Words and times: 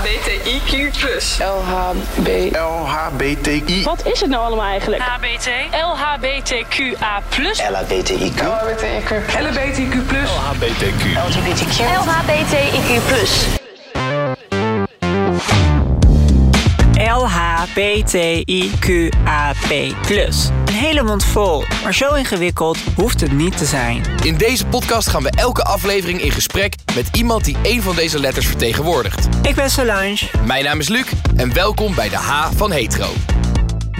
LHBTIQ+. 0.00 1.38
LHB. 1.38 2.56
LHBTI. 2.56 3.82
Wat 3.84 4.06
is 4.06 4.20
het 4.20 4.30
nou 4.30 4.44
allemaal 4.44 4.66
eigenlijk? 4.66 5.02
HBT, 5.02 5.48
LHBTQA+, 5.70 7.22
LHBTIQ. 7.70 8.40
LHBTIQ+. 8.40 9.20
LHBTIQ+. 9.40 10.00
LHBTQ. 10.46 11.80
LHBTIQ+. 12.06 13.59
LHBTIQAP+. 17.16 18.50
Een 20.64 20.74
hele 20.74 21.02
mond 21.02 21.24
vol, 21.24 21.64
maar 21.82 21.94
zo 21.94 22.14
ingewikkeld 22.14 22.78
hoeft 22.96 23.20
het 23.20 23.32
niet 23.32 23.58
te 23.58 23.64
zijn. 23.64 24.02
In 24.22 24.36
deze 24.36 24.66
podcast 24.66 25.08
gaan 25.08 25.22
we 25.22 25.30
elke 25.30 25.62
aflevering 25.62 26.20
in 26.20 26.30
gesprek 26.30 26.74
met 26.94 27.08
iemand 27.12 27.44
die 27.44 27.56
een 27.62 27.82
van 27.82 27.94
deze 27.94 28.20
letters 28.20 28.46
vertegenwoordigt. 28.46 29.28
Ik 29.42 29.54
ben 29.54 29.70
Solange. 29.70 30.30
Mijn 30.44 30.64
naam 30.64 30.78
is 30.78 30.88
Luc 30.88 31.06
en 31.36 31.54
welkom 31.54 31.94
bij 31.94 32.08
de 32.08 32.16
H 32.16 32.50
van 32.56 32.72
Hetero. 32.72 33.08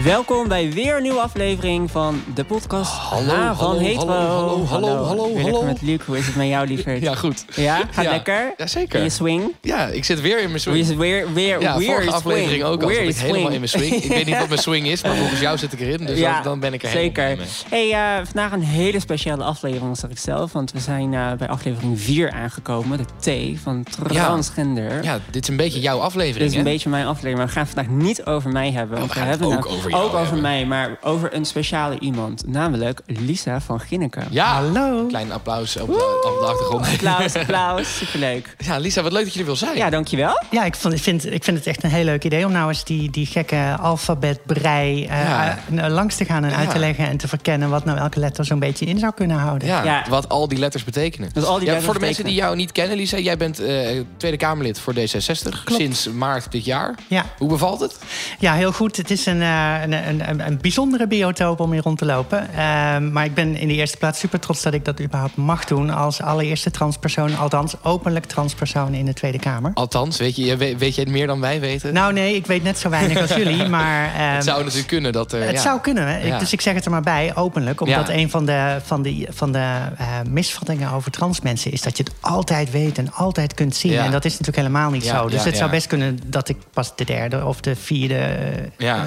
Welkom 0.05 0.49
bij 0.49 0.73
weer 0.73 0.97
een 0.97 1.03
nieuwe 1.03 1.21
aflevering 1.21 1.91
van 1.91 2.23
de 2.35 2.45
podcast 2.45 2.93
Hallo, 2.93 3.33
H 3.35 3.47
van 3.57 3.67
hallo, 3.67 3.79
Hetero. 3.81 4.07
hallo, 4.07 4.65
hallo, 4.65 5.05
hallo, 5.05 5.25
Weer 5.27 5.35
lekker 5.35 5.53
hallo. 5.53 5.63
met 5.67 5.83
Luc, 5.83 6.01
hoe 6.07 6.19
is 6.19 6.27
het 6.27 6.37
met 6.37 6.47
jou, 6.49 6.67
lieverd? 6.67 7.01
Ja, 7.03 7.15
goed. 7.15 7.45
Ja, 7.55 7.77
gaat 7.91 8.05
Ja. 8.05 8.11
lekker? 8.11 8.55
Jazeker. 8.57 8.99
In 8.99 9.05
je 9.05 9.11
swing? 9.11 9.43
Ja, 9.61 9.87
ik 9.87 10.05
zit 10.05 10.21
weer 10.21 10.41
in 10.43 10.49
mijn 10.49 10.61
swing. 10.61 10.87
het 10.87 10.97
weer, 10.97 11.33
weer, 11.33 11.61
Ja, 11.61 11.77
weer 11.79 11.87
vorige 11.87 12.03
swing. 12.03 12.15
aflevering 12.15 12.63
ook. 12.65 12.85
Weer 12.85 13.03
ik 13.03 13.17
helemaal 13.17 13.51
in 13.51 13.59
mijn 13.59 13.69
swing. 13.69 13.93
Ik 13.95 14.11
weet 14.11 14.27
niet 14.27 14.39
wat 14.45 14.49
mijn 14.49 14.61
swing 14.61 14.87
is, 14.87 15.03
maar 15.03 15.17
volgens 15.17 15.41
jou 15.41 15.59
zit 15.59 15.73
ik 15.73 15.81
erin. 15.81 16.07
Dus 16.07 16.21
dan, 16.21 16.43
dan 16.43 16.61
ben 16.61 16.73
ik 16.73 16.83
er 16.83 16.91
zeker. 16.91 17.23
helemaal 17.25 17.47
mee. 17.71 17.91
Hey, 17.91 18.19
eh, 18.19 18.25
vandaag 18.25 18.53
een 18.53 18.63
hele 18.63 19.01
speciale 19.01 19.45
aflevering, 19.45 19.97
zeg 19.99 20.11
ik 20.11 20.19
zelf. 20.19 20.53
Want 20.53 20.73
we 20.73 20.79
zijn 20.81 21.15
eh, 21.15 21.33
bij 21.33 21.49
aflevering 21.49 22.01
4 22.01 22.31
aangekomen. 22.31 22.99
De 22.99 23.55
T 23.55 23.61
van 23.63 23.85
transgender. 23.91 25.03
Ja, 25.05 25.19
dit 25.31 25.43
is 25.43 25.49
een 25.49 25.57
beetje 25.57 25.81
jouw 25.81 25.99
aflevering, 25.99 26.39
Dit 26.39 26.49
is 26.51 26.53
een 26.59 26.65
hè? 26.67 26.73
beetje 26.73 26.89
mijn 26.89 27.07
aflevering, 27.07 27.37
maar 27.39 27.47
we 27.47 27.53
gaan 27.53 27.63
het 27.65 27.73
vandaag 27.75 27.93
niet 28.07 28.25
over 28.25 28.51
mij 28.51 28.71
hebben. 28.73 28.99
Want 28.99 29.13
we 29.13 29.19
gaan 29.19 29.29
het 29.29 29.39
hebben 29.41 29.57
ook 29.59 29.65
nou- 29.65 29.77
over 29.95 29.99
jou 29.99 30.03
Ook 30.05 30.15
over 30.15 30.25
hebben. 30.25 30.41
mij, 30.43 30.65
maar 30.67 30.97
over 31.01 31.35
een 31.35 31.45
speciale 31.45 31.99
iemand. 31.99 32.47
Namelijk 32.47 33.01
Lisa 33.07 33.61
van 33.61 33.81
Ginneken. 33.81 34.27
Ja, 34.31 34.47
Hallo. 34.53 35.07
klein 35.07 35.33
applaus 35.33 35.77
op 35.77 35.87
de, 35.87 35.93
op 36.35 36.41
de 36.41 36.47
achtergrond. 36.47 36.87
Applaus, 36.87 37.35
applaus. 37.43 37.97
Superleuk. 37.97 38.55
Ja, 38.59 38.79
Lisa, 38.79 39.03
wat 39.03 39.13
leuk 39.13 39.25
dat 39.25 39.33
je 39.35 39.39
er 39.41 39.45
wil 39.47 39.57
zijn. 39.57 39.77
Ja, 39.77 39.91
dankjewel. 39.91 40.43
Ja, 40.51 40.65
ik, 40.65 40.75
vond, 40.75 40.95
ik, 40.95 41.01
vind, 41.03 41.33
ik 41.33 41.45
vind 41.45 41.57
het 41.59 41.67
echt 41.67 41.83
een 41.85 41.91
heel 41.91 42.05
leuk 42.05 42.25
idee 42.25 42.45
om 42.47 42.53
nou 42.53 42.69
eens 42.69 42.85
die, 42.85 43.11
die 43.11 43.27
gekke 43.27 43.77
alfabetbrei 43.81 45.05
eh, 45.07 45.23
Ja. 45.23 45.59
eh, 45.77 45.89
langs 45.93 46.17
te 46.17 46.25
gaan 46.25 46.45
en 46.45 46.51
Ja. 46.51 46.57
uit 46.57 46.71
te 46.71 46.79
leggen 46.79 47.07
en 47.09 47.17
te 47.17 47.29
verkennen 47.29 47.71
wat 47.71 47.85
nou 47.85 47.99
elke 47.99 48.19
letter 48.21 48.45
zo'n 48.45 48.59
beetje 48.59 48.87
in 48.87 48.99
zou 48.99 49.13
kunnen 49.15 49.37
houden. 49.37 49.69
Ja, 49.69 49.85
Ja. 49.85 50.05
wat 50.09 50.29
al 50.29 50.49
die 50.49 50.59
letters 50.59 50.85
betekenen. 50.85 51.31
Dus 51.33 51.45
al 51.45 51.55
die 51.59 51.67
ja, 51.67 51.73
letters 51.73 51.85
voor 51.85 51.95
de 52.01 52.07
mensen 52.07 52.25
die 52.25 52.35
jou 52.35 52.57
niet 52.57 52.73
kennen, 52.73 52.97
Lisa, 52.97 53.19
jij 53.19 53.37
bent 53.37 53.59
eh, 53.59 54.01
Tweede 54.17 54.37
Kamerlid 54.37 54.81
voor 54.81 54.95
D66 54.95 55.49
Klopt. 55.65 55.81
sinds 55.81 56.09
maart 56.11 56.53
dit 56.53 56.65
jaar. 56.65 56.95
Ja. 57.07 57.25
Hoe 57.39 57.49
bevalt 57.49 57.81
het? 57.81 57.99
Ja, 58.39 58.55
heel 58.55 58.73
goed. 58.73 58.97
Het 58.97 59.11
is 59.11 59.27
een, 59.27 59.43
eh, 59.43 59.70
een, 59.79 60.47
een, 60.47 60.59
bijzondere 60.61 61.07
biotoop 61.07 61.61
om 61.61 61.73
hier 61.73 61.83
rond 61.83 61.99
te 61.99 62.05
lopen. 62.05 62.49
Ehm, 62.55 63.13
maar 63.13 63.25
ik 63.25 63.35
ben 63.35 63.57
in 63.57 63.69
de 63.69 63.75
eerste 63.75 63.97
plaats 63.97 64.19
super 64.19 64.41
trots 64.41 64.63
dat 64.63 64.75
ik 64.75 64.85
dat 64.85 65.01
überhaupt 65.01 65.37
mag 65.37 65.65
doen 65.65 65.91
als 65.91 66.23
allereerste 66.23 66.71
transpersoon, 66.71 67.37
althans 67.37 67.75
openlijk 67.83 68.25
transpersoon 68.25 68.95
in 68.95 69.05
de 69.05 69.13
Tweede 69.13 69.39
Kamer. 69.39 69.71
Althans, 69.75 70.19
weet 70.19 70.37
je, 70.37 70.57
weet, 70.57 70.79
weet 70.79 70.95
jij 70.95 71.05
het 71.05 71.13
meer 71.13 71.27
dan 71.27 71.41
wij 71.41 71.61
weten? 71.61 71.93
Nou 71.95 72.13
nee, 72.13 72.35
ik 72.35 72.47
weet 72.47 72.63
net 72.63 72.79
zo 72.79 72.89
weinig 72.89 73.21
als 73.21 73.35
jullie, 73.35 73.69
maar... 73.79 74.15
ehm, 74.15 74.35
het 74.35 74.45
zou 74.45 74.59
natuurlijk 74.59 74.89
kunnen 74.89 75.13
dat 75.13 75.33
er... 75.33 75.43
Het 75.43 75.51
ja. 75.51 75.61
zou 75.61 75.81
kunnen. 75.81 76.27
Ja. 76.27 76.39
Dus 76.39 76.53
ik 76.53 76.61
zeg 76.61 76.75
het 76.75 76.85
er 76.85 76.91
maar 76.91 77.03
bij, 77.03 77.33
openlijk. 77.35 77.81
Omdat 77.81 78.09
Ja. 78.09 78.15
een 78.15 78.31
van 78.31 78.47
de, 78.47 78.77
van 78.83 79.03
de, 79.03 79.27
van 79.31 79.53
de 79.53 79.59
eh, 79.99 80.07
misvattingen 80.31 80.91
over 80.93 81.11
trans 81.11 81.41
mensen 81.41 81.73
is 81.73 81.83
dat 81.83 81.97
je 81.97 82.03
het 82.03 82.13
altijd 82.21 82.71
weet 82.71 82.99
en 82.99 83.13
altijd 83.13 83.55
kunt 83.55 83.77
zien. 83.77 83.99
En 83.99 84.11
dat 84.11 84.25
is 84.25 84.31
natuurlijk 84.31 84.57
helemaal 84.57 84.91
niet 84.91 85.05
zo. 85.05 85.29
Dus 85.29 85.45
het 85.45 85.57
zou 85.57 85.71
best 85.71 85.87
kunnen 85.87 86.19
dat 86.27 86.49
ik 86.49 86.57
pas 86.73 86.97
de 86.97 87.05
derde 87.05 87.45
of 87.45 87.61
de 87.61 87.77
vierde 87.77 88.15
eh, 88.15 88.65
Ja. 88.77 89.05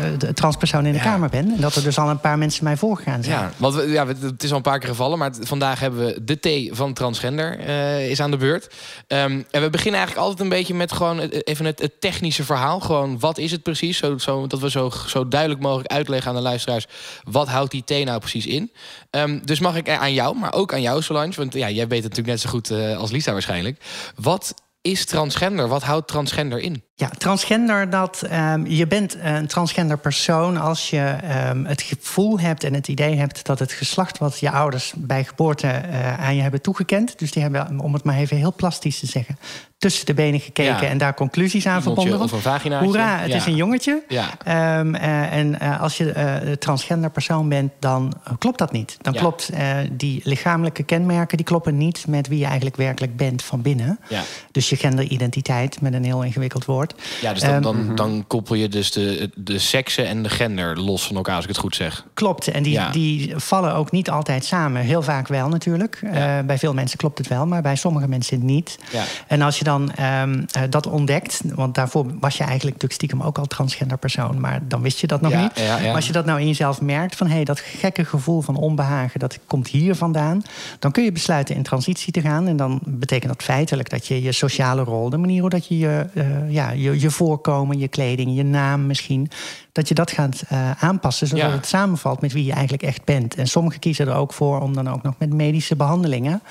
Transpersoon 0.54 0.86
in 0.86 0.92
de 0.92 0.98
Ja. 0.98 1.04
Kamer 1.04 1.30
ben. 1.30 1.52
En 1.52 1.62
dat 1.62 1.76
er 1.76 1.84
dus 1.84 1.98
al 1.98 2.10
een 2.10 2.20
paar 2.20 2.38
mensen 2.38 2.64
mij 2.64 2.78
voorgegaan 2.78 3.24
zijn. 3.24 3.40
Ja, 3.40 3.52
want 3.58 3.76
we, 3.76 3.88
ja, 3.88 4.08
het 4.08 4.44
is 4.44 4.50
al 4.50 4.58
een 4.58 4.62
paar 4.62 4.80
keer 4.80 4.90
gevallen, 4.90 5.18
maar 5.18 5.32
vandaag 5.40 5.80
hebben 5.80 6.06
we 6.06 6.24
de 6.24 6.70
T 6.70 6.78
van 6.78 6.94
transgender 6.94 7.60
eh, 7.60 8.10
is 8.10 8.20
aan 8.20 8.32
de 8.32 8.38
beurt. 8.38 8.74
Ehm, 9.08 9.42
en 9.52 9.62
we 9.62 9.70
beginnen 9.70 10.00
eigenlijk 10.00 10.28
altijd 10.28 10.40
een 10.40 10.58
beetje 10.58 10.74
met 10.74 10.92
gewoon 10.92 11.20
even 11.20 11.66
het, 11.66 11.80
het 11.80 12.02
technische 12.02 12.44
verhaal. 12.44 12.80
Gewoon, 12.80 13.20
wat 13.20 13.38
is 13.38 13.52
het 13.52 13.64
precies? 13.64 13.98
Zo, 13.98 14.18
zo, 14.18 14.48
dat 14.48 14.60
we 14.60 14.70
zo, 14.70 14.92
zo 15.08 15.28
duidelijk 15.28 15.62
mogelijk 15.62 15.92
uitleggen 15.92 16.30
aan 16.30 16.36
de 16.36 16.42
luisteraars, 16.42 16.88
wat 17.24 17.48
houdt 17.48 17.72
die 17.72 17.84
T 17.84 18.06
nou 18.06 18.20
precies 18.20 18.46
in? 18.46 18.72
Ehm, 19.10 19.40
dus 19.44 19.60
mag 19.60 19.76
ik 19.76 19.90
aan 19.90 20.14
jou, 20.14 20.38
maar 20.38 20.54
ook 20.54 20.74
aan 20.74 20.82
jou 20.82 21.02
Solange, 21.02 21.34
want 21.36 21.54
ja, 21.54 21.70
jij 21.70 21.88
weet 21.88 22.04
het 22.04 22.16
natuurlijk 22.16 22.28
net 22.28 22.40
zo 22.40 22.50
goed 22.50 22.72
eh, 22.72 22.98
als 22.98 23.12
Lisa 23.12 23.32
waarschijnlijk. 23.32 23.78
Wat 24.16 24.54
is 24.84 25.06
transgender? 25.06 25.68
Wat 25.68 25.84
houdt 25.84 26.08
transgender 26.08 26.60
in? 26.60 26.84
Ja, 26.96 27.10
transgender, 27.18 27.90
dat 27.90 28.22
ehm, 28.22 28.66
je 28.66 28.88
bent 28.88 29.18
een 29.22 29.48
transgender 29.48 29.98
persoon 29.98 30.58
als 30.58 30.90
je 30.90 31.18
ehm, 31.22 31.66
het 31.66 31.82
gevoel 31.82 32.40
hebt 32.40 32.64
en 32.64 32.74
het 32.74 32.88
idee 32.88 33.16
hebt 33.16 33.46
dat 33.46 33.60
het 33.60 33.72
geslacht 33.72 34.18
wat 34.18 34.40
je 34.40 34.52
ouders 34.52 34.94
bij 34.98 35.24
geboorte 35.24 35.68
eh, 35.68 36.20
aan 36.20 36.36
je 36.36 36.42
hebben 36.42 36.62
toegekend, 36.62 37.20
dus 37.20 37.32
die 37.32 37.42
hebben, 37.42 37.80
om 37.80 37.94
het 37.94 38.04
maar 38.04 38.18
even 38.18 38.38
heel 38.38 38.54
plastisch 38.56 39.00
te 39.00 39.06
zeggen, 39.06 39.38
tussen 39.84 40.06
de 40.06 40.14
benen 40.14 40.40
gekeken 40.40 40.82
Ja. 40.82 40.90
en 40.90 40.98
daar 40.98 41.14
conclusies 41.14 41.66
aan 41.68 41.82
verbonden. 41.82 42.22
of 42.22 42.32
een. 42.64 42.74
Hoera, 42.74 43.18
het 43.18 43.30
Ja. 43.30 43.36
is 43.36 43.46
een 43.46 43.56
jongetje. 43.56 44.04
Ja. 44.08 44.30
Ehm, 44.44 44.96
eh, 44.96 45.34
en 45.34 45.60
eh, 45.60 45.82
als 45.82 45.98
je 45.98 46.12
eh, 46.12 46.52
transgender 46.52 47.10
persoon 47.12 47.50
bent, 47.50 47.72
dan 47.80 48.14
klopt 48.40 48.58
dat 48.58 48.72
niet. 48.72 48.98
Dan 49.02 49.14
Ja. 49.14 49.20
klopt 49.20 49.50
eh, 49.50 49.78
die 49.92 50.22
lichamelijke 50.24 50.84
kenmerken, 50.84 51.38
die 51.38 51.46
kloppen 51.46 51.78
niet 51.78 52.06
met 52.08 52.28
wie 52.28 52.40
je 52.40 52.46
eigenlijk 52.46 52.76
werkelijk 52.76 53.16
bent 53.18 53.44
van 53.44 53.62
binnen. 53.62 54.00
Ja. 54.10 54.22
Dus 54.52 54.70
je 54.70 54.76
genderidentiteit, 54.76 55.82
met 55.82 55.94
een 55.94 56.04
heel 56.04 56.24
ingewikkeld 56.24 56.66
woord. 56.66 56.94
Ja, 57.22 57.34
dus 57.34 57.42
dan, 57.42 57.52
Ehm, 57.54 57.62
dan, 57.62 57.96
dan 57.96 58.24
koppel 58.28 58.56
je 58.56 58.68
dus 58.68 58.92
de, 58.92 59.30
de 59.36 59.60
seksen 59.60 60.08
en 60.08 60.24
de 60.24 60.30
gender 60.30 60.80
los 60.80 61.08
van 61.08 61.16
elkaar, 61.16 61.36
als 61.36 61.44
ik 61.44 61.50
het 61.50 61.60
goed 61.60 61.76
zeg. 61.76 62.06
Klopt, 62.14 62.48
en 62.48 62.64
die, 62.64 62.74
Ja. 62.74 62.90
die 62.90 63.34
vallen 63.38 63.76
ook 63.76 63.92
niet 63.92 64.10
altijd 64.10 64.46
samen. 64.46 64.82
Heel 64.82 65.02
vaak 65.02 65.28
wel 65.28 65.48
natuurlijk. 65.50 66.00
Ja. 66.02 66.38
Eh, 66.40 66.46
bij 66.46 66.58
veel 66.58 66.74
mensen 66.74 66.98
klopt 66.98 67.18
het 67.18 67.28
wel, 67.28 67.46
maar 67.46 67.62
bij 67.62 67.76
sommige 67.76 68.08
mensen 68.08 68.46
niet. 68.46 68.80
Ja. 68.92 69.04
En 69.28 69.42
als 69.42 69.58
je 69.58 69.64
dan 69.64 69.73
ehm, 69.82 70.44
eh, 70.52 70.62
dat 70.70 70.88
ontdekt, 70.88 71.42
want 71.56 71.76
daarvoor 71.76 72.06
was 72.20 72.38
je 72.38 72.44
eigenlijk 72.44 72.74
natuurlijk 72.74 72.94
stiekem 72.94 73.22
ook 73.22 73.38
al 73.38 73.46
transgender 73.46 73.98
persoon, 73.98 74.40
maar 74.40 74.60
dan 74.68 74.82
wist 74.82 75.00
je 75.00 75.08
dat 75.08 75.22
nog 75.22 75.32
Ja, 75.32 75.42
niet. 75.42 75.52
ja, 75.60 75.64
ja. 75.64 75.86
Maar 75.86 75.96
als 75.96 76.08
je 76.08 76.14
dat 76.14 76.26
nou 76.26 76.40
in 76.40 76.48
jezelf 76.48 76.82
merkt, 76.82 77.16
van 77.16 77.28
hé, 77.28 77.34
hey, 77.34 77.44
dat 77.44 77.60
gekke 77.60 78.06
gevoel 78.06 78.42
van 78.42 78.56
onbehagen, 78.56 79.20
dat 79.20 79.40
komt 79.48 79.68
hier 79.68 79.96
vandaan, 79.96 80.42
dan 80.80 80.92
kun 80.92 81.04
je 81.04 81.12
besluiten 81.12 81.56
in 81.56 81.64
transitie 81.64 82.14
te 82.14 82.22
gaan. 82.22 82.48
En 82.48 82.58
dan 82.58 82.80
betekent 82.86 83.32
dat 83.32 83.44
feitelijk 83.44 83.90
dat 83.90 84.08
je 84.08 84.22
je 84.22 84.32
sociale 84.32 84.84
rol, 84.84 85.10
de 85.10 85.18
manier 85.18 85.42
hoe 85.42 85.50
dat 85.50 85.68
je 85.68 85.78
je, 85.78 86.06
eh, 86.14 86.52
ja, 86.52 86.72
je, 86.72 87.00
je 87.00 87.12
voorkomen, 87.12 87.80
je 87.80 87.88
kleding, 87.88 88.36
je 88.36 88.44
naam 88.44 88.86
misschien, 88.88 89.30
dat 89.72 89.88
je 89.88 89.94
dat 89.94 90.12
gaat 90.12 90.44
eh, 90.48 90.72
aanpassen, 90.84 91.28
zodat 91.28 91.52
het 91.52 91.66
samenvalt 91.66 92.22
met 92.22 92.34
wie 92.34 92.46
je 92.46 92.52
eigenlijk 92.52 92.84
echt 92.84 93.06
bent. 93.06 93.36
En 93.36 93.48
sommigen 93.48 93.80
kiezen 93.80 94.08
er 94.08 94.16
ook 94.16 94.34
voor 94.34 94.62
om 94.62 94.74
dan 94.74 94.90
ook 94.90 95.04
nog 95.04 95.14
met 95.18 95.34
medische 95.34 95.76
behandelingen 95.76 96.42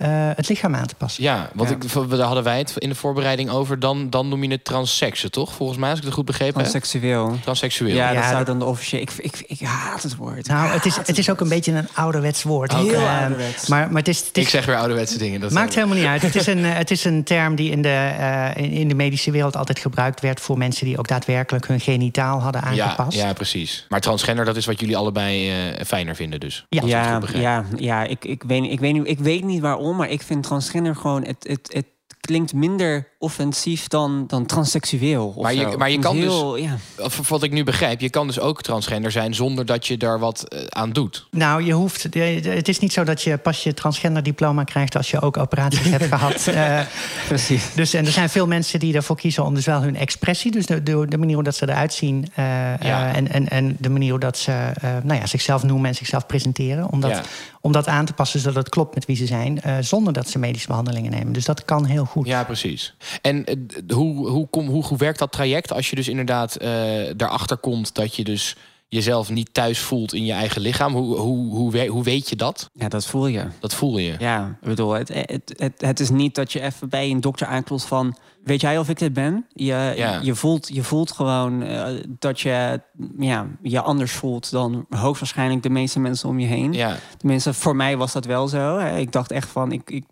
eh, 0.00 0.08
het 0.36 0.48
lichaam 0.48 0.74
aan 0.74 0.86
te 0.86 0.94
passen. 0.94 1.22
Ja, 1.22 1.50
want 1.54 1.68
Ja. 1.68 1.74
Ik, 1.76 2.10
daar 2.10 2.26
hadden 2.26 2.44
wij 2.44 2.58
het 2.58 2.74
in 2.76 2.88
de 2.88 2.94
voorbereiding 2.94 3.50
over. 3.50 3.78
Dan, 3.78 4.10
dan 4.10 4.28
noem 4.28 4.42
je 4.42 4.50
het 4.50 4.64
transseksen, 4.64 5.30
toch? 5.30 5.52
Volgens 5.52 5.78
mij, 5.78 5.90
als 5.90 5.98
ik 5.98 6.04
het 6.04 6.14
goed 6.14 6.24
begrepen 6.24 6.60
heb. 6.60 6.70
Transseksueel. 6.70 7.38
Transseksueel. 7.42 7.94
Ja, 7.94 8.08
Ja, 8.10 8.14
dat 8.14 8.24
zou 8.24 8.36
dat- 8.36 8.46
dan 8.46 8.58
de 8.58 8.64
officiële... 8.64 9.02
Ik, 9.02 9.12
ik, 9.18 9.44
ik 9.46 9.60
haat 9.60 10.02
het 10.02 10.16
woord. 10.16 10.46
Nou, 10.48 10.68
het 10.68 10.86
is, 10.86 10.96
het 10.96 11.18
is 11.18 11.30
ook 11.30 11.40
een 11.40 11.48
beetje 11.48 11.72
een 11.72 11.88
ouderwets 11.94 12.42
woord. 12.42 12.72
Heel 12.72 12.92
Ehm, 12.94 13.20
ouderwets. 13.22 13.66
Maar, 13.66 13.86
maar 13.88 13.98
het 13.98 14.08
is, 14.08 14.18
het 14.26 14.36
is 14.36 14.42
Ik 14.42 14.48
zeg 14.48 14.66
weer 14.66 14.76
ouderwetse 14.76 15.18
dingen. 15.18 15.40
Dat 15.40 15.50
Maakt 15.50 15.74
helemaal 15.74 15.96
niet 15.96 16.06
uit. 16.06 16.22
Het 16.22 16.34
is 16.34 16.46
een, 16.46 16.64
eh, 16.64 16.72
het 16.74 16.90
is 16.90 17.04
een 17.04 17.24
term 17.24 17.54
die 17.54 17.70
in 17.70 17.82
de, 17.82 17.88
eh, 18.18 18.62
in- 18.64 18.70
in 18.70 18.88
de 18.88 18.94
medische 18.94 19.30
wereld 19.30 19.56
altijd 19.56 19.78
gebruikt 19.78 20.20
werd 20.20 20.40
voor 20.40 20.58
mensen 20.58 20.86
die 20.86 20.98
ook 20.98 21.08
daadwerkelijk 21.08 21.66
hun 21.66 21.80
genitaal 21.80 22.40
hadden 22.40 22.74
ja, 22.74 22.84
aangepast. 22.84 23.16
ja, 23.16 23.32
precies. 23.32 23.86
Maar 23.88 24.00
transgender, 24.00 24.44
dat 24.44 24.56
is 24.56 24.66
wat 24.66 24.80
jullie 24.80 24.96
allebei 24.96 25.50
eh, 25.50 25.84
fijner 25.86 26.14
vinden 26.16 26.40
dus. 26.40 26.64
Ja. 26.68 26.82
Ja, 26.84 27.20
ja, 27.34 27.64
ja 27.76 28.02
ik, 28.04 28.24
ik, 28.24 28.42
weet, 28.46 28.64
ik, 28.70 28.80
weet 28.80 28.92
niet, 28.92 29.06
ik 29.08 29.18
weet 29.18 29.44
niet 29.44 29.60
waarom, 29.60 29.89
maar 29.94 30.08
ik 30.08 30.22
vind 30.22 30.42
transgender 30.42 30.96
gewoon... 30.96 31.24
Het, 31.24 31.36
het, 31.48 31.70
het 31.72 31.86
klinkt 32.20 32.52
minder 32.52 33.08
offensief 33.18 33.88
dan, 33.88 34.24
dan 34.26 34.46
transseksueel. 34.46 35.26
of 35.36 35.42
Maar 35.42 35.54
je- 35.54 35.70
zo. 35.70 35.76
maar 35.76 35.90
je 35.90 35.98
kan 35.98 36.16
dus- 36.16 36.24
heel, 36.24 36.56
Ja. 36.56 36.76
Of 36.98 37.28
Wat 37.28 37.42
ik 37.42 37.50
nu 37.52 37.64
begrijp, 37.64 38.00
je 38.00 38.10
kan 38.10 38.26
dus 38.26 38.38
ook 38.40 38.62
transgender 38.62 39.10
zijn 39.10 39.34
zonder 39.34 39.66
dat 39.66 39.86
je 39.86 39.96
daar 39.96 40.18
wat 40.18 40.42
eh, 40.48 40.60
aan 40.68 40.90
doet. 40.92 41.26
Nou, 41.30 41.62
je 41.64 41.72
hoeft. 41.72 42.02
Het 42.02 42.68
is 42.68 42.78
niet 42.78 42.92
zo 42.92 43.04
dat 43.04 43.22
je 43.22 43.38
pas 43.38 43.62
je 43.62 43.74
transgender 43.74 44.22
diploma 44.22 44.64
krijgt 44.64 44.96
als 44.96 45.10
je 45.10 45.20
ook 45.20 45.36
operaties 45.36 45.88
hebt 45.90 46.04
gehad. 46.14 46.46
Eh, 46.46 46.80
Precies. 47.28 47.74
dus, 47.74 47.94
en 47.94 48.06
er 48.06 48.12
zijn 48.12 48.28
veel 48.30 48.46
mensen 48.46 48.78
die 48.78 48.94
ervoor 48.94 49.16
kiezen 49.16 49.44
om 49.44 49.54
dus 49.54 49.66
wel 49.66 49.80
hun 49.82 49.96
expressie, 49.96 50.50
dus 50.50 50.66
de, 50.66 50.82
de, 50.82 51.06
de 51.08 51.18
manier 51.18 51.34
hoe 51.34 51.44
dat 51.44 51.56
ze 51.56 51.68
eruit 51.68 51.92
zien, 51.92 52.28
eh, 52.34 52.44
Ja. 52.80 53.14
en, 53.14 53.28
en, 53.32 53.48
en 53.48 53.76
de 53.78 53.90
manier 53.90 54.10
hoe 54.10 54.20
dat 54.20 54.38
ze 54.38 54.52
eh, 54.52 54.90
nou 55.02 55.20
ja, 55.20 55.26
zichzelf 55.26 55.62
noemen 55.62 55.88
en 55.88 55.94
zichzelf 55.94 56.26
presenteren, 56.26 56.90
om 56.90 57.00
dat, 57.00 57.10
Ja. 57.10 57.22
Om 57.60 57.72
dat 57.72 57.86
aan 57.86 58.04
te 58.04 58.12
passen 58.12 58.40
zodat 58.40 58.56
het 58.56 58.68
klopt 58.68 58.94
met 58.94 59.04
wie 59.04 59.16
ze 59.16 59.26
zijn, 59.26 59.60
eh, 59.60 59.76
zonder 59.80 60.12
dat 60.12 60.28
ze 60.28 60.38
medische 60.38 60.68
behandelingen 60.68 61.10
nemen. 61.10 61.32
Dus 61.32 61.44
dat 61.44 61.64
kan 61.64 61.84
heel 61.84 62.04
goed. 62.04 62.26
Ja, 62.26 62.44
precies. 62.44 62.94
En 63.22 63.44
eh, 63.44 63.56
hoe, 63.88 64.28
hoe, 64.28 64.48
kom, 64.48 64.68
hoe, 64.68 64.84
hoe 64.84 64.98
werkt 64.98 65.18
dat 65.18 65.32
traject 65.32 65.72
als 65.72 65.90
je 65.90 65.96
dus 65.96 66.08
inderdaad 66.08 66.56
eh 66.56 66.68
daarachter 67.16 67.56
komt 67.56 67.94
dat 67.94 68.16
je 68.16 68.24
dus 68.24 68.56
jezelf 68.90 69.30
niet 69.30 69.54
thuis 69.54 69.78
voelt 69.78 70.14
in 70.14 70.24
je 70.24 70.32
eigen 70.32 70.60
lichaam. 70.60 70.92
Hoe, 70.94 71.16
hoe, 71.16 71.50
hoe, 71.54 71.86
hoe 71.88 72.02
weet 72.02 72.28
je 72.28 72.36
dat? 72.36 72.70
Ja, 72.72 72.88
dat 72.88 73.06
voel 73.06 73.26
je. 73.26 73.46
Dat 73.60 73.74
voel 73.74 73.98
je. 73.98 74.14
Ja, 74.18 74.58
ik 74.62 74.68
bedoel, 74.68 74.92
het, 74.92 75.08
het, 75.08 75.54
het, 75.56 75.72
het 75.80 76.00
is 76.00 76.10
niet 76.10 76.34
dat 76.34 76.52
je 76.52 76.60
even 76.60 76.88
bij 76.88 77.10
een 77.10 77.20
dokter 77.20 77.46
aanklopt 77.46 77.84
van... 77.84 78.16
weet 78.44 78.60
jij 78.60 78.78
of 78.78 78.88
ik 78.88 78.98
dit 78.98 79.12
ben? 79.12 79.46
Je, 79.52 79.92
Ja. 79.96 80.20
je, 80.22 80.34
voelt, 80.34 80.68
je 80.72 80.82
voelt 80.82 81.12
gewoon 81.12 81.62
eh, 81.62 81.86
dat 82.18 82.40
je 82.40 82.80
ja, 83.18 83.46
je 83.62 83.80
anders 83.80 84.12
voelt... 84.12 84.50
dan 84.50 84.86
hoogstwaarschijnlijk 84.88 85.62
de 85.62 85.70
meeste 85.70 86.00
mensen 86.00 86.28
om 86.28 86.38
je 86.38 86.46
heen. 86.46 86.72
Ja, 86.72 86.96
Tenminste, 87.16 87.54
voor 87.54 87.76
mij 87.76 87.96
was 87.96 88.12
dat 88.12 88.24
wel 88.24 88.48
zo. 88.48 88.78
hè. 88.78 88.98
Ik 88.98 89.12
dacht 89.12 89.30
echt 89.30 89.48
van, 89.48 89.72
ik, 89.72 89.90
ik 89.90 90.04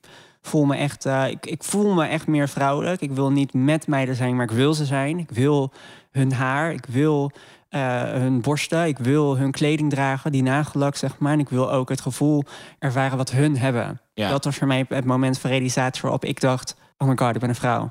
voel 0.43 0.65
me 0.65 0.77
echt, 0.77 1.07
eh, 1.07 1.25
ik, 1.31 1.47
ik 1.47 1.65
voel 1.65 1.95
me 1.95 2.07
echt 2.07 2.27
meer 2.27 2.49
vrouwelijk. 2.49 3.01
Ik 3.01 3.13
wil 3.13 3.31
niet 3.31 3.55
met 3.55 3.87
meiden 3.87 4.15
zijn, 4.15 4.37
maar 4.37 4.45
ik 4.51 4.57
wil 4.57 4.75
ze 4.75 4.85
zijn. 4.85 5.19
Ik 5.19 5.31
wil 5.31 5.73
hun 6.11 6.33
haar, 6.33 6.73
ik 6.73 6.87
wil 6.89 7.31
eh, 7.69 8.03
hun 8.03 8.41
borsten, 8.41 8.87
ik 8.87 8.99
wil 8.99 9.37
hun 9.37 9.51
kleding 9.51 9.91
dragen, 9.91 10.33
die 10.33 10.43
nagellak, 10.43 10.97
zeg 10.97 11.19
maar. 11.19 11.33
En 11.33 11.39
ik 11.41 11.49
wil 11.49 11.73
ook 11.73 11.89
het 11.89 12.01
gevoel 12.01 12.45
ervaren 12.79 13.17
wat 13.17 13.31
hun 13.31 13.59
hebben. 13.59 14.01
Ja. 14.15 14.31
Dat 14.31 14.45
was 14.45 14.57
voor 14.57 14.67
mij 14.67 14.85
het 14.89 15.05
moment 15.05 15.39
van 15.39 15.51
realisatie 15.51 16.03
waarop 16.03 16.25
ik 16.25 16.41
dacht, 16.41 16.77
oh 16.99 17.09
my 17.09 17.17
god, 17.17 17.35
ik 17.35 17.41
ben 17.41 17.49
een 17.49 17.55
vrouw. 17.55 17.89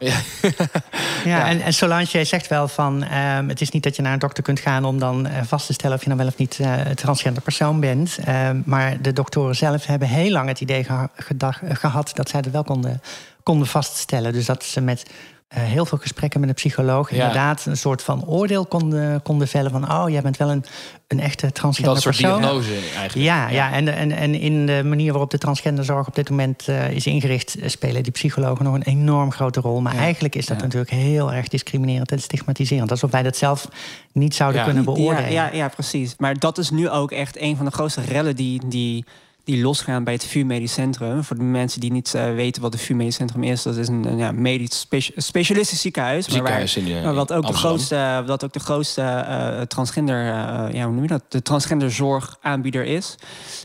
Ja, 1.25 1.47
En, 1.47 1.61
en 1.61 1.73
Solange, 1.73 2.05
jij 2.05 2.25
zegt 2.25 2.47
wel 2.47 2.67
van... 2.67 3.03
ehm, 3.03 3.47
het 3.49 3.61
is 3.61 3.69
niet 3.69 3.83
dat 3.83 3.95
je 3.95 4.01
naar 4.01 4.13
een 4.13 4.19
dokter 4.19 4.43
kunt 4.43 4.59
gaan... 4.59 4.85
om 4.85 4.99
dan 4.99 5.25
eh, 5.27 5.41
vast 5.43 5.65
te 5.65 5.73
stellen 5.73 5.95
of 5.95 6.01
je 6.01 6.07
nou 6.07 6.19
wel 6.19 6.27
of 6.29 6.37
niet 6.37 6.59
eh, 6.59 6.85
een 6.87 6.95
transgender 6.95 7.41
persoon 7.43 7.79
bent. 7.79 8.17
Ehm, 8.23 8.61
maar 8.65 9.01
de 9.01 9.13
doktoren 9.13 9.55
zelf 9.55 9.85
hebben 9.85 10.07
heel 10.07 10.31
lang 10.31 10.47
het 10.47 10.61
idee 10.61 10.83
geha- 10.83 11.09
gedag- 11.15 11.63
eh, 11.63 11.75
gehad... 11.75 12.11
dat 12.13 12.29
zij 12.29 12.41
dat 12.41 12.51
wel 12.51 12.63
konden, 12.63 13.01
konden 13.43 13.67
vaststellen. 13.67 14.33
Dus 14.33 14.45
dat 14.45 14.63
ze 14.63 14.81
met 14.81 15.05
heel 15.47 15.85
veel 15.85 15.97
gesprekken 15.97 16.39
met 16.39 16.49
een 16.49 16.55
psycholoog... 16.55 17.09
Ja. 17.09 17.15
inderdaad 17.15 17.65
een 17.65 17.77
soort 17.77 18.01
van 18.03 18.25
oordeel 18.25 18.65
konden, 18.65 19.21
konden 19.21 19.47
vellen 19.47 19.71
van... 19.71 19.91
oh, 19.91 20.09
jij 20.09 20.21
bent 20.21 20.37
wel 20.37 20.51
een, 20.51 20.63
een 21.07 21.19
echte 21.19 21.51
transgender 21.51 21.93
dat 21.93 22.03
soort 22.03 22.15
persoon. 22.17 22.39
diagnose 22.41 22.73
eigenlijk. 22.73 23.13
Ja, 23.13 23.49
ja. 23.49 23.71
En, 23.73 23.87
en, 23.87 24.11
en 24.11 24.35
in 24.35 24.65
de 24.65 24.81
manier 24.85 25.11
waarop 25.11 25.31
de 25.31 25.37
transgenderzorg 25.37 26.07
op 26.07 26.15
dit 26.15 26.29
moment 26.29 26.67
eh, 26.67 26.89
is 26.91 27.05
ingericht, 27.05 27.55
eh, 27.59 27.69
spelen 27.69 28.03
die 28.03 28.11
psychologen 28.11 28.65
nog 28.65 28.73
een 28.73 28.81
enorm 28.83 29.31
grote 29.31 29.59
rol. 29.59 29.81
Maar 29.81 29.95
eigenlijk 29.95 30.35
is 30.35 30.45
dat 30.45 30.57
Ja. 30.57 30.63
natuurlijk 30.63 30.91
heel 30.91 31.33
erg 31.33 31.47
discriminerend 31.47 32.11
en 32.11 32.19
stigmatiserend. 32.21 32.91
Alsof 32.91 33.11
wij 33.11 33.23
dat 33.23 33.37
zelf 33.37 33.67
niet 34.11 34.35
zouden 34.35 34.59
Ja. 34.59 34.65
kunnen 34.65 34.83
Ja, 34.83 34.91
beoordelen. 34.93 35.31
ja, 35.31 35.49
ja, 35.53 35.67
precies. 35.67 36.13
Maar 36.17 36.39
dat 36.39 36.57
is 36.57 36.69
nu 36.69 36.89
ook 36.89 37.11
echt 37.11 37.41
een 37.41 37.55
van 37.55 37.65
de 37.65 37.71
grootste 37.71 38.01
rellen 38.01 38.35
die, 38.35 38.61
die, 38.65 39.05
die 39.47 39.61
losgaan 39.63 40.03
bij 40.03 40.13
het 40.13 40.25
VU 40.25 40.43
Medisch 40.43 40.73
Centrum. 40.73 41.23
Voor 41.23 41.35
de 41.35 41.43
mensen 41.43 41.79
die 41.79 41.91
niet 41.91 42.13
eh, 42.13 42.33
weten 42.33 42.61
wat 42.61 42.73
het 42.73 42.81
VU 42.81 42.93
Medisch 42.93 43.15
Centrum 43.15 43.43
is, 43.43 43.63
dat 43.63 43.75
is 43.75 43.87
een, 43.87 44.05
een, 44.05 44.17
ja, 44.17 44.31
medisch 44.31 44.79
spe- 44.79 45.11
specialistisch 45.15 45.81
ziekenhuis. 45.81 46.27
maar 46.27 46.43
waar- 46.43 46.75
in, 46.75 47.03
maar 47.03 47.13
wat 47.13 47.33
ook 47.33 47.47
de 47.47 47.53
grootste, 47.53 48.23
wat 48.25 48.43
ook 48.43 48.53
de 48.53 48.59
grootste 48.59 49.65
transgender, 49.67 50.25
eh, 50.27 50.73
ja, 50.73 50.83
hoe 50.85 50.93
noem 50.93 51.01
je 51.01 51.07
dat? 51.07 51.23
De 51.29 51.41
transgenderzorgaanbieder 51.41 52.83
is. 52.83 53.15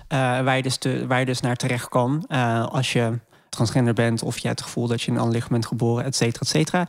Eh, 0.09 0.19
waar, 0.19 0.57
je 0.57 0.63
dus 0.63 0.77
te, 0.77 1.05
waar 1.07 1.19
je 1.19 1.27
dus 1.27 1.41
naar 1.41 1.57
terecht 1.57 1.89
kan 1.89 2.27
als 2.71 2.93
je 2.93 3.19
transgender 3.49 3.95
bent 3.95 4.23
of 4.23 4.39
je 4.39 4.47
hebt 4.47 4.59
het 4.61 4.69
gevoel 4.69 4.87
dat 4.87 5.03
je 5.03 5.07
in 5.07 5.13
een 5.15 5.19
ander 5.21 5.35
lichaam 5.35 5.53
bent 5.53 5.67
geboren, 5.67 6.05
et 6.05 6.17
cetera, 6.17 6.41
et 6.41 6.49
cetera. 6.49 6.87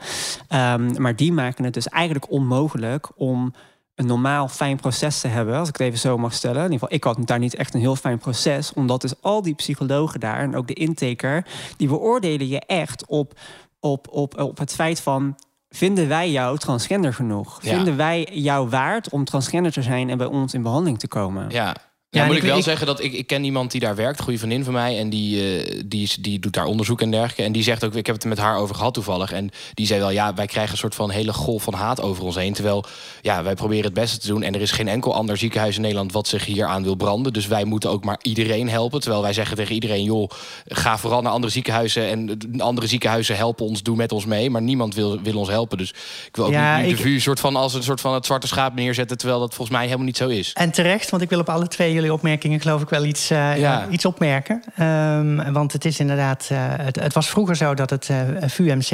Ehm, 0.48 1.02
maar 1.02 1.16
die 1.16 1.32
maken 1.32 1.64
het 1.64 1.74
dus 1.74 1.88
eigenlijk 1.88 2.32
onmogelijk 2.32 3.10
om 3.16 3.54
een 3.96 4.06
normaal 4.06 4.48
fijn 4.48 4.78
proces 4.78 5.20
te 5.20 5.28
hebben, 5.28 5.58
als 5.58 5.70
ik 5.70 5.78
het 5.78 5.88
even 5.88 6.00
zo 6.00 6.18
mag 6.18 6.34
stellen. 6.34 6.58
In 6.58 6.72
ieder 6.72 6.80
geval, 6.80 6.96
ik 6.96 7.04
had 7.04 7.28
daar 7.28 7.40
niet 7.40 7.56
echt 7.56 7.74
een 7.74 7.80
heel 7.80 7.96
fijn 7.96 8.18
proces, 8.18 8.74
omdat 8.74 9.02
dus 9.02 9.22
al 9.22 9.42
die 9.42 9.54
psychologen 9.54 10.20
daar 10.20 10.40
en 10.40 10.56
ook 10.56 10.68
de 10.68 10.74
intaker, 10.74 11.46
die 11.78 11.88
beoordelen 11.88 12.48
je 12.48 12.60
echt 12.60 13.06
op, 13.06 13.40
op, 13.80 14.08
op, 14.10 14.40
op 14.40 14.58
het 14.58 14.74
feit 14.74 15.02
van. 15.02 15.36
Vinden 15.70 16.08
wij 16.08 16.32
jou 16.32 16.58
transgender 16.58 17.14
genoeg? 17.14 17.60
Ja. 17.62 17.76
Vinden 17.76 17.98
wij 17.98 18.30
jou 18.32 18.70
waard 18.70 19.10
om 19.10 19.26
transgender 19.26 19.72
te 19.72 19.82
zijn 19.82 20.10
en 20.10 20.18
bij 20.18 20.28
ons 20.28 20.54
in 20.54 20.62
behandeling 20.62 21.00
te 21.00 21.08
komen? 21.08 21.50
Ja. 21.50 21.76
Ja, 22.20 22.26
moet 22.26 22.36
ik 22.36 22.42
ik- 22.42 22.48
wel 22.50 22.58
ik- 22.58 22.64
zeggen 22.64 22.88
dat 22.88 23.04
ik, 23.04 23.14
ik 23.14 23.28
ken 23.28 23.44
iemand 23.44 23.72
die 23.72 23.82
daar 23.82 23.96
werkt, 23.96 24.22
goede 24.22 24.40
vriendin 24.40 24.64
van 24.64 24.74
mij. 24.74 24.98
En 25.00 25.10
die, 25.10 25.58
eh, 25.64 25.82
die, 25.86 26.10
die 26.20 26.40
doet 26.40 26.54
daar 26.54 26.66
onderzoek 26.66 27.02
en 27.02 27.12
dergelijke. 27.12 27.44
En 27.44 27.52
die 27.52 27.64
zegt 27.64 27.84
ook, 27.84 27.94
ik 27.96 28.06
heb 28.06 28.16
het 28.16 28.24
er 28.24 28.30
met 28.30 28.38
haar 28.40 28.58
over 28.58 28.76
gehad 28.76 28.94
toevallig. 28.94 29.32
En 29.32 29.50
die 29.74 29.86
zei 29.86 30.00
wel, 30.00 30.10
ja, 30.12 30.34
wij 30.34 30.46
krijgen 30.46 30.72
een 30.72 30.78
soort 30.78 30.96
van 30.96 31.10
hele 31.10 31.34
golf 31.34 31.64
van 31.64 31.74
haat 31.74 32.02
over 32.02 32.24
ons 32.24 32.36
heen. 32.36 32.54
Terwijl, 32.54 32.86
ja, 33.22 33.44
wij 33.44 33.54
proberen 33.54 33.84
het 33.86 33.94
beste 33.94 34.18
te 34.18 34.28
doen. 34.28 34.44
En 34.44 34.56
er 34.56 34.62
is 34.62 34.72
geen 34.72 34.88
enkel 34.88 35.16
ander 35.16 35.38
ziekenhuis 35.38 35.76
in 35.76 35.82
Nederland 35.82 36.12
wat 36.12 36.28
zich 36.28 36.46
hier 36.46 36.66
aan 36.66 36.84
wil 36.84 36.96
branden. 36.96 37.34
Dus 37.34 37.48
wij 37.48 37.64
moeten 37.64 37.90
ook 37.90 38.04
maar 38.04 38.20
iedereen 38.22 38.70
helpen. 38.70 39.00
Terwijl 39.02 39.22
wij 39.22 39.34
zeggen 39.34 39.56
tegen 39.58 39.74
iedereen, 39.74 40.04
joh, 40.04 40.30
ga 40.68 40.98
vooral 40.98 41.22
naar 41.22 41.32
andere 41.32 41.52
ziekenhuizen. 41.54 42.08
En 42.10 42.26
de 42.48 42.64
andere 42.64 42.88
ziekenhuizen 42.88 43.36
helpen 43.36 43.66
ons, 43.66 43.84
doe 43.84 43.96
met 43.96 44.12
ons 44.12 44.26
mee. 44.26 44.50
Maar 44.50 44.62
niemand 44.62 44.96
wil, 44.96 45.22
wil 45.22 45.38
ons 45.38 45.50
helpen. 45.50 45.78
Dus 45.78 45.90
ik 46.28 46.36
wil 46.36 46.46
ook 46.46 46.52
Ja, 46.52 46.78
niet 46.78 46.98
de 46.98 47.04
VU 47.04 47.20
soort 47.20 47.40
van 47.40 47.56
als 47.56 47.74
een 47.74 47.84
soort 47.84 48.02
van 48.02 48.14
het 48.14 48.26
zwarte 48.26 48.48
schaap 48.48 48.76
neerzetten. 48.76 49.18
Terwijl 49.18 49.40
dat 49.40 49.54
volgens 49.54 49.78
mij 49.78 49.86
helemaal 49.86 50.06
niet 50.06 50.18
zo 50.18 50.28
is. 50.28 50.54
En 50.54 50.72
terecht, 50.72 51.10
want 51.10 51.24
ik 51.24 51.30
wil 51.30 51.40
op 51.40 51.50
alle 51.50 51.68
twee 51.68 51.94
jullie 51.94 52.03
opmerkingen 52.10 52.60
geloof 52.62 52.82
ik 52.82 52.90
wel 52.90 53.04
iets, 53.06 53.30
eh, 53.30 53.58
Ja. 53.58 53.88
iets 53.90 54.06
opmerken. 54.06 54.64
Ehm, 54.76 55.52
want 55.52 55.74
het 55.74 55.86
is 55.86 56.00
inderdaad, 56.00 56.48
eh, 56.52 56.58
het, 56.62 57.00
het 57.00 57.14
was 57.14 57.30
vroeger 57.30 57.56
zo 57.56 57.74
dat 57.74 57.90
het 57.90 58.10
eh 58.10 58.20
VUMC 58.50 58.90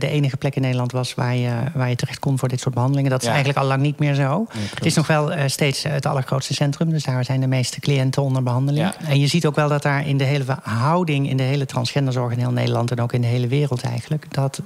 de 0.00 0.08
enige 0.08 0.36
plek 0.36 0.56
in 0.56 0.62
Nederland 0.62 0.92
was 0.92 1.14
waar 1.14 1.34
je, 1.34 1.50
waar 1.74 1.88
je 1.88 1.96
terecht 1.96 2.18
kon 2.18 2.38
voor 2.38 2.48
dit 2.48 2.60
soort 2.60 2.74
behandelingen. 2.74 3.10
Dat 3.10 3.20
is 3.20 3.26
Ja. 3.26 3.32
eigenlijk 3.32 3.62
al 3.62 3.68
lang 3.68 3.82
niet 3.82 3.98
meer 3.98 4.14
zo. 4.14 4.46
het 4.74 4.84
is 4.84 4.94
nog 4.94 5.06
wel 5.06 5.32
steeds 5.46 5.82
het 5.82 6.06
allergrootste 6.06 6.54
centrum, 6.54 6.90
dus 6.90 7.04
daar 7.04 7.24
zijn 7.24 7.40
de 7.40 7.46
meeste 7.46 7.80
cliënten 7.80 8.22
onder 8.22 8.42
behandeling. 8.42 8.86
Ja. 9.00 9.08
En 9.08 9.20
je 9.20 9.26
ziet 9.26 9.46
ook 9.46 9.54
wel 9.54 9.68
dat 9.68 9.82
daar 9.82 10.06
in 10.06 10.16
de 10.16 10.24
hele 10.24 10.44
houding, 10.62 11.28
in 11.28 11.36
de 11.36 11.42
hele 11.42 11.66
transgenderzorg 11.66 12.32
in 12.32 12.38
heel 12.38 12.50
Nederland 12.52 12.90
en 12.90 13.00
ook 13.00 13.12
in 13.12 13.20
de 13.20 13.26
hele 13.26 13.46
wereld 13.48 13.82
eigenlijk, 13.82 14.26
dat 14.34 14.60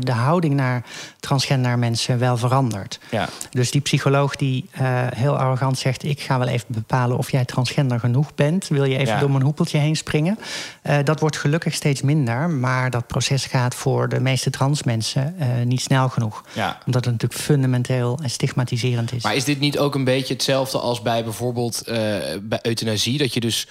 de 0.00 0.12
houding 0.12 0.54
naar 0.54 0.82
transgender 1.20 1.78
mensen 1.78 2.18
wel 2.18 2.36
verandert. 2.36 2.98
Ja. 3.10 3.28
Dus 3.50 3.70
die 3.70 3.80
psycholoog 3.80 4.36
die 4.36 4.68
heel 5.14 5.36
arrogant 5.38 5.78
zegt... 5.78 6.04
ik 6.04 6.20
ga 6.20 6.38
wel 6.38 6.48
even 6.48 6.66
bepalen 6.68 7.18
of 7.18 7.30
jij 7.30 7.37
transgender 7.44 8.00
genoeg 8.00 8.34
bent. 8.34 8.68
Wil 8.68 8.84
je 8.84 8.96
even 8.98 9.14
Ja. 9.14 9.20
door 9.20 9.30
mijn 9.30 9.42
hoepeltje 9.42 9.78
heen 9.78 9.96
springen? 9.96 10.38
Eh, 10.82 10.96
dat 11.04 11.20
wordt 11.20 11.36
gelukkig 11.36 11.74
steeds 11.74 12.02
minder. 12.02 12.50
Maar 12.50 12.90
dat 12.90 13.06
proces 13.06 13.44
gaat 13.44 13.74
voor 13.74 14.08
de 14.08 14.20
meeste 14.20 14.50
trans 14.50 14.82
mensen 14.82 15.34
eh, 15.38 15.48
niet 15.64 15.80
snel 15.80 16.08
genoeg. 16.08 16.44
Ja. 16.54 16.78
Omdat 16.86 17.04
het 17.04 17.12
natuurlijk 17.12 17.40
fundamenteel 17.40 18.18
en 18.22 18.30
stigmatiserend 18.30 19.12
is. 19.12 19.22
Maar 19.22 19.36
is 19.36 19.44
dit 19.44 19.60
niet 19.60 19.78
ook 19.78 19.94
een 19.94 20.04
beetje 20.04 20.34
hetzelfde 20.34 20.78
als 20.78 21.02
bij 21.02 21.24
bijvoorbeeld 21.24 21.82
eh, 21.82 21.96
bij 22.42 22.58
euthanasie? 22.62 23.18
Dat 23.18 23.34
je 23.34 23.40
dus 23.40 23.66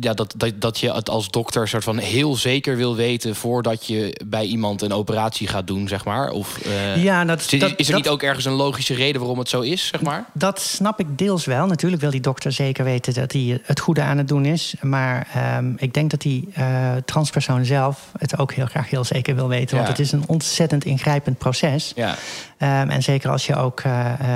ja, 0.00 0.14
dat, 0.14 0.34
dat, 0.36 0.52
dat 0.60 0.78
je 0.78 0.92
het 0.92 1.10
als 1.10 1.30
dokter 1.30 1.68
soort 1.68 1.84
van 1.84 1.98
heel 1.98 2.34
zeker 2.36 2.76
wil 2.76 2.94
weten 2.96 3.36
voordat 3.36 3.86
je 3.86 4.20
bij 4.26 4.44
iemand 4.44 4.82
een 4.82 4.92
operatie 4.92 5.46
gaat 5.48 5.66
doen, 5.66 5.88
zeg 5.88 6.04
maar? 6.04 6.30
Of 6.30 6.58
eh, 6.58 7.02
Ja, 7.02 7.24
dat- 7.24 7.40
is, 7.40 7.46
is 7.46 7.52
er 7.62 7.68
dat- 7.76 7.94
niet 7.94 8.08
ook 8.08 8.22
ergens 8.22 8.44
een 8.44 8.52
logische 8.52 8.94
reden 8.94 9.20
waarom 9.20 9.38
het 9.38 9.48
zo 9.48 9.60
is, 9.60 9.86
zeg 9.86 10.00
maar? 10.02 10.24
Dat 10.32 10.60
snap 10.60 11.00
ik 11.00 11.18
deels 11.18 11.44
wel. 11.44 11.66
Natuurlijk 11.66 12.02
wil 12.02 12.10
die 12.10 12.20
dokter 12.20 12.52
zeker 12.52 12.84
weten 12.84 13.14
dat 13.14 13.32
hij 13.32 13.60
het 13.62 13.80
goede 13.80 14.02
aan 14.02 14.18
het 14.18 14.28
doen 14.28 14.44
is. 14.44 14.74
Maar 14.80 15.28
ehm, 15.34 15.72
ik 15.76 15.94
denk 15.94 16.10
dat 16.10 16.20
die 16.20 16.48
eh, 16.54 16.92
transpersoon 17.04 17.64
zelf 17.64 18.10
het 18.18 18.38
ook 18.38 18.52
heel 18.52 18.66
graag 18.66 18.90
heel 18.90 19.04
zeker 19.04 19.34
wil 19.34 19.48
weten. 19.48 19.76
Want 19.76 19.88
het 19.88 19.98
is 19.98 20.12
een 20.12 20.24
ontzettend 20.26 20.84
ingrijpend 20.84 21.38
proces. 21.38 21.92
Ja. 21.94 22.14
Ehm, 22.58 22.88
en 22.90 23.02
zeker 23.02 23.30
als 23.30 23.46
je 23.46 23.56
ook 23.56 23.80
eh, 23.80 23.92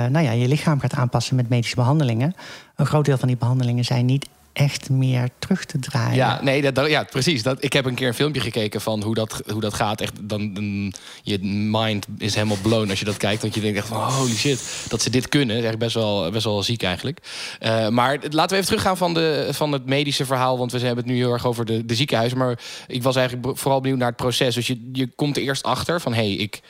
nou 0.09 0.25
ja, 0.25 0.31
je 0.31 0.47
lichaam 0.47 0.79
gaat 0.79 0.93
aanpassen 0.93 1.35
met 1.35 1.49
medische 1.49 1.75
behandelingen. 1.75 2.35
Een 2.75 2.85
groot 2.85 3.05
deel 3.05 3.17
van 3.17 3.27
die 3.27 3.37
behandelingen 3.37 3.85
zijn 3.85 4.05
niet 4.05 4.27
echt 4.57 4.89
meer 4.89 5.29
terug 5.39 5.65
te 5.65 5.79
draaien. 5.79 6.15
Ja, 6.15 6.39
nee, 6.43 6.71
dat, 6.71 6.89
ja, 6.89 7.03
precies. 7.03 7.43
Dat, 7.43 7.63
ik 7.63 7.73
heb 7.73 7.85
een 7.85 7.95
keer 7.95 8.07
een 8.07 8.13
filmpje 8.13 8.41
gekeken 8.41 8.81
van 8.81 9.03
hoe 9.03 9.15
dat, 9.15 9.41
hoe 9.51 9.61
dat 9.61 9.73
gaat. 9.73 10.01
Echt, 10.01 10.13
dan, 10.21 10.93
je 11.23 11.39
mind 11.71 12.05
is 12.17 12.35
helemaal 12.35 12.57
blown 12.61 12.89
als 12.89 12.99
je 12.99 13.05
dat 13.05 13.17
kijkt. 13.17 13.41
Want 13.41 13.55
je 13.55 13.61
denkt 13.61 13.77
echt 13.77 13.87
van, 13.87 14.11
holy 14.11 14.35
shit, 14.35 14.85
dat 14.89 15.01
ze 15.01 15.09
dit 15.09 15.29
kunnen. 15.29 15.65
Echt 15.65 15.77
best 15.77 15.93
wel, 15.93 16.31
best 16.31 16.43
wel 16.43 16.63
ziek 16.63 16.83
eigenlijk. 16.83 17.19
Eh, 17.59 17.87
maar 17.87 18.19
laten 18.29 18.49
we 18.49 18.55
even 18.55 18.65
teruggaan 18.65 18.97
van, 18.97 19.13
de, 19.13 19.47
van 19.51 19.71
het 19.71 19.85
medische 19.85 20.25
verhaal. 20.25 20.57
Want 20.57 20.71
we 20.71 20.77
hebben 20.77 20.97
het 20.97 21.13
nu 21.13 21.15
heel 21.15 21.31
erg 21.31 21.45
over 21.45 21.65
de, 21.65 21.85
de 21.85 21.95
ziekenhuizen. 21.95 22.37
Maar 22.37 22.59
ik 22.87 23.03
was 23.03 23.15
eigenlijk 23.15 23.57
vooral 23.57 23.81
benieuwd 23.81 23.99
naar 23.99 24.07
het 24.07 24.17
proces. 24.17 24.55
Dus 24.55 24.67
je, 24.67 24.89
je 24.93 25.07
komt 25.15 25.37
er 25.37 25.43
eerst 25.43 25.63
achter 25.63 26.01
van, 26.01 26.13
hey, 26.13 26.31
ik, 26.31 26.61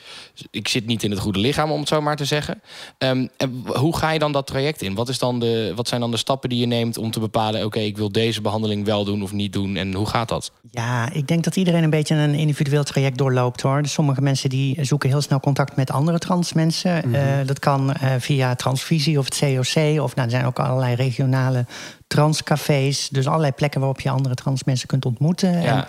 ik 0.50 0.68
zit 0.68 0.86
niet 0.86 1.02
in 1.02 1.10
het 1.10 1.20
goede 1.20 1.38
lichaam, 1.38 1.70
om 1.70 1.78
het 1.80 1.88
zo 1.88 2.00
maar 2.00 2.16
te 2.16 2.24
zeggen. 2.24 2.62
Ehm, 2.98 3.26
en 3.36 3.64
hoe 3.66 3.96
ga 3.96 4.10
je 4.10 4.18
dan 4.18 4.32
dat 4.32 4.46
traject 4.46 4.82
in? 4.82 4.94
Wat, 4.94 5.08
is 5.08 5.18
dan 5.18 5.40
de, 5.40 5.72
wat 5.74 5.88
zijn 5.88 6.00
dan 6.00 6.10
de 6.10 6.16
stappen 6.16 6.48
die 6.48 6.58
je 6.58 6.66
neemt 6.66 6.98
om 6.98 7.10
te 7.10 7.20
bepalen... 7.20 7.64
oké, 7.64 7.77
ik 7.84 7.96
wil 7.96 8.12
deze 8.12 8.40
behandeling 8.40 8.84
wel 8.84 9.04
doen 9.04 9.22
of 9.22 9.32
niet 9.32 9.52
doen. 9.52 9.76
En 9.76 9.94
hoe 9.94 10.06
gaat 10.06 10.28
dat? 10.28 10.52
Ja, 10.70 11.12
ik 11.12 11.28
denk 11.28 11.44
dat 11.44 11.56
iedereen 11.56 11.82
een 11.82 11.90
beetje 11.90 12.14
een 12.14 12.34
individueel 12.34 12.84
traject 12.84 13.18
doorloopt 13.18 13.60
hoor. 13.60 13.82
Dus 13.82 13.92
sommige 13.92 14.20
mensen 14.20 14.50
die 14.50 14.84
zoeken 14.84 15.08
heel 15.08 15.20
snel 15.20 15.40
contact 15.40 15.76
met 15.76 15.90
andere 15.90 16.18
trans 16.18 16.52
mensen. 16.52 17.14
Eh, 17.14 17.46
dat 17.46 17.58
kan 17.58 17.92
eh, 17.92 18.10
via 18.18 18.54
Transvisie 18.54 19.18
of 19.18 19.24
het 19.24 19.38
COC. 19.38 20.02
Of 20.02 20.14
nou, 20.14 20.26
er 20.26 20.30
zijn 20.30 20.44
ook 20.44 20.58
allerlei 20.58 20.94
regionale 20.94 21.66
transcafés. 22.06 23.08
Dus 23.08 23.26
allerlei 23.26 23.52
plekken 23.52 23.80
waarop 23.80 24.00
je 24.00 24.10
andere 24.10 24.34
trans 24.34 24.64
mensen 24.64 24.88
kunt 24.88 25.04
ontmoeten. 25.04 25.54
En, 25.54 25.86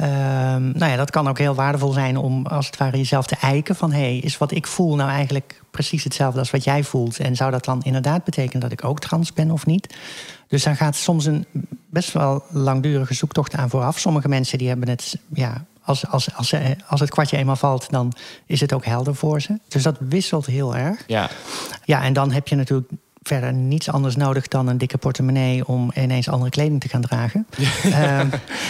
Ehm, 0.00 0.70
nou 0.78 0.90
ja, 0.90 0.96
dat 0.96 1.10
kan 1.10 1.28
ook 1.28 1.38
heel 1.38 1.54
waardevol 1.54 1.92
zijn 1.92 2.16
om 2.16 2.46
als 2.46 2.66
het 2.66 2.76
ware 2.76 2.96
jezelf 2.96 3.26
te 3.26 3.36
eiken 3.40 3.76
van 3.76 3.92
hey, 3.92 4.16
is 4.18 4.38
wat 4.38 4.50
ik 4.50 4.66
voel 4.66 4.94
nou 4.96 5.10
eigenlijk 5.10 5.62
precies 5.70 6.04
hetzelfde 6.04 6.38
als 6.38 6.50
wat 6.50 6.64
jij 6.64 6.84
voelt? 6.84 7.18
En 7.18 7.36
zou 7.36 7.50
dat 7.50 7.64
dan 7.64 7.82
inderdaad 7.82 8.24
betekenen 8.24 8.60
dat 8.60 8.72
ik 8.72 8.84
ook 8.84 9.00
trans 9.00 9.32
ben 9.32 9.50
of 9.50 9.66
niet? 9.66 9.94
Dus 10.48 10.62
daar 10.62 10.76
gaat 10.76 10.96
soms 10.96 11.24
een 11.26 11.46
best 11.90 12.12
wel 12.12 12.42
langdurige 12.50 13.14
zoektocht 13.14 13.54
aan 13.54 13.70
vooraf. 13.70 13.98
Sommige 13.98 14.28
mensen 14.28 14.58
die 14.58 14.68
hebben 14.68 14.88
het, 14.88 15.18
ja, 15.34 15.64
als, 15.82 16.06
als, 16.06 16.34
als, 16.34 16.48
ze- 16.48 16.76
als 16.88 17.00
het 17.00 17.10
kwartje 17.10 17.36
eenmaal 17.36 17.56
valt, 17.56 17.90
dan 17.90 18.12
is 18.46 18.60
het 18.60 18.72
ook 18.72 18.84
helder 18.84 19.14
voor 19.14 19.40
ze. 19.40 19.58
Dus 19.68 19.82
dat 19.82 19.96
wisselt 20.00 20.46
heel 20.46 20.76
erg. 20.76 21.04
Ja, 21.06 21.30
Ja, 21.84 22.02
en 22.02 22.12
dan 22.12 22.32
heb 22.32 22.48
je 22.48 22.56
natuurlijk 22.56 22.90
verder 23.22 23.52
niets 23.52 23.90
anders 23.90 24.16
nodig 24.16 24.48
dan 24.48 24.68
een 24.68 24.78
dikke 24.78 24.98
portemonnee 24.98 25.66
om 25.66 25.90
ineens 25.94 26.28
andere 26.28 26.50
kleding 26.50 26.80
te 26.80 26.88
gaan 26.88 27.00
dragen. 27.00 27.46
Ehm, 27.92 28.28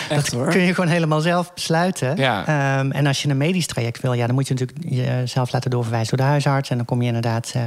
dat 0.08 0.28
hoor. 0.28 0.48
kun 0.48 0.60
je 0.60 0.74
gewoon 0.74 0.90
helemaal 0.90 1.20
zelf 1.20 1.54
besluiten. 1.54 2.16
Ja. 2.16 2.46
Ehm, 2.46 2.90
en 2.90 3.06
als 3.06 3.22
je 3.22 3.28
een 3.28 3.36
medisch 3.36 3.66
traject 3.66 4.00
wil, 4.00 4.12
ja, 4.12 4.26
dan 4.26 4.34
moet 4.34 4.48
je 4.48 4.54
natuurlijk 4.54 4.78
jezelf 4.88 5.52
laten 5.52 5.70
doorverwijzen 5.70 6.16
door 6.16 6.26
de 6.26 6.32
huisarts. 6.32 6.70
En 6.70 6.76
dan 6.76 6.86
kom 6.86 7.00
je 7.00 7.06
inderdaad 7.06 7.52
eh, 7.54 7.62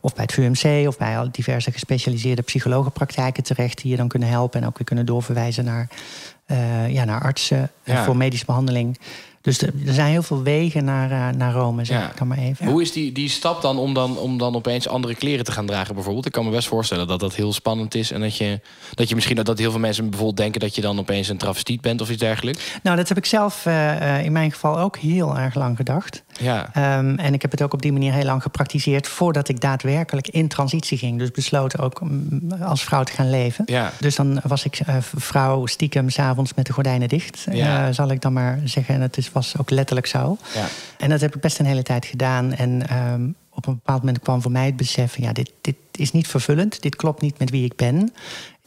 of 0.00 0.14
bij 0.14 0.24
het 0.24 0.32
VUMC 0.32 0.88
of 0.88 0.98
bij 0.98 1.18
al 1.18 1.28
diverse 1.30 1.72
gespecialiseerde 1.72 2.42
psychologenpraktijken 2.42 3.42
terecht 3.42 3.82
die 3.82 3.90
je 3.90 3.96
dan 3.96 4.08
kunnen 4.08 4.28
helpen 4.28 4.60
en 4.60 4.66
ook 4.66 4.78
weer 4.78 4.86
kunnen 4.86 5.06
doorverwijzen 5.06 5.64
naar, 5.64 5.88
eh, 6.46 6.88
ja, 6.92 7.04
naar 7.04 7.20
artsen 7.20 7.70
Ja. 7.84 8.04
voor 8.04 8.16
medische 8.16 8.44
behandeling. 8.46 8.98
Dus 9.44 9.62
er 9.62 9.72
zijn 9.84 10.10
heel 10.10 10.22
veel 10.22 10.42
wegen 10.42 10.84
naar, 10.84 11.10
eh, 11.10 11.36
naar 11.36 11.52
Rome, 11.52 11.84
zeg 11.84 11.98
Ja. 12.00 12.10
ik 12.10 12.16
dan 12.16 12.26
maar 12.28 12.38
even. 12.38 12.66
Hoe 12.66 12.82
is 12.82 12.92
die, 12.92 13.12
die 13.12 13.28
stap 13.28 13.62
dan 13.62 13.78
om, 13.78 13.94
dan 13.94 14.18
om 14.18 14.38
dan 14.38 14.54
opeens 14.54 14.88
andere 14.88 15.14
kleren 15.14 15.44
te 15.44 15.52
gaan 15.52 15.66
dragen 15.66 15.94
bijvoorbeeld? 15.94 16.26
Ik 16.26 16.32
kan 16.32 16.44
me 16.44 16.50
best 16.50 16.68
voorstellen 16.68 17.06
dat 17.06 17.20
dat 17.20 17.34
heel 17.34 17.52
spannend 17.52 17.94
is. 17.94 18.10
En 18.10 18.20
dat 18.20 18.36
je, 18.36 18.60
dat 18.94 19.08
je 19.08 19.14
misschien 19.14 19.36
dat 19.36 19.58
heel 19.58 19.70
veel 19.70 19.80
mensen 19.80 20.04
bijvoorbeeld 20.04 20.36
denken 20.36 20.60
dat 20.60 20.74
je 20.74 20.80
dan 20.80 20.98
opeens 20.98 21.28
een 21.28 21.36
travestiet 21.36 21.80
bent 21.80 22.00
of 22.00 22.10
iets 22.10 22.18
dergelijks. 22.20 22.64
Nou, 22.82 22.96
dat 22.96 23.08
heb 23.08 23.16
ik 23.18 23.26
zelf 23.26 23.66
eh, 23.66 24.16
eh, 24.18 24.24
in 24.24 24.32
mijn 24.32 24.52
geval 24.52 24.78
ook 24.78 24.96
heel 24.96 25.38
erg 25.38 25.54
lang 25.54 25.76
gedacht. 25.76 26.22
Ja. 26.40 26.68
Ehm, 26.72 27.14
en 27.18 27.34
ik 27.34 27.42
heb 27.42 27.50
het 27.50 27.62
ook 27.62 27.72
op 27.72 27.82
die 27.82 27.92
manier 27.92 28.12
heel 28.12 28.24
lang 28.24 28.42
gepraktiseerd 28.42 29.08
voordat 29.08 29.48
ik 29.48 29.60
daadwerkelijk 29.60 30.28
in 30.28 30.48
transitie 30.48 30.98
ging. 30.98 31.18
Dus 31.18 31.30
besloten 31.30 31.78
ook 31.78 32.00
mm, 32.00 32.52
als 32.62 32.84
vrouw 32.84 33.02
te 33.02 33.12
gaan 33.12 33.30
leven. 33.30 33.64
Ja. 33.66 33.92
Dus 34.00 34.14
dan 34.16 34.40
was 34.46 34.64
ik 34.64 34.80
vrouw 35.16 35.66
stiekem 35.66 36.10
s'avonds 36.10 36.54
met 36.54 36.66
de 36.66 36.72
gordijnen 36.72 37.08
dicht, 37.08 37.46
Ja. 37.50 37.92
zal 37.92 38.10
ik 38.10 38.20
dan 38.20 38.32
maar 38.32 38.60
zeggen. 38.64 38.94
En 38.94 39.00
het 39.00 39.16
is, 39.16 39.30
was 39.34 39.58
ook 39.58 39.70
letterlijk 39.70 40.06
zo. 40.06 40.38
Ja. 40.54 40.66
En 40.98 41.08
dat 41.08 41.20
heb 41.20 41.34
ik 41.34 41.40
best 41.40 41.58
een 41.58 41.66
hele 41.66 41.82
tijd 41.82 42.04
gedaan. 42.04 42.52
En 42.52 42.88
ehm, 42.88 43.28
op 43.50 43.66
een 43.66 43.74
bepaald 43.74 43.98
moment 43.98 44.20
kwam 44.20 44.42
voor 44.42 44.50
mij 44.50 44.66
het 44.66 44.76
besef... 44.76 45.12
van, 45.12 45.24
ja, 45.24 45.32
dit, 45.32 45.52
dit 45.60 45.76
is 45.92 46.12
niet 46.12 46.26
vervullend, 46.26 46.82
dit 46.82 46.96
klopt 46.96 47.20
niet 47.20 47.38
met 47.38 47.50
wie 47.50 47.64
ik 47.64 47.76
ben. 47.76 48.12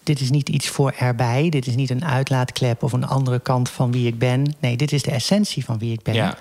Dit 0.03 0.19
is 0.19 0.29
niet 0.29 0.49
iets 0.49 0.67
voor 0.67 0.93
erbij. 0.97 1.49
Dit 1.49 1.67
is 1.67 1.75
niet 1.75 1.89
een 1.89 2.05
uitlaatklep 2.05 2.83
of 2.83 2.93
een 2.93 3.07
andere 3.07 3.39
kant 3.39 3.69
van 3.69 3.91
wie 3.91 4.07
ik 4.07 4.19
ben. 4.19 4.55
Nee, 4.59 4.77
dit 4.77 4.91
is 4.91 5.03
de 5.03 5.11
essentie 5.11 5.65
van 5.65 5.77
wie 5.77 5.93
ik 5.93 6.01
ben. 6.01 6.13
Ja. 6.13 6.37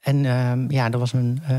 En 0.00 0.24
ehm, 0.24 0.70
ja, 0.70 0.90
er 0.90 0.98
was 0.98 1.12
een, 1.12 1.42
eh, 1.48 1.56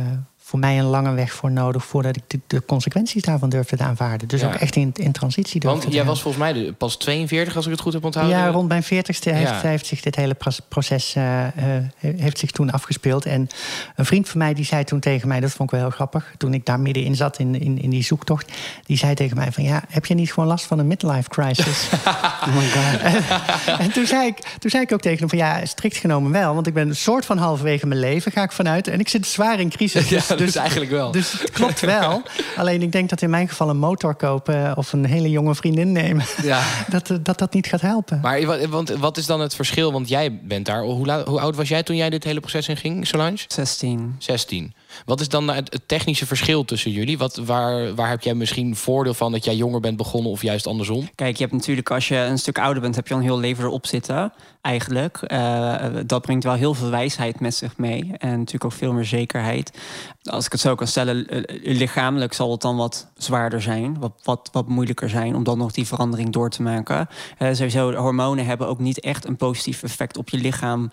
voor 0.49 0.59
mij 0.59 0.79
een 0.79 0.85
lange 0.85 1.13
weg 1.13 1.31
voor 1.33 1.51
nodig... 1.51 1.85
voordat 1.85 2.15
ik 2.15 2.21
de, 2.27 2.39
de 2.47 2.65
consequenties 2.65 3.21
daarvan 3.23 3.49
durfde 3.49 3.77
te 3.77 3.83
aanvaarden. 3.83 4.27
Dus 4.27 4.41
Ja. 4.41 4.47
ook 4.47 4.53
echt 4.53 4.75
in, 4.75 4.91
in 4.93 5.11
transitie 5.11 5.59
durfde 5.59 5.79
Want 5.81 5.93
jij 5.93 6.05
was 6.05 6.21
volgens 6.21 6.43
mij 6.43 6.53
de- 6.53 6.73
pas 6.73 6.97
42 6.97 7.55
als 7.55 7.65
ik 7.65 7.71
het 7.71 7.81
goed 7.81 7.93
heb 7.93 8.03
onthouden. 8.03 8.37
Ja, 8.37 8.47
rond 8.47 8.67
mijn 8.67 8.83
veertigste 8.83 9.29
heeft, 9.29 9.49
Ja. 9.61 9.69
heeft 9.69 9.85
zich 9.85 10.01
dit 10.01 10.15
hele 10.15 10.35
proces 10.67 11.15
eh, 11.15 11.45
eh, 11.47 11.53
heeft 11.99 12.39
zich 12.39 12.51
toen 12.51 12.71
afgespeeld. 12.71 13.25
En 13.25 13.47
een 13.95 14.05
vriend 14.05 14.29
van 14.29 14.37
mij 14.37 14.53
die 14.53 14.65
zei 14.65 14.83
toen 14.83 14.99
tegen 14.99 15.27
mij, 15.27 15.39
dat 15.39 15.51
vond 15.51 15.71
ik 15.71 15.75
wel 15.79 15.85
heel 15.87 15.95
grappig, 15.95 16.33
toen 16.37 16.53
ik 16.53 16.65
daar 16.65 16.79
middenin 16.79 17.15
zat 17.15 17.39
in, 17.39 17.59
in, 17.61 17.81
in 17.81 17.89
die 17.89 18.03
zoektocht, 18.03 18.51
die 18.85 18.97
zei 18.97 19.13
tegen 19.13 19.37
mij 19.37 19.51
van 19.51 19.63
ja, 19.63 19.83
heb 19.89 20.05
je 20.05 20.13
niet 20.13 20.33
gewoon 20.33 20.49
last 20.49 20.65
van 20.65 20.79
een 20.79 20.87
midlife 20.87 21.29
crisis? 21.29 21.89
Oh 22.47 22.55
my 22.55 22.65
god. 22.69 23.01
en 23.79 23.91
toen 23.91 24.05
zei, 24.05 24.27
ik, 24.27 24.37
toen 24.59 24.69
zei 24.69 24.83
ik 24.83 24.93
ook 24.93 25.01
tegen 25.01 25.19
hem 25.19 25.29
van 25.29 25.37
ja, 25.37 25.65
strikt 25.65 25.97
genomen 25.97 26.31
wel, 26.31 26.53
want 26.53 26.67
ik 26.67 26.73
ben 26.73 26.89
een 26.89 26.95
soort 26.95 27.25
van 27.25 27.37
halverwege 27.37 27.87
mijn 27.87 27.99
leven, 27.99 28.31
ga 28.31 28.43
ik 28.43 28.51
vanuit. 28.51 28.87
En 28.87 28.99
ik 28.99 29.09
zit 29.09 29.25
zwaar 29.27 29.59
in 29.59 29.69
crisis. 29.69 30.09
Ja, 30.09 30.19
dus 30.45 30.55
eigenlijk 30.55 30.91
wel. 30.91 31.11
Dus 31.11 31.31
het 31.31 31.51
klopt 31.51 31.79
wel. 31.79 32.21
Alleen 32.57 32.81
ik 32.81 32.91
denk 32.91 33.09
dat 33.09 33.21
in 33.21 33.29
mijn 33.29 33.47
geval 33.49 33.69
een 33.69 33.77
motor 33.77 34.15
kopen 34.15 34.77
of 34.77 34.93
een 34.93 35.05
hele 35.05 35.29
jonge 35.29 35.55
vriendin 35.55 35.91
nemen, 35.91 36.25
Ja. 36.41 36.63
dat, 36.89 37.11
dat 37.21 37.37
dat 37.39 37.53
niet 37.53 37.67
gaat 37.67 37.81
helpen. 37.81 38.19
Maar 38.21 38.45
wa- 38.45 38.67
want, 38.67 38.89
wat 38.89 39.17
is 39.17 39.25
dan 39.25 39.39
het 39.39 39.55
verschil? 39.55 39.91
Want 39.91 40.09
jij 40.09 40.39
bent 40.43 40.65
daar. 40.65 40.81
Hoe, 40.83 41.11
hoe 41.25 41.39
oud 41.39 41.55
was 41.55 41.67
jij 41.69 41.83
toen 41.83 41.95
jij 41.95 42.09
dit 42.09 42.23
hele 42.23 42.39
proces 42.39 42.67
in 42.67 42.77
ging, 42.77 43.07
Solange? 43.07 43.37
16. 43.47 44.15
16. 44.19 44.73
Wat 45.05 45.19
is 45.19 45.29
dan 45.29 45.47
het, 45.49 45.79
technische 45.85 46.25
verschil 46.25 46.65
tussen 46.65 46.91
jullie? 46.91 47.17
Wat, 47.17 47.35
waar, 47.35 47.95
waar 47.95 48.09
heb 48.09 48.21
jij 48.21 48.33
misschien 48.33 48.75
voordeel 48.75 49.13
van 49.13 49.31
dat 49.31 49.45
jij 49.45 49.55
jonger 49.55 49.79
bent 49.79 49.97
begonnen 49.97 50.31
of 50.31 50.41
juist 50.41 50.67
andersom? 50.67 51.09
Kijk, 51.15 51.37
je 51.37 51.43
hebt 51.43 51.55
natuurlijk 51.55 51.91
als 51.91 52.07
je 52.07 52.15
een 52.15 52.37
stuk 52.37 52.59
ouder 52.59 52.81
bent, 52.81 52.95
heb 52.95 53.07
je 53.07 53.13
al 53.13 53.19
een 53.19 53.25
heel 53.25 53.39
leven 53.39 53.63
erop 53.63 53.85
zitten. 53.85 54.33
Eigenlijk. 54.61 55.17
Eh, 55.17 55.75
dat 56.05 56.21
brengt 56.21 56.43
wel 56.43 56.53
heel 56.53 56.73
veel 56.73 56.89
wijsheid 56.89 57.39
met 57.39 57.55
zich 57.55 57.77
mee. 57.77 58.11
En 58.17 58.29
natuurlijk 58.29 58.65
ook 58.65 58.71
veel 58.71 58.93
meer 58.93 59.05
zekerheid. 59.05 59.77
Als 60.21 60.45
ik 60.45 60.51
het 60.51 60.61
zo 60.61 60.75
kan 60.75 60.87
stellen, 60.87 61.27
eh, 61.27 61.77
lichamelijk 61.77 62.33
zal 62.33 62.51
het 62.51 62.61
dan 62.61 62.77
wat 62.77 63.07
zwaarder 63.17 63.61
zijn. 63.61 63.99
Wat, 63.99 64.13
wat, 64.23 64.49
wat 64.51 64.67
moeilijker 64.67 65.09
zijn 65.09 65.35
om 65.35 65.43
dan 65.43 65.57
nog 65.57 65.71
die 65.71 65.87
verandering 65.87 66.29
door 66.29 66.49
te 66.49 66.61
maken. 66.61 67.07
Eh, 67.37 67.53
sowieso, 67.53 67.93
hormonen 67.93 68.45
hebben 68.45 68.67
ook 68.67 68.79
niet 68.79 68.99
echt 68.99 69.25
een 69.25 69.35
positief 69.37 69.83
effect 69.83 70.17
op 70.17 70.29
je 70.29 70.37
lichaam. 70.37 70.91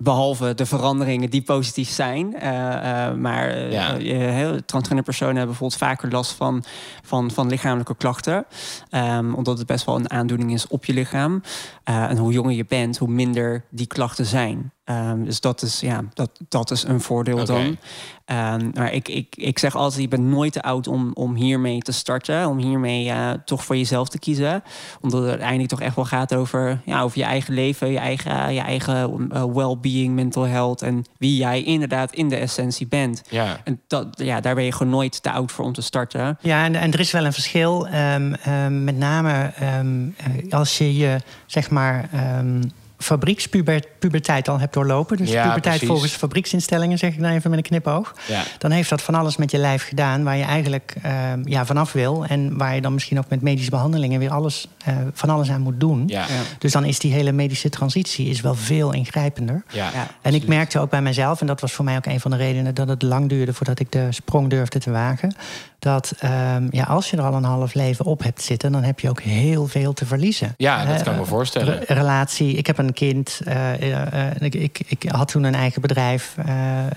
Behalve 0.00 0.54
de 0.54 0.66
veranderingen 0.66 1.30
die 1.30 1.42
positief 1.42 1.88
zijn. 1.88 2.34
Eh, 2.36 3.06
eh, 3.06 3.14
maar 3.14 3.48
eh, 3.48 3.72
Ja. 3.72 4.60
transgender 4.66 5.04
personen 5.04 5.36
hebben 5.36 5.56
bijvoorbeeld 5.56 5.80
vaker 5.80 6.10
last 6.10 6.32
van, 6.32 6.64
van, 7.02 7.30
van 7.30 7.48
lichamelijke 7.48 7.96
klachten. 7.96 8.46
Ehm, 8.90 9.34
omdat 9.34 9.58
het 9.58 9.66
best 9.66 9.84
wel 9.84 9.96
een 9.96 10.10
aandoening 10.10 10.52
is 10.52 10.66
op 10.66 10.84
je 10.84 10.92
lichaam. 10.92 11.42
En 11.84 12.16
hoe 12.16 12.32
jonger 12.32 12.52
je 12.52 12.64
bent, 12.68 12.98
hoe 12.98 13.08
minder 13.08 13.64
die 13.70 13.86
klachten 13.86 14.26
zijn. 14.26 14.72
Ehm, 14.88 15.24
dus 15.24 15.40
dat 15.40 15.62
is, 15.62 15.80
ja, 15.80 16.04
dat, 16.14 16.30
dat 16.48 16.70
is 16.70 16.84
een 16.84 17.00
voordeel 17.00 17.44
dan. 17.44 17.76
Ehm, 18.24 18.70
maar 18.74 18.92
ik, 18.92 19.08
ik, 19.08 19.36
ik 19.36 19.58
zeg 19.58 19.76
altijd, 19.76 20.02
je 20.02 20.08
bent 20.08 20.22
nooit 20.22 20.52
te 20.52 20.62
oud 20.62 20.86
om, 20.86 21.10
om 21.14 21.34
hiermee 21.34 21.80
te 21.80 21.92
starten. 21.92 22.48
Om 22.48 22.58
hiermee 22.58 23.10
eh, 23.10 23.30
toch 23.44 23.64
voor 23.64 23.76
jezelf 23.76 24.08
te 24.08 24.18
kiezen. 24.18 24.62
Omdat 25.00 25.20
het 25.20 25.28
uiteindelijk 25.28 25.68
toch 25.68 25.80
echt 25.80 25.96
wel 25.96 26.04
gaat 26.04 26.34
over, 26.34 26.80
ja, 26.84 27.00
over 27.00 27.18
je 27.18 27.24
eigen 27.24 27.54
leven. 27.54 27.90
Je 27.90 27.98
eigen, 27.98 28.54
je 28.54 28.60
eigen 28.60 29.28
eh, 29.30 29.44
well-being, 29.44 30.14
mental 30.14 30.46
health. 30.46 30.82
En 30.82 31.04
wie 31.18 31.36
jij 31.36 31.62
inderdaad 31.62 32.12
in 32.12 32.28
de 32.28 32.36
essentie 32.36 32.86
bent. 32.86 33.22
Ja. 33.30 33.60
En 33.64 33.80
dat, 33.86 34.06
ja, 34.10 34.40
daar 34.40 34.54
ben 34.54 34.64
je 34.64 34.72
gewoon 34.72 34.92
nooit 34.92 35.22
te 35.22 35.30
oud 35.30 35.52
voor 35.52 35.64
om 35.64 35.72
te 35.72 35.82
starten. 35.82 36.38
Ja, 36.40 36.64
en, 36.64 36.74
en 36.74 36.92
er 36.92 37.00
is 37.00 37.10
wel 37.10 37.24
een 37.24 37.32
verschil. 37.32 37.86
ehm, 37.86 38.32
ehm, 38.32 38.84
met 38.84 38.96
name 38.96 39.52
ehm, 39.56 40.08
eh, 40.16 40.52
als 40.52 40.78
je 40.78 40.96
je, 40.96 41.20
zeg 41.46 41.70
maar, 41.70 42.08
ehm 42.12 42.60
fabriekspuberteit 42.98 44.48
al 44.48 44.58
hebt 44.58 44.72
doorlopen. 44.74 45.16
Dus 45.16 45.30
Ja, 45.30 45.42
puberteit 45.42 45.62
precies. 45.74 45.88
volgens 45.88 46.12
fabrieksinstellingen, 46.12 46.98
zeg 46.98 47.12
ik 47.14 47.20
dan 47.20 47.30
even 47.30 47.50
met 47.50 47.58
een 47.58 47.64
knipoog. 47.64 48.14
Ja. 48.28 48.42
Dan 48.58 48.70
heeft 48.70 48.90
dat 48.90 49.02
van 49.02 49.14
alles 49.14 49.36
met 49.36 49.50
je 49.50 49.58
lijf 49.58 49.88
gedaan 49.88 50.24
waar 50.24 50.36
je 50.36 50.44
eigenlijk 50.44 50.94
ehm, 51.02 51.40
ja, 51.44 51.66
vanaf 51.66 51.92
wil. 51.92 52.24
En 52.28 52.56
waar 52.58 52.74
je 52.74 52.80
dan 52.80 52.92
misschien 52.94 53.18
ook 53.18 53.28
met 53.28 53.42
medische 53.42 53.70
behandelingen 53.70 54.18
weer 54.18 54.30
alles, 54.30 54.68
eh, 54.84 54.96
van 55.12 55.28
alles 55.30 55.50
aan 55.50 55.60
moet 55.60 55.80
doen. 55.80 56.02
Ja. 56.06 56.20
Ja. 56.20 56.26
Dus 56.58 56.72
dan 56.72 56.84
is 56.84 56.98
die 56.98 57.12
hele 57.12 57.32
medische 57.32 57.68
transitie 57.68 58.28
is 58.28 58.40
wel 58.40 58.54
veel 58.54 58.92
ingrijpender. 58.92 59.62
Ja. 59.70 59.90
Ja. 59.94 60.06
En 60.22 60.34
ik 60.34 60.46
merkte 60.46 60.78
ook 60.78 60.90
bij 60.90 61.02
mezelf, 61.02 61.40
en 61.40 61.46
dat 61.46 61.60
was 61.60 61.72
voor 61.72 61.84
mij 61.84 61.96
ook 61.96 62.06
een 62.06 62.20
van 62.20 62.30
de 62.30 62.36
redenen 62.36 62.74
dat 62.74 62.88
het 62.88 63.02
lang 63.02 63.28
duurde 63.28 63.52
voordat 63.52 63.80
ik 63.80 63.92
de 63.92 64.06
sprong 64.10 64.50
durfde 64.50 64.78
te 64.78 64.90
wagen. 64.90 65.34
Dat 65.78 66.12
ehm, 66.18 66.66
ja, 66.70 66.84
als 66.84 67.10
je 67.10 67.16
er 67.16 67.22
al 67.22 67.34
een 67.34 67.44
half 67.44 67.74
leven 67.74 68.04
op 68.04 68.22
hebt 68.22 68.42
zitten, 68.42 68.72
dan 68.72 68.82
heb 68.82 69.00
je 69.00 69.08
ook 69.08 69.20
heel 69.20 69.66
veel 69.66 69.92
te 69.92 70.06
verliezen. 70.06 70.54
Ja, 70.56 70.84
dat 70.84 70.96
Eh, 70.98 71.02
kan 71.02 71.12
ik 71.12 71.18
me 71.18 71.24
voorstellen. 71.26 71.78
re- 71.78 71.94
relatie. 71.94 72.52
Ik 72.54 72.66
heb 72.66 72.78
een 72.78 72.87
kind. 72.92 73.40
eh, 73.44 73.74
eh, 73.74 74.30
eh, 74.30 74.42
ik, 74.42 74.54
ik, 74.54 74.80
ik 74.86 75.02
had 75.10 75.28
toen 75.28 75.44
een 75.44 75.54
eigen 75.54 75.80
bedrijf. 75.82 76.36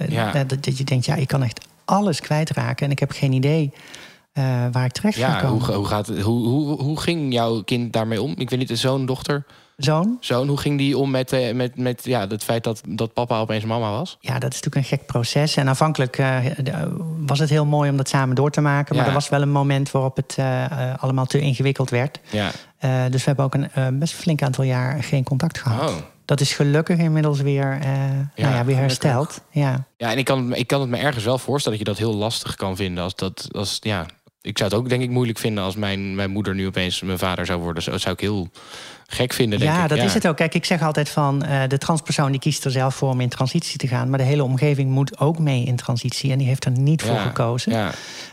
Ja. 0.09 0.31
dat, 0.43 0.63
dat 0.63 0.77
je 0.77 0.83
denkt, 0.83 1.05
ja, 1.05 1.15
ik 1.15 1.27
kan 1.27 1.43
echt 1.43 1.65
alles 1.85 2.19
kwijtraken. 2.19 2.85
En 2.85 2.91
ik 2.91 2.99
heb 2.99 3.11
geen 3.11 3.31
idee 3.31 3.73
waar 4.71 4.85
ik 4.85 4.91
terecht 4.91 5.17
ga 5.17 5.27
Ja, 5.27 5.39
komen. 5.39 5.65
hoe, 5.65 5.75
hoe, 5.75 5.85
gaat 5.85 6.07
het, 6.07 6.19
hoe, 6.21 6.47
hoe, 6.47 6.81
hoe 6.81 6.99
ging 6.99 7.33
jouw 7.33 7.61
kind 7.63 7.93
daarmee 7.93 8.21
om? 8.21 8.33
Ik 8.37 8.49
weet 8.49 8.59
niet, 8.59 8.69
een 8.69 8.77
zoon, 8.77 9.05
dochter, 9.05 9.45
Zoon? 9.83 10.17
zoon. 10.19 10.47
Hoe 10.47 10.57
ging 10.57 10.77
die 10.77 10.97
om 10.97 11.11
met, 11.11 11.31
eh, 11.33 11.53
met, 11.53 11.77
met 11.77 12.01
ja, 12.05 12.27
het 12.27 12.43
feit 12.43 12.63
dat, 12.63 12.81
dat 12.87 13.13
papa 13.13 13.39
opeens 13.39 13.63
mama 13.65 13.91
was? 13.91 14.17
Ja, 14.19 14.39
dat 14.39 14.53
is 14.53 14.61
natuurlijk 14.61 14.75
een 14.75 14.97
gek 14.97 15.05
proces. 15.05 15.55
En 15.55 15.67
aanvankelijk 15.67 16.17
eh, 16.17 16.37
de- 16.63 16.95
was 17.25 17.39
het 17.39 17.49
heel 17.49 17.65
mooi 17.65 17.89
om 17.89 17.97
dat 17.97 18.09
samen 18.09 18.35
door 18.35 18.51
te 18.51 18.61
maken. 18.61 18.95
Maar 18.95 19.03
Ja. 19.03 19.09
er 19.09 19.15
was 19.15 19.29
wel 19.29 19.41
een 19.41 19.51
moment 19.51 19.91
waarop 19.91 20.15
het 20.15 20.35
eh, 20.37 20.63
eh, 20.91 21.03
allemaal 21.03 21.25
te 21.25 21.39
ingewikkeld 21.39 21.89
werd. 21.89 22.19
Ja. 22.29 22.51
Eh, 22.77 23.01
dus 23.09 23.19
we 23.19 23.25
hebben 23.25 23.45
ook 23.45 23.53
een 23.53 23.71
eh, 23.71 23.87
best 23.91 24.13
flink 24.13 24.41
aantal 24.41 24.63
jaar 24.63 25.03
geen 25.03 25.23
contact 25.23 25.57
gehad. 25.57 25.89
Oh. 25.89 25.95
Dat 26.25 26.39
is 26.41 26.53
gelukkig 26.53 26.97
inmiddels 26.97 27.41
weer, 27.41 27.77
eh, 27.81 27.89
nou 28.43 28.55
ja, 28.55 28.65
weer 28.65 28.75
hersteld. 28.75 29.41
Ja. 29.49 29.85
Ja, 29.97 30.11
en 30.11 30.17
ik 30.17 30.25
kan, 30.25 30.55
ik 30.55 30.67
kan 30.67 30.81
het 30.81 30.89
me 30.89 30.97
ergens 30.97 31.23
wel 31.23 31.37
voorstellen 31.37 31.77
dat 31.77 31.87
je 31.87 31.93
dat 31.93 32.03
heel 32.09 32.17
lastig 32.19 32.55
kan 32.55 32.75
vinden. 32.75 33.03
Als 33.03 33.15
dat, 33.15 33.47
als, 33.51 33.77
ja, 33.81 34.05
ik 34.41 34.57
zou 34.57 34.69
het 34.69 34.79
ook 34.79 34.89
denk 34.89 35.01
ik 35.01 35.09
moeilijk 35.09 35.37
vinden 35.39 35.63
als 35.63 35.75
mijn, 35.75 36.15
mijn 36.15 36.29
moeder 36.31 36.55
nu 36.55 36.67
opeens 36.67 37.01
mijn 37.01 37.17
vader 37.17 37.45
zou 37.45 37.59
worden. 37.61 37.83
Dat 37.91 38.01
zou 38.01 38.13
ik 38.13 38.19
heel 38.19 38.49
gek 39.13 39.33
vinden, 39.33 39.59
denk 39.59 39.71
Ja, 39.71 39.83
ik. 39.83 39.89
dat 39.89 39.97
is 39.97 40.13
het 40.13 40.27
ook. 40.27 40.35
Kijk, 40.35 40.53
ik 40.53 40.65
zeg 40.65 40.81
altijd 40.81 41.09
van 41.09 41.43
eh, 41.43 41.61
de 41.67 41.77
transpersoon 41.77 42.31
die 42.31 42.39
kiest 42.39 42.65
er 42.65 42.71
zelf 42.71 42.95
voor 42.95 43.09
om 43.09 43.21
in 43.21 43.29
transitie 43.29 43.77
te 43.77 43.87
gaan. 43.87 44.09
Maar 44.09 44.17
de 44.17 44.25
hele 44.25 44.43
omgeving 44.43 44.89
moet 44.89 45.19
ook 45.19 45.39
mee 45.39 45.63
in 45.63 45.75
transitie. 45.75 46.31
En 46.31 46.37
die 46.37 46.47
heeft 46.47 46.65
er 46.65 46.71
niet 46.71 47.01
voor 47.01 47.17
gekozen. 47.17 47.71
Ja. 47.71 47.91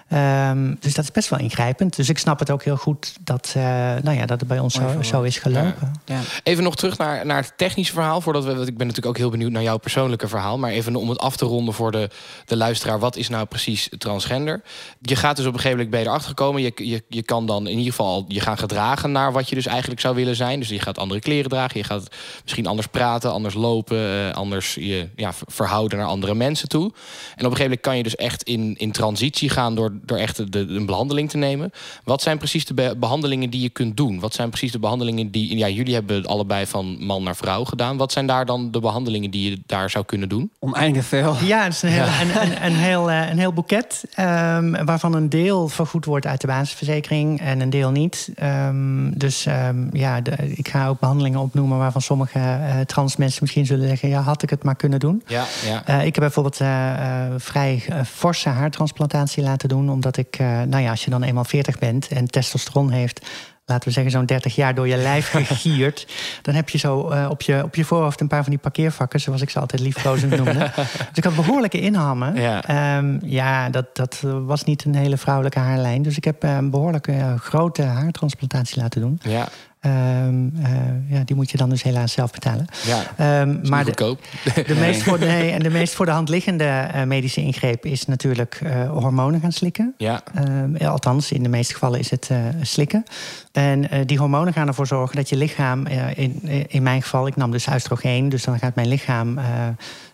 Ehm, 0.08 0.74
dus 0.80 0.94
dat 0.94 1.04
is 1.04 1.10
best 1.10 1.28
wel 1.28 1.38
ingrijpend. 1.38 1.96
Dus 1.96 2.08
ik 2.08 2.18
snap 2.18 2.38
het 2.38 2.50
ook 2.50 2.62
heel 2.62 2.76
goed 2.76 3.16
dat, 3.20 3.52
eh, 3.56 3.62
nou 4.02 4.12
ja, 4.12 4.26
dat 4.26 4.40
het 4.40 4.48
bij 4.48 4.58
ons 4.58 4.74
zo, 4.74 5.02
zo 5.02 5.22
is 5.22 5.38
gelopen. 5.38 5.92
Ja. 6.04 6.20
Even 6.42 6.64
nog 6.64 6.76
terug 6.76 6.98
naar, 6.98 7.26
naar 7.26 7.42
het 7.42 7.52
technische 7.56 7.92
verhaal. 7.92 8.20
Voordat 8.20 8.44
we, 8.44 8.54
want 8.54 8.68
ik 8.68 8.76
ben 8.76 8.86
natuurlijk 8.86 9.14
ook 9.16 9.22
heel 9.22 9.30
benieuwd 9.30 9.50
naar 9.50 9.62
jouw 9.62 9.76
persoonlijke 9.76 10.28
verhaal. 10.28 10.58
Maar 10.58 10.70
even 10.70 10.96
om 10.96 11.08
het 11.08 11.18
af 11.18 11.36
te 11.36 11.44
ronden 11.44 11.74
voor 11.74 11.92
de, 11.92 12.10
de 12.44 12.56
luisteraar. 12.56 12.98
Wat 12.98 13.16
is 13.16 13.28
nou 13.28 13.46
precies 13.46 13.88
transgender? 13.98 14.62
Je 15.00 15.16
gaat 15.16 15.36
dus 15.36 15.46
op 15.46 15.52
een 15.52 15.60
gegeven 15.60 15.84
moment 15.84 16.02
je 16.02 16.08
erachter 16.08 16.28
gekomen. 16.28 16.62
Je, 16.62 16.72
je, 16.74 17.02
je 17.08 17.22
kan 17.22 17.46
dan 17.46 17.66
in 17.66 17.76
ieder 17.76 17.92
geval 17.92 18.24
je 18.28 18.40
gaan 18.40 18.58
gedragen 18.58 19.12
naar 19.12 19.32
wat 19.32 19.48
je 19.48 19.54
dus 19.54 19.66
eigenlijk 19.66 20.00
zou 20.00 20.14
willen 20.14 20.36
zijn. 20.36 20.60
Dus 20.60 20.67
Dus 20.68 20.76
je 20.76 20.82
gaat 20.82 20.98
andere 20.98 21.20
kleren 21.20 21.50
dragen. 21.50 21.78
Je 21.78 21.84
gaat 21.84 22.08
misschien 22.42 22.66
anders 22.66 22.86
praten, 22.86 23.32
anders 23.32 23.54
lopen, 23.54 23.98
eh, 24.28 24.34
anders 24.34 24.74
je 24.74 25.08
ja, 25.16 25.32
ver- 25.32 25.46
verhouden 25.50 25.98
naar 25.98 26.06
andere 26.06 26.34
mensen 26.34 26.68
toe. 26.68 26.82
En 26.82 26.90
op 26.90 26.92
een 27.36 27.42
gegeven 27.42 27.62
moment 27.62 27.80
kan 27.80 27.96
je 27.96 28.02
dus 28.02 28.16
echt 28.16 28.42
in, 28.42 28.74
in 28.78 28.92
transitie 28.92 29.48
gaan 29.50 29.74
door, 29.74 29.92
door 30.04 30.18
echt 30.18 30.36
de, 30.36 30.48
de, 30.48 30.58
een 30.58 30.86
behandeling 30.86 31.30
te 31.30 31.36
nemen. 31.36 31.70
Wat 32.04 32.22
zijn 32.22 32.38
precies 32.38 32.64
de 32.64 32.74
be- 32.74 32.94
behandelingen 32.98 33.50
die 33.50 33.60
je 33.60 33.68
kunt 33.68 33.96
doen? 33.96 34.20
Wat 34.20 34.34
zijn 34.34 34.48
precies 34.48 34.72
de 34.72 34.78
behandelingen 34.78 35.30
die. 35.30 35.56
Ja, 35.56 35.68
jullie 35.68 35.94
hebben 35.94 36.16
het 36.16 36.26
allebei 36.26 36.66
van 36.66 37.04
man 37.04 37.22
naar 37.22 37.36
vrouw 37.36 37.64
gedaan. 37.64 37.96
Wat 37.96 38.12
zijn 38.12 38.26
daar 38.26 38.46
dan 38.46 38.70
de 38.70 38.80
behandelingen 38.80 39.30
die 39.30 39.50
je 39.50 39.58
daar 39.66 39.90
zou 39.90 40.04
kunnen 40.04 40.28
doen? 40.28 40.50
Oneindig 40.58 41.04
veel. 41.04 41.36
Ja, 41.44 41.62
het 41.64 41.72
is 41.72 41.82
een 41.82 41.88
heel, 41.88 42.04
een, 42.20 42.42
een, 42.42 42.64
een 42.64 42.74
heel, 42.76 43.10
eh, 43.10 43.28
een 43.30 43.38
heel 43.38 43.52
boeket. 43.52 44.04
ehm, 44.14 44.84
waarvan 44.84 45.14
een 45.14 45.28
deel 45.28 45.68
vergoed 45.68 46.04
wordt 46.04 46.26
uit 46.26 46.40
de 46.40 46.46
basisverzekering 46.46 47.40
en 47.40 47.60
een 47.60 47.70
deel 47.70 47.90
niet. 47.90 48.30
Ehm, 48.34 49.10
dus 49.10 49.46
ehm, 49.46 49.96
ja, 49.96 50.20
de- 50.20 50.52
ik 50.58 50.68
ga 50.68 50.88
ook 50.88 51.00
behandelingen 51.00 51.40
opnoemen 51.40 51.78
waarvan 51.78 52.02
sommige 52.02 52.38
eh, 52.38 52.80
trans 52.80 53.16
mensen 53.16 53.38
misschien 53.40 53.66
zullen 53.66 53.88
zeggen: 53.88 54.08
ja, 54.08 54.20
had 54.20 54.42
ik 54.42 54.50
het 54.50 54.62
maar 54.62 54.76
kunnen 54.76 54.98
doen. 54.98 55.22
Ja, 55.26 55.44
ja. 55.64 55.82
Eh, 55.84 56.06
ik 56.06 56.14
heb 56.14 56.24
bijvoorbeeld 56.24 56.60
eh, 56.60 57.24
vrij 57.36 57.82
forse 58.06 58.48
haartransplantatie 58.48 59.42
laten 59.42 59.68
doen. 59.68 59.90
Omdat 59.90 60.16
ik, 60.16 60.38
nou 60.38 60.78
ja, 60.78 60.90
als 60.90 61.04
je 61.04 61.10
dan 61.10 61.22
eenmaal 61.22 61.44
40 61.44 61.78
bent 61.78 62.08
en 62.08 62.30
testosteron 62.30 62.90
heeft, 62.90 63.26
laten 63.68 63.88
we 63.88 63.94
zeggen 63.94 64.12
zo'n 64.12 64.26
30 64.26 64.54
jaar 64.54 64.74
door 64.74 64.88
je 64.88 64.96
lijf 64.96 65.30
gegierd. 65.46 66.06
dan 66.42 66.54
heb 66.54 66.68
je 66.68 66.78
zo 66.78 66.98
op, 67.28 67.42
je, 67.42 67.62
op 67.64 67.74
je 67.74 67.84
voorhoofd 67.84 68.20
een 68.20 68.28
paar 68.28 68.42
van 68.42 68.50
die 68.50 68.60
parkeervakken, 68.60 69.20
zoals 69.20 69.40
ik 69.40 69.50
ze 69.50 69.60
altijd 69.60 69.82
liefkozend 69.82 70.36
noemde. 70.36 70.70
dus 71.08 71.14
ik 71.14 71.24
had 71.24 71.34
behoorlijke 71.34 71.80
inhammen. 71.80 72.34
Ja. 72.34 72.64
Ehm, 72.64 73.18
ja, 73.22 73.70
dat, 73.70 73.86
dat 73.96 74.20
was 74.22 74.64
niet 74.64 74.84
een 74.84 74.94
hele 74.94 75.16
vrouwelijke 75.16 75.58
haarlijn. 75.58 76.02
Dus 76.02 76.16
ik 76.16 76.24
heb 76.24 76.42
een 76.42 76.70
behoorlijke 76.70 77.12
eh, 77.12 77.34
grote 77.34 77.82
haartransplantatie 77.82 78.80
laten 78.80 79.00
doen. 79.00 79.20
ja, 79.22 79.48
Ehm, 79.88 80.64
eh, 80.64 81.16
ja, 81.16 81.24
die 81.24 81.36
moet 81.36 81.50
je 81.50 81.56
dan 81.56 81.68
dus 81.68 81.82
helaas 81.82 82.12
zelf 82.12 82.30
betalen. 82.30 82.66
ja. 82.86 83.02
Ehm, 83.16 83.48
maar 83.48 83.68
maar 83.68 83.84
de, 83.84 83.90
goedkoop. 83.90 84.24
de 84.66 84.74
meest 84.74 85.02
voor, 85.02 85.18
nee, 85.18 85.50
en 85.50 85.62
de 85.62 85.70
meest 85.70 85.94
voor 85.94 86.06
de 86.06 86.12
hand 86.12 86.28
liggende 86.28 86.64
eh, 86.64 87.02
medische 87.02 87.40
ingreep 87.40 87.84
is 87.84 88.06
natuurlijk 88.06 88.60
eh, 88.62 88.90
hormonen 88.90 89.40
gaan 89.40 89.52
slikken. 89.52 89.94
Ja, 89.96 90.20
Ehm, 90.34 90.76
althans, 90.86 91.32
in 91.32 91.42
de 91.42 91.48
meeste 91.48 91.72
gevallen 91.72 91.98
is 91.98 92.10
het 92.10 92.30
slikken. 92.62 93.04
En 93.52 93.88
die 94.06 94.18
hormonen 94.18 94.52
gaan 94.52 94.66
ervoor 94.66 94.86
zorgen 94.86 95.16
dat 95.16 95.28
je 95.28 95.36
lichaam, 95.36 95.86
in, 96.14 96.40
in 96.68 96.82
mijn 96.82 97.02
geval, 97.02 97.26
ik 97.26 97.36
nam 97.36 97.50
dus 97.50 97.68
oestrogeen, 97.68 98.28
dus 98.28 98.44
dan 98.44 98.58
gaat 98.58 98.74
mijn 98.74 98.88
lichaam 98.88 99.38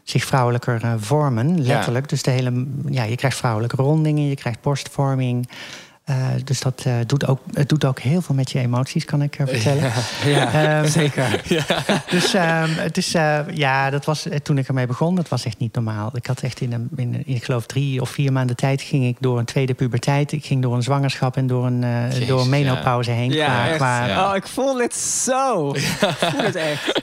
zich 0.02 0.25
vrouwelijker 0.25 0.81
vormen, 0.99 1.62
letterlijk. 1.62 2.09
Dus 2.09 2.23
de 2.23 2.31
hele, 2.31 2.66
ja, 2.90 3.02
je 3.02 3.16
krijgt 3.16 3.37
vrouwelijke 3.37 3.76
rondingen, 3.76 4.28
je 4.28 4.35
krijgt 4.35 4.61
borstvorming. 4.61 5.49
Eh, 6.05 6.27
dus 6.45 6.61
dat 6.61 6.83
eh, 6.87 6.95
doet 7.07 7.27
ook, 7.27 7.39
het 7.53 7.69
doet 7.69 7.85
ook 7.85 7.99
heel 8.01 8.23
veel 8.23 8.35
met 8.35 8.51
je 8.51 8.59
emoties, 8.59 9.05
kan 9.05 9.23
ik 9.23 9.37
eh, 9.39 9.47
vertellen. 9.47 9.93
Ja, 10.25 10.53
Ehm, 10.53 10.87
zeker. 10.91 11.43
dus 12.11 12.35
ehm, 12.35 12.69
het 12.75 12.97
is, 12.97 13.11
ja, 13.55 13.91
dat 13.91 14.05
was 14.05 14.27
toen 14.43 14.59
ik 14.59 14.69
ermee 14.69 14.87
begon, 14.87 15.15
dat 15.15 15.29
was 15.29 15.45
echt 15.45 15.59
niet 15.59 15.75
normaal. 15.75 16.11
Ik 16.15 16.27
had 16.27 16.41
echt 16.43 16.61
in, 16.61 16.73
een, 16.73 16.89
in, 16.97 17.15
in, 17.27 17.35
ik 17.35 17.45
geloof 17.45 17.67
drie 17.67 18.01
of 18.01 18.11
vier 18.11 18.33
maanden 18.33 18.57
tijd 18.57 18.83
ging 18.83 19.05
ik 19.05 19.17
door 19.21 19.39
een 19.39 19.45
tweede 19.45 19.75
puberteit. 19.75 20.33
Ik 20.33 20.45
ging 20.45 20.63
door 20.63 20.75
een 20.75 20.83
zwangerschap 20.83 21.37
en 21.37 21.47
door 21.47 21.67
een, 21.67 21.85
eh, 21.85 22.11
Jezus, 22.11 22.27
door 22.27 22.41
een 22.41 22.49
menopauze 22.49 23.11
heen. 23.11 23.33
Ja, 23.33 23.47
qua, 23.47 23.67
echt. 23.69 23.77
qua- 23.77 24.07
Ja. 24.07 24.31
Oh, 24.31 24.37
ik 24.37 24.47
voel 24.47 24.81
het 24.81 24.95
zo. 24.95 25.75
Ik 25.75 25.81
voel 26.19 26.41
het 26.45 26.57
echt. 26.57 27.03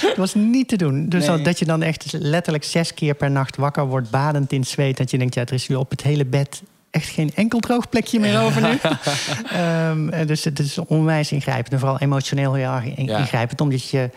Het 0.00 0.16
was 0.16 0.34
niet 0.34 0.68
te 0.68 0.76
doen. 0.76 1.08
Dus 1.08 1.26
Nee. 1.26 1.36
dat, 1.36 1.44
dat 1.44 1.58
je 1.58 1.64
dan 1.64 1.82
echt 1.82 2.12
letterlijk 2.12 2.64
zes 2.64 2.94
keer 2.94 3.14
per 3.14 3.30
nacht 3.30 3.56
wakker 3.56 3.86
wordt, 3.86 4.10
badend 4.10 4.52
in 4.52 4.64
zweet. 4.64 4.96
Dat 4.96 5.10
je 5.10 5.18
denkt, 5.18 5.34
ja, 5.34 5.40
er 5.40 5.52
is 5.52 5.66
hier 5.66 5.78
op 5.78 5.90
het 5.90 6.02
hele 6.02 6.24
bed 6.24 6.62
echt 6.90 7.08
geen 7.08 7.30
enkel 7.34 7.58
droog 7.58 7.88
plekje 7.88 8.20
meer 8.20 8.40
over 8.40 8.62
nu. 8.62 8.78
Ehm, 9.52 10.08
en 10.08 10.26
dus 10.26 10.44
het 10.44 10.58
is 10.58 10.78
onwijs 10.78 11.32
ingrijpend. 11.32 11.72
En 11.72 11.78
vooral 11.78 11.98
emotioneel 11.98 12.54
heel 12.54 12.70
erg 12.72 12.84
Ja. 12.84 13.16
ingrijpend. 13.18 13.60
Omdat 13.60 13.88
je 13.90 14.10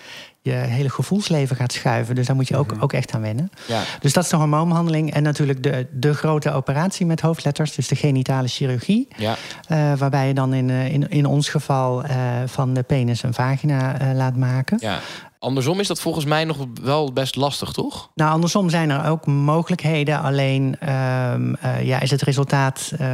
je 0.44 0.52
hele 0.52 0.90
gevoelsleven 0.90 1.56
gaat 1.56 1.72
schuiven. 1.74 2.16
Dus 2.16 2.26
daar 2.28 2.36
moet 2.36 2.48
je 2.48 2.58
ook, 2.58 2.76
ook 2.80 2.94
echt 2.94 3.14
aan 3.14 3.22
wennen. 3.22 3.52
ja. 3.68 3.82
Dus 4.00 4.14
dat 4.14 4.24
is 4.24 4.30
de 4.30 4.36
hormoonbehandeling. 4.36 5.14
En 5.14 5.24
natuurlijk 5.24 5.64
de, 5.64 5.88
de 5.92 6.14
grote 6.14 6.52
operatie 6.52 7.06
met 7.06 7.22
hoofdletters. 7.22 7.76
Dus 7.76 7.88
de 7.88 7.96
genitale 7.96 8.48
chirurgie. 8.48 9.08
ja. 9.18 9.36
Eh, 9.68 9.94
waarbij 9.98 10.28
je 10.28 10.34
dan 10.34 10.54
in, 10.54 10.70
eh, 10.70 10.94
in, 10.94 11.10
in 11.10 11.26
ons 11.26 11.50
geval 11.50 12.04
eh, 12.04 12.16
van 12.46 12.74
de 12.74 12.84
penis 12.84 13.24
een 13.24 13.34
vagina 13.34 14.00
eh, 14.00 14.12
laat 14.16 14.36
maken. 14.36 14.78
ja. 14.82 15.00
Andersom 15.44 15.80
is 15.80 15.88
dat 15.88 16.02
volgens 16.02 16.26
mij 16.26 16.44
nog 16.44 16.58
wel 16.84 17.14
best 17.14 17.36
lastig, 17.36 17.72
toch? 17.72 18.10
Nou, 18.16 18.32
andersom 18.32 18.70
zijn 18.70 18.90
er 18.90 19.06
ook 19.10 19.26
mogelijkheden. 19.26 20.22
Alleen 20.22 20.76
ehm, 20.80 21.54
eh, 21.54 21.84
ja, 21.86 22.00
is 22.00 22.12
het 22.12 22.22
resultaat, 22.22 22.92
eh, 22.98 23.08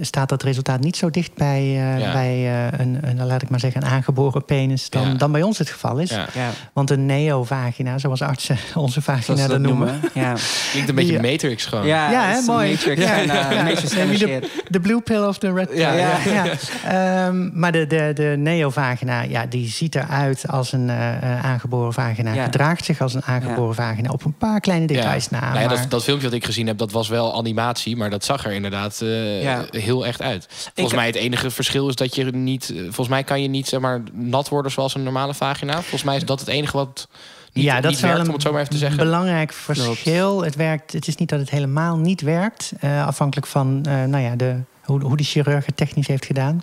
staat 0.00 0.28
dat 0.28 0.42
resultaat 0.42 0.80
niet 0.80 0.96
zo 0.96 1.10
dicht 1.10 1.34
bij, 1.34 1.58
eh, 1.60 1.98
Ja. 1.98 2.12
bij 2.12 2.34
eh, 2.70 2.78
een, 2.80 2.98
een, 3.02 3.26
laat 3.26 3.42
ik 3.42 3.50
maar 3.50 3.60
zeggen, 3.60 3.82
een 3.82 3.88
aangeboren 3.88 4.44
penis 4.44 4.90
dan, 4.90 5.08
Ja. 5.08 5.14
dan 5.14 5.32
bij 5.32 5.42
ons 5.42 5.58
het 5.58 5.70
geval 5.70 5.98
is. 5.98 6.10
Ja. 6.10 6.26
Ja, 6.34 6.50
Want 6.72 6.90
een 6.90 7.06
neovagina, 7.06 7.98
zoals 7.98 8.22
artsen 8.22 8.56
onze 8.74 9.02
vagina 9.02 9.36
dat 9.36 9.48
dat 9.48 9.60
noemen. 9.60 9.86
noemen. 9.88 10.10
Ja, 10.14 10.34
Klinkt 10.70 10.88
een 10.88 10.94
beetje 10.94 11.12
Ja. 11.12 11.20
Matrix 11.20 11.64
gewoon. 11.66 11.86
ja, 11.86 12.10
Ja, 12.10 12.22
hè, 12.28 12.40
mooi. 12.40 12.70
Matrix 12.70 13.00
en 13.04 13.30
en 13.30 14.42
de- 14.70 14.80
blue 14.80 15.00
pill 15.00 15.22
of 15.24 15.38
de 15.38 15.52
red 15.52 15.68
pill. 15.68 15.78
Ja, 15.78 15.92
Ja, 15.92 16.16
ja. 16.24 16.44
ja. 16.44 17.26
Ehm, 17.26 17.58
maar 17.58 17.72
de, 17.72 17.86
de, 17.86 18.10
de 18.14 18.34
neovagina, 18.38 19.22
ja, 19.22 19.46
die 19.46 19.68
ziet 19.68 19.94
eruit 19.94 20.48
als 20.48 20.72
een 20.72 20.90
eh, 20.90 21.16
eh, 21.16 21.44
aangeboren 21.68 21.92
vagina. 21.92 22.32
Ja. 22.32 22.44
Gedraagt 22.44 22.84
zich 22.84 23.00
als 23.00 23.14
een 23.14 23.22
aangeboren 23.24 23.74
vagina. 23.74 24.10
Op 24.10 24.24
een 24.24 24.34
paar 24.34 24.60
kleine 24.60 24.86
details 24.86 25.30
na. 25.30 25.40
Nou 25.40 25.60
ja, 25.60 25.66
maar- 25.66 25.76
dat, 25.76 25.90
dat 25.90 26.04
filmpje 26.04 26.26
dat 26.26 26.36
ik 26.36 26.44
gezien 26.44 26.66
heb, 26.66 26.78
dat 26.78 26.92
was 26.92 27.08
wel 27.08 27.36
animatie, 27.38 27.96
maar 27.96 28.10
dat 28.10 28.24
zag 28.24 28.44
er 28.44 28.52
inderdaad 28.52 29.00
eh, 29.00 29.42
Ja. 29.42 29.64
heel 29.70 30.06
echt 30.06 30.22
uit. 30.22 30.46
Volgens 30.48 30.90
Ik- 30.90 30.98
mij 30.98 31.06
het 31.06 31.14
enige 31.16 31.50
verschil 31.50 31.88
is 31.88 31.94
dat 31.94 32.14
je 32.14 32.24
niet, 32.24 32.70
eh, 32.70 32.80
volgens 32.82 33.08
mij 33.08 33.24
kan 33.24 33.42
je 33.42 33.48
niet 33.48 33.68
zeg 33.68 33.80
maar 33.80 34.00
nat 34.12 34.48
worden 34.48 34.72
zoals 34.72 34.94
een 34.94 35.02
normale 35.02 35.34
vagina. 35.34 35.72
Volgens 35.72 36.02
mij 36.02 36.16
is 36.16 36.24
dat 36.24 36.40
het 36.40 36.48
enige 36.48 36.76
wat 36.76 37.08
niet, 37.52 37.64
ja, 37.64 37.74
dat 37.74 37.84
niet 37.84 37.94
is 37.94 38.00
wel 38.00 38.10
werkt, 38.10 38.22
een 38.24 38.28
om 38.28 38.34
het 38.34 38.42
zo 38.46 38.50
maar 38.52 38.60
even 38.60 38.72
te 38.72 38.78
zeggen. 38.78 38.98
belangrijk 38.98 39.52
verschil. 39.52 40.42
Het, 40.44 40.56
werkt, 40.56 40.92
het 40.92 41.06
is 41.08 41.16
niet 41.16 41.28
dat 41.28 41.40
het 41.40 41.50
helemaal 41.50 41.96
niet 41.96 42.20
werkt. 42.20 42.72
eh, 42.80 43.06
afhankelijk 43.06 43.46
van 43.46 43.80
eh, 43.88 44.04
nou 44.04 44.22
ja, 44.24 44.36
de, 44.36 44.56
hoe, 44.88 45.02
hoe 45.02 45.16
de 45.16 45.22
chirurg 45.24 45.66
het 45.66 45.76
technisch 45.76 46.06
heeft 46.06 46.24
gedaan. 46.26 46.62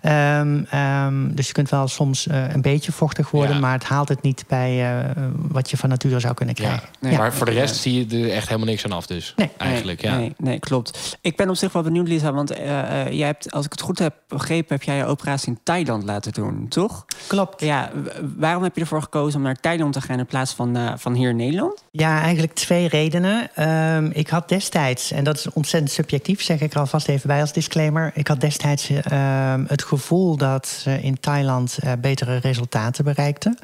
Ehm, 0.00 0.62
ehm, 0.70 1.34
dus 1.34 1.46
je 1.46 1.52
kunt 1.52 1.70
wel 1.70 1.88
soms 1.88 2.26
eh, 2.26 2.54
een 2.54 2.62
beetje 2.62 2.92
vochtig 2.92 3.30
worden... 3.30 3.54
Ja. 3.54 3.60
maar 3.60 3.72
het 3.72 3.84
haalt 3.84 4.08
het 4.08 4.22
niet 4.22 4.44
bij 4.48 4.98
eh, 4.98 5.10
wat 5.36 5.70
je 5.70 5.76
van 5.76 5.88
nature 5.88 6.20
zou 6.20 6.34
kunnen 6.34 6.54
Ja. 6.58 6.64
krijgen. 6.64 6.88
Nee. 7.00 7.12
Ja. 7.12 7.18
Maar 7.18 7.32
voor 7.32 7.46
de 7.46 7.52
rest 7.52 7.76
zie 7.76 8.08
je 8.08 8.22
er 8.24 8.30
echt 8.32 8.46
helemaal 8.48 8.68
niks 8.68 8.84
aan 8.84 8.92
af 8.92 9.06
dus. 9.06 9.32
Nee. 9.36 9.50
Eigenlijk, 9.56 10.02
nee, 10.02 10.12
ja. 10.12 10.18
Nee, 10.18 10.34
nee, 10.38 10.58
klopt. 10.58 11.18
Ik 11.20 11.36
ben 11.36 11.48
op 11.48 11.56
zich 11.56 11.72
wel 11.72 11.82
benieuwd, 11.82 12.08
Lisa, 12.08 12.32
want 12.32 12.50
eh, 12.50 13.10
jij 13.10 13.26
hebt, 13.26 13.52
als 13.52 13.64
ik 13.64 13.72
het 13.72 13.80
goed 13.80 13.98
heb 13.98 14.14
begrepen, 14.28 14.74
heb 14.76 14.82
jij 14.82 14.96
je 14.96 15.04
operatie 15.04 15.48
in 15.48 15.58
Thailand 15.62 16.04
laten 16.04 16.32
doen, 16.32 16.68
toch? 16.68 17.04
Klopt. 17.26 17.60
Ja, 17.60 17.90
waarom 18.36 18.62
heb 18.62 18.74
je 18.74 18.80
ervoor 18.80 19.02
gekozen 19.02 19.38
om 19.38 19.44
naar 19.44 19.60
Thailand 19.60 19.92
te 19.92 20.00
gaan 20.00 20.18
in 20.18 20.26
plaats 20.26 20.52
van, 20.52 20.76
eh, 20.76 20.92
van 20.96 21.14
hier 21.14 21.30
in 21.30 21.36
Nederland? 21.36 21.82
Ja, 21.90 22.20
eigenlijk 22.20 22.54
twee 22.54 22.88
redenen. 22.88 23.48
Ehm, 23.54 24.10
ik 24.12 24.28
had 24.28 24.48
destijds, 24.48 25.10
en 25.10 25.24
dat 25.24 25.36
is 25.36 25.50
ontzettend 25.52 25.92
subjectief, 25.92 26.42
zeg 26.42 26.60
ik 26.60 26.72
er 26.72 26.80
alvast 26.80 27.08
even 27.08 27.28
bij 27.28 27.40
als 27.40 27.52
disclaimer. 27.64 28.10
Ik 28.14 28.28
had 28.28 28.40
destijds 28.40 28.90
ehm, 28.90 29.64
het 29.66 29.82
gevoel 29.82 30.36
dat 30.36 30.66
ze 30.66 31.02
in 31.02 31.20
Thailand 31.20 31.78
eh, 31.78 31.92
betere 32.00 32.36
resultaten 32.36 33.04
bereikten. 33.04 33.58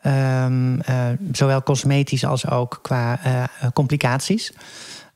Ehm, 0.00 0.80
eh, 0.80 0.96
zowel 1.32 1.62
cosmetisch 1.62 2.24
als 2.24 2.50
ook 2.50 2.78
qua 2.82 3.18
eh, 3.22 3.42
complicaties. 3.72 4.52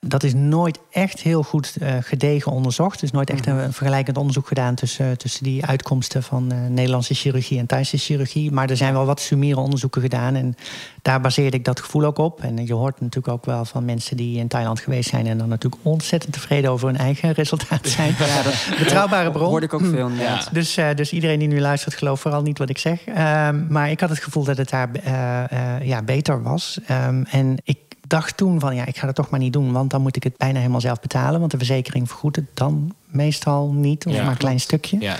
Dat 0.07 0.23
is 0.23 0.35
nooit 0.35 0.79
echt 0.91 1.21
heel 1.21 1.43
goed 1.43 1.77
eh, 1.81 1.95
gedegen 2.01 2.53
onderzocht. 2.53 2.99
Er 2.99 3.05
is 3.05 3.11
nooit 3.11 3.31
echt 3.31 3.47
een, 3.47 3.57
een 3.57 3.73
vergelijkend 3.73 4.17
onderzoek 4.17 4.47
gedaan 4.49 4.75
tussen, 4.75 5.19
tussen 5.19 5.45
die 5.45 5.65
uitkomsten 5.67 6.23
van 6.23 6.53
eh, 6.53 6.59
Nederlandse 6.69 7.15
chirurgie 7.15 7.59
en 7.59 7.67
Thaise 7.67 7.97
chirurgie. 7.97 8.53
Maar 8.53 8.71
er 8.71 8.77
zijn 8.77 8.93
wel 8.93 9.07
wat 9.07 9.21
summiere 9.21 9.61
onderzoeken 9.61 10.03
gedaan. 10.03 10.35
En 10.35 10.55
daar 11.03 11.21
baseerde 11.21 11.57
ik 11.57 11.65
dat 11.65 11.81
gevoel 11.81 12.05
ook 12.05 12.19
op. 12.19 12.41
En 12.43 12.67
je 12.67 12.75
hoort 12.75 13.01
natuurlijk 13.01 13.35
ook 13.35 13.45
wel 13.45 13.65
van 13.65 13.85
mensen 13.85 14.17
die 14.17 14.39
in 14.39 14.49
Thailand 14.49 14.81
geweest 14.81 15.11
zijn 15.11 15.27
en 15.27 15.39
dan 15.39 15.49
natuurlijk 15.49 15.83
ontzettend 15.85 16.33
tevreden 16.33 16.71
over 16.71 16.87
hun 16.87 16.97
eigen 16.99 17.33
resultaat 17.33 17.89
zijn. 17.97 18.15
Ja, 18.19 18.43
dat 18.43 18.55
Betrouwbare 18.79 19.31
bron. 19.31 19.49
hoorde 19.49 19.67
ik 19.67 19.75
ook 19.75 19.85
veel. 19.85 20.09
inderdaad. 20.09 20.49
Dus, 20.53 20.77
eh, 20.77 20.95
dus 20.95 21.13
iedereen 21.13 21.39
die 21.39 21.49
nu 21.49 21.61
luistert, 21.61 21.95
geloof 21.95 22.21
vooral 22.21 22.43
niet 22.43 22.59
wat 22.59 22.69
ik 22.69 22.79
zeg. 22.79 23.05
Ehm, 23.05 23.67
maar 23.69 23.91
ik 23.91 24.01
had 24.01 24.09
het 24.09 24.19
gevoel 24.23 24.45
dat 24.45 24.57
het 24.57 24.71
daar 24.71 24.89
eh, 24.93 25.77
eh, 25.77 25.87
ja, 25.87 26.03
beter 26.03 26.43
was. 26.43 26.79
Ehm, 26.87 27.23
en 27.31 27.57
ik 27.65 27.79
dacht 28.11 28.37
toen 28.37 28.61
van 28.61 28.75
ja, 28.75 28.87
ik 28.87 28.96
ga 28.99 29.07
dat 29.07 29.14
toch 29.14 29.31
maar 29.31 29.40
niet 29.40 29.53
doen. 29.53 29.73
Want 29.73 29.90
dan 29.90 30.03
moet 30.03 30.16
ik 30.16 30.23
het 30.23 30.37
bijna 30.37 30.59
helemaal 30.59 30.81
zelf 30.81 31.01
betalen. 31.01 31.40
Want 31.40 31.51
de 31.51 31.57
verzekering 31.57 32.09
vergoedt 32.09 32.37
het 32.37 32.46
dan 32.55 32.94
meestal 33.07 33.73
niet. 33.73 34.07
Of 34.07 34.12
Ja, 34.12 34.23
maar 34.23 34.31
een 34.31 34.37
klein 34.37 34.61
stukje. 34.61 34.96
Ja. 35.01 35.16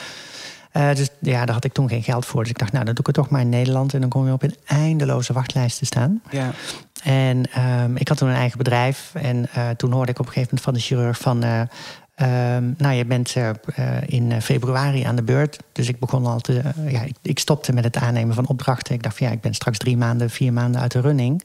Eh, 0.73 0.95
dus 0.95 1.09
ja, 1.21 1.45
daar 1.45 1.55
had 1.55 1.65
ik 1.65 1.73
toen 1.73 1.89
geen 1.89 2.03
geld 2.03 2.27
voor. 2.27 2.41
Dus 2.43 2.51
ik 2.51 2.59
dacht, 2.59 2.73
nou, 2.73 2.85
dan 2.85 2.95
doe 2.95 3.01
ik 3.01 3.07
het 3.07 3.25
toch 3.25 3.31
maar 3.31 3.41
in 3.41 3.49
Nederland. 3.49 3.95
En 3.95 4.01
dan 4.01 4.09
kom 4.09 4.27
je 4.27 4.33
op 4.33 4.43
een 4.43 4.57
eindeloze 4.67 5.33
wachtlijst 5.33 5.79
te 5.79 5.85
staan. 5.85 6.23
Ja. 6.31 6.51
En 7.03 7.53
ehm, 7.53 7.97
ik 7.97 8.09
had 8.09 8.17
toen 8.17 8.29
een 8.29 8.35
eigen 8.35 8.59
bedrijf. 8.59 9.11
En 9.15 9.49
eh, 9.53 9.69
toen 9.69 9.93
hoorde 9.93 10.11
ik 10.11 10.19
op 10.19 10.27
een 10.27 10.33
gegeven 10.33 10.57
moment 10.57 10.65
van 10.65 10.75
de 10.75 10.81
chirurg 10.81 11.19
van... 11.19 11.43
eh, 11.43 11.61
ehm, 12.21 12.65
nou, 12.77 12.95
je 12.95 13.05
bent 13.05 13.37
eh, 13.37 13.49
eh, 13.49 13.55
in 14.07 14.33
eh, 14.33 14.41
februari 14.41 15.03
aan 15.03 15.17
de 15.17 15.23
beurt. 15.23 15.59
Dus 15.73 15.89
ik 15.89 15.99
begon 15.99 16.27
al 16.27 16.41
te... 16.41 16.63
ja, 16.89 17.03
ik, 17.03 17.15
ik 17.23 17.39
stopte 17.39 17.73
met 17.73 17.85
het 17.85 17.97
aannemen 17.97 18.35
van 18.35 18.47
opdrachten. 18.47 18.95
Ik 18.95 19.03
dacht 19.03 19.17
van 19.17 19.27
ja, 19.27 19.33
ik 19.33 19.41
ben 19.41 19.55
straks 19.55 19.79
drie 19.79 19.97
maanden, 19.97 20.31
vier 20.31 20.53
maanden 20.53 20.81
uit 20.81 20.93
de 20.93 21.01
running. 21.01 21.43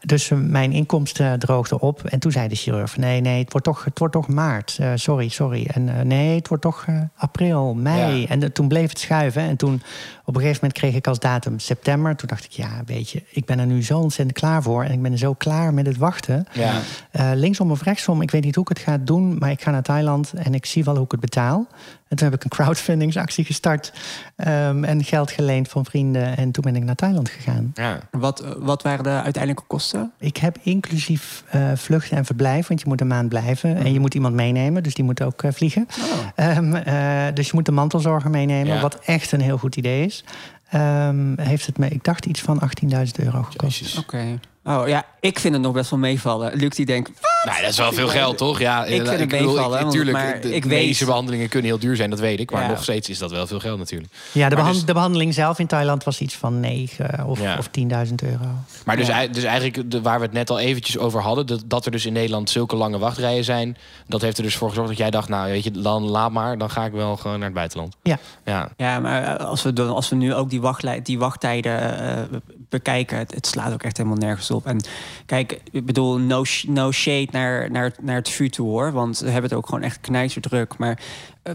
Dus 0.00 0.30
mijn 0.34 0.72
inkomsten 0.72 1.38
droogden 1.38 1.80
op. 1.80 2.04
En 2.04 2.18
toen 2.18 2.32
zei 2.32 2.48
de 2.48 2.54
chirurg 2.54 2.96
nee, 2.96 3.20
nee, 3.20 3.38
het 3.38 3.52
wordt 3.52 3.66
toch, 3.66 3.84
het 3.84 3.98
wordt 3.98 4.14
toch 4.14 4.28
maart. 4.28 4.78
Sorry, 4.94 5.28
sorry. 5.28 5.66
En 5.72 6.06
nee, 6.06 6.36
het 6.36 6.48
wordt 6.48 6.62
toch 6.62 6.86
april, 7.16 7.74
mei. 7.74 8.20
Ja. 8.20 8.28
En 8.28 8.52
toen 8.52 8.68
bleef 8.68 8.88
het 8.88 8.98
schuiven. 8.98 9.42
En 9.42 9.56
toen 9.56 9.82
Op 10.26 10.34
een 10.34 10.40
gegeven 10.40 10.60
moment 10.62 10.78
kreeg 10.80 10.94
ik 10.94 11.06
als 11.06 11.18
datum 11.18 11.58
september. 11.58 12.16
Toen 12.16 12.28
dacht 12.28 12.44
ik, 12.44 12.50
ja, 12.50 12.82
weet 12.86 13.10
je, 13.10 13.22
ik 13.30 13.44
ben 13.44 13.58
er 13.58 13.66
nu 13.66 13.82
zo 13.82 13.98
ontzettend 13.98 14.38
klaar 14.38 14.62
voor. 14.62 14.84
En 14.84 14.92
ik 14.92 15.02
ben 15.02 15.12
er 15.12 15.18
zo 15.18 15.34
klaar 15.34 15.74
met 15.74 15.86
het 15.86 15.96
wachten. 15.96 16.46
Ja. 16.52 16.80
Eh, 17.10 17.30
linksom 17.34 17.70
of 17.70 17.82
rechtsom, 17.82 18.22
ik 18.22 18.30
weet 18.30 18.44
niet 18.44 18.54
hoe 18.54 18.64
ik 18.64 18.68
het 18.68 18.78
ga 18.78 18.98
doen. 18.98 19.38
Maar 19.38 19.50
ik 19.50 19.62
ga 19.62 19.70
naar 19.70 19.82
Thailand 19.82 20.32
en 20.32 20.54
ik 20.54 20.66
zie 20.66 20.84
wel 20.84 20.94
hoe 20.94 21.04
ik 21.04 21.10
het 21.10 21.20
betaal. 21.20 21.66
En 22.08 22.16
toen 22.16 22.28
heb 22.30 22.36
ik 22.36 22.44
een 22.44 22.50
crowdfundingsactie 22.50 23.44
gestart. 23.44 23.92
ehm, 24.36 24.84
en 24.84 25.04
geld 25.04 25.30
geleend 25.30 25.68
van 25.68 25.84
vrienden. 25.84 26.36
En 26.36 26.50
toen 26.50 26.62
ben 26.62 26.76
ik 26.76 26.84
naar 26.84 26.94
Thailand 26.94 27.28
gegaan. 27.28 27.70
Ja. 27.74 27.98
Wat, 28.10 28.44
wat 28.58 28.82
waren 28.82 29.04
de 29.04 29.10
uiteindelijke 29.10 29.62
kosten? 29.66 30.12
Ik 30.18 30.36
heb 30.36 30.56
inclusief 30.62 31.44
eh 31.50 31.70
vlucht 31.74 32.10
en 32.10 32.24
verblijf, 32.24 32.66
want 32.66 32.80
je 32.80 32.86
moet 32.88 33.00
een 33.00 33.06
maand 33.06 33.28
blijven. 33.28 33.76
En 33.76 33.92
je 33.92 34.00
moet 34.00 34.14
iemand 34.14 34.34
meenemen, 34.34 34.82
dus 34.82 34.94
die 34.94 35.04
moet 35.04 35.22
ook 35.22 35.42
eh, 35.42 35.52
vliegen. 35.52 35.86
Ehm, 36.34 36.74
eh, 36.74 37.34
dus 37.34 37.46
je 37.46 37.52
moet 37.54 37.66
de 37.66 37.72
mantelzorger 37.72 38.30
meenemen, 38.30 38.74
Ja. 38.74 38.80
wat 38.80 38.98
echt 39.04 39.32
een 39.32 39.40
heel 39.40 39.58
goed 39.58 39.76
idee 39.76 40.04
is. 40.04 40.24
Ehm, 40.70 41.40
heeft 41.40 41.66
het 41.66 41.78
me, 41.78 41.88
ik 41.88 42.04
dacht, 42.04 42.26
iets 42.26 42.40
van 42.40 42.60
18.000 42.60 43.18
euro 43.18 43.42
gekost. 43.42 43.98
Oké. 43.98 44.38
Oh 44.66 44.88
ja, 44.88 45.04
ik 45.20 45.38
vind 45.38 45.54
het 45.54 45.62
nog 45.62 45.72
best 45.72 45.90
wel 45.90 45.98
meevallen. 45.98 46.54
Luc 46.56 46.68
die 46.70 46.86
denkt, 46.86 47.10
Nee, 47.50 47.60
dat 47.60 47.70
is 47.70 47.76
wel 47.78 47.92
veel 47.92 48.08
geld, 48.08 48.38
toch? 48.38 48.58
Ja, 48.58 48.84
Ik 48.84 48.94
vind 49.06 49.18
het 49.18 49.28
bedoel, 49.28 49.52
meevallen, 49.54 49.78
want- 49.80 49.92
Tuurlijk, 49.92 50.16
maar 50.16 50.40
de 50.40 50.54
ik 50.54 50.64
medische 50.66 51.04
behandelingen 51.04 51.48
kunnen 51.48 51.70
heel 51.70 51.78
duur 51.78 51.96
zijn, 51.96 52.10
dat 52.10 52.18
weet 52.20 52.40
ik. 52.40 52.50
Maar 52.50 52.62
Ja. 52.62 52.68
nog 52.68 52.82
steeds 52.82 53.08
is 53.08 53.18
dat 53.18 53.30
wel 53.30 53.46
veel 53.46 53.60
geld 53.60 53.78
natuurlijk. 53.78 54.12
Ja, 54.32 54.48
de, 54.48 54.56
dus- 54.56 54.84
de 54.84 54.92
behandeling 54.92 55.34
zelf 55.34 55.58
in 55.58 55.66
Thailand 55.66 56.04
was 56.04 56.20
iets 56.20 56.34
van 56.34 56.60
9 56.60 57.24
of, 57.26 57.40
Ja. 57.40 57.58
of 57.58 57.68
10.000 57.68 58.22
euro. 58.22 58.44
Maar 58.84 58.96
dus, 58.96 59.06
Ja. 59.06 59.26
dus 59.26 59.44
eigenlijk 59.44 59.90
de, 59.90 60.00
waar 60.02 60.18
we 60.18 60.24
het 60.24 60.34
net 60.34 60.50
al 60.50 60.58
eventjes 60.58 60.98
over 60.98 61.20
hadden... 61.22 61.46
Dat, 61.46 61.62
dat 61.66 61.84
er 61.84 61.90
dus 61.90 62.06
in 62.06 62.12
Nederland 62.12 62.50
zulke 62.50 62.76
lange 62.76 62.98
wachtrijen 62.98 63.44
zijn... 63.44 63.76
dat 64.06 64.20
heeft 64.20 64.36
er 64.36 64.42
dus 64.42 64.56
voor 64.56 64.68
gezorgd 64.68 64.88
dat 64.88 64.98
jij 64.98 65.10
dacht... 65.10 65.28
nou, 65.28 65.50
weet 65.50 65.64
je, 65.64 65.70
dan 65.70 66.02
laat 66.02 66.30
maar, 66.32 66.58
dan 66.58 66.70
ga 66.70 66.84
ik 66.84 66.92
wel 66.92 67.16
gewoon 67.16 67.36
naar 67.38 67.46
het 67.48 67.54
buitenland. 67.56 67.96
Ja. 68.02 68.18
Ja, 68.44 68.68
Ja, 68.76 68.98
maar 69.00 69.22
eh, 69.38 69.46
als 69.46 69.62
we, 69.62 69.82
als 69.82 70.08
we 70.08 70.16
nu 70.16 70.34
ook 70.34 70.50
die, 70.50 70.60
wachtlij- 70.60 71.02
die 71.02 71.18
wachttijden 71.18 71.98
eh, 71.98 72.38
bekijken, 72.76 73.18
het, 73.18 73.46
slaat 73.46 73.72
ook 73.72 73.82
echt 73.82 73.96
helemaal 73.96 74.18
nergens 74.18 74.50
op. 74.50 74.66
En 74.66 74.80
kijk, 75.26 75.60
ik 75.70 75.86
bedoel, 75.86 76.18
no, 76.18 76.42
no 76.66 76.92
shade 76.92 77.28
naar, 77.30 77.70
naar, 77.70 77.92
naar 78.00 78.16
het 78.16 78.52
toe 78.52 78.68
hoor. 78.68 78.92
Want 78.92 79.18
we 79.18 79.30
hebben 79.30 79.50
het 79.50 79.58
ook 79.58 79.68
gewoon 79.68 79.82
echt 79.82 80.00
knijterdruk. 80.00 80.78
Maar 80.78 80.98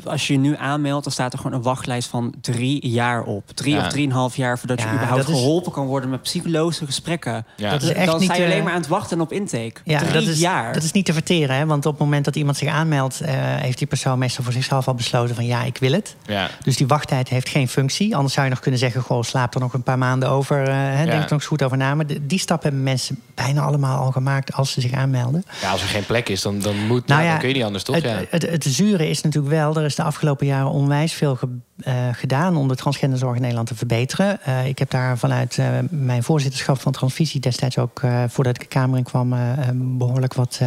als 0.06 0.28
je 0.28 0.34
je 0.34 0.39
nu 0.39 0.56
aanmeldt, 0.58 1.04
dan 1.04 1.13
staat 1.13 1.34
er 1.34 1.39
gewoon 1.39 1.54
een 1.58 1.62
wachtlijst 1.62 2.10
van 2.10 2.34
drie 2.41 2.88
jaar 2.89 3.23
op. 3.23 3.49
Drie 3.54 3.73
Ja. 3.75 3.82
of 3.82 3.88
drieënhalf 3.88 4.36
jaar 4.36 4.58
voordat 4.60 4.80
Ja, 4.82 4.88
je 4.89 4.93
überhaupt 4.95 5.28
is- 5.28 5.36
geholpen 5.36 5.71
kan 5.71 5.86
worden 5.86 6.10
met 6.10 6.21
psychologische 6.21 6.86
gesprekken. 6.86 7.45
Ja. 7.56 7.69
Dat 7.71 7.82
is 7.82 7.89
echt 7.89 8.06
dan 8.06 8.19
niet, 8.19 8.30
sta 8.30 8.36
je 8.39 8.45
alleen 8.45 8.58
eh, 8.58 8.63
maar 8.63 8.73
aan 8.73 8.80
het 8.80 8.88
wachten 8.89 9.21
op 9.21 9.32
intake. 9.32 9.73
Ja, 9.84 9.99
drie 9.99 10.12
dat 10.13 10.21
is, 10.23 10.39
jaar. 10.39 10.73
dat 10.73 10.84
is 10.84 10.91
niet 10.91 11.06
te 11.06 11.13
verteren. 11.13 11.56
Hè? 11.56 11.65
Want 11.65 11.86
op 11.86 11.91
het 11.91 12.02
moment 12.02 12.25
dat 12.25 12.36
iemand 12.36 12.58
zich 12.58 12.69
aanmeldt... 12.69 13.21
eh, 13.21 13.32
heeft 13.36 13.78
die 13.78 13.88
persoon 13.88 14.19
meestal 14.19 14.43
voor 14.43 14.54
zichzelf 14.54 14.88
al 14.88 14.93
besloten 14.93 15.36
van... 15.36 15.45
ja, 15.45 15.63
ik 15.63 15.78
wil 15.78 15.91
het. 15.91 16.15
ja. 16.25 16.49
Dus 16.63 16.78
die 16.78 16.88
wachttijd 16.88 17.30
heeft 17.30 17.49
geen 17.49 17.67
functie. 17.67 18.15
Anders 18.15 18.34
zou 18.34 18.45
je 18.45 18.52
nog 18.52 18.62
kunnen 18.62 18.80
zeggen... 18.80 19.02
goh, 19.02 19.23
slaap 19.23 19.54
er 19.54 19.60
nog 19.60 19.73
een 19.73 19.84
paar 19.84 19.97
maanden 19.97 20.30
over. 20.30 20.67
eh, 20.67 20.75
hè, 20.75 20.95
Denk 21.06 21.10
er 21.15 21.19
nog 21.21 21.32
eens 21.32 21.45
goed 21.45 21.63
over 21.63 21.78
na. 21.78 21.95
Maar 21.95 22.08
de- 22.08 22.25
die 22.25 22.39
stap 22.39 22.63
hebben 22.63 22.84
mensen 22.84 23.19
bijna 23.36 23.62
allemaal 23.62 24.04
al 24.06 24.12
gemaakt... 24.12 24.54
als 24.54 24.71
ze 24.71 24.82
zich 24.82 24.91
aanmelden. 24.91 25.43
ja 25.62 25.71
als 25.71 25.82
er 25.82 25.88
geen 25.88 26.06
plek 26.06 26.30
is, 26.30 26.41
dan, 26.41 26.60
dan, 26.60 26.75
moet, 26.88 27.08
Nou 27.08 27.28
dan 27.28 27.38
kun 27.39 27.47
je 27.47 27.54
niet 27.56 27.63
anders, 27.63 27.84
toch? 27.84 27.95
Het, 27.95 28.04
Ja. 28.04 28.21
het, 28.30 28.49
het 28.49 28.63
zure 28.69 29.10
is 29.10 29.21
natuurlijk 29.21 29.54
wel... 29.54 29.78
er 29.79 29.85
is 29.85 29.95
de 29.95 30.03
afgelopen 30.03 30.45
jaren 30.45 30.71
onwijs 30.71 31.13
veel 31.13 31.37
eh, 31.79 31.93
gedaan... 32.11 32.55
om 32.57 32.67
de 32.67 32.75
transgenderzorg 32.75 33.35
in 33.35 33.41
Nederland 33.41 33.67
te 33.67 33.75
verbeteren. 33.75 34.41
Eh, 34.41 34.67
ik 34.67 34.79
heb 34.79 34.89
daar 34.89 35.17
vanuit 35.17 35.57
eh, 35.57 35.67
mijn 35.89 36.23
voorzitterschap 36.23 36.79
van 36.79 36.91
Transvisie... 36.91 37.41
destijds 37.41 37.77
ook, 37.77 38.01
voordat 38.27 38.55
ik 38.55 38.61
de 38.61 38.67
Kamer 38.67 38.97
in 38.97 39.03
kwam... 39.03 39.33
eh, 39.33 39.51
eh, 39.51 39.67
behoorlijk 39.73 40.33
wat... 40.33 40.61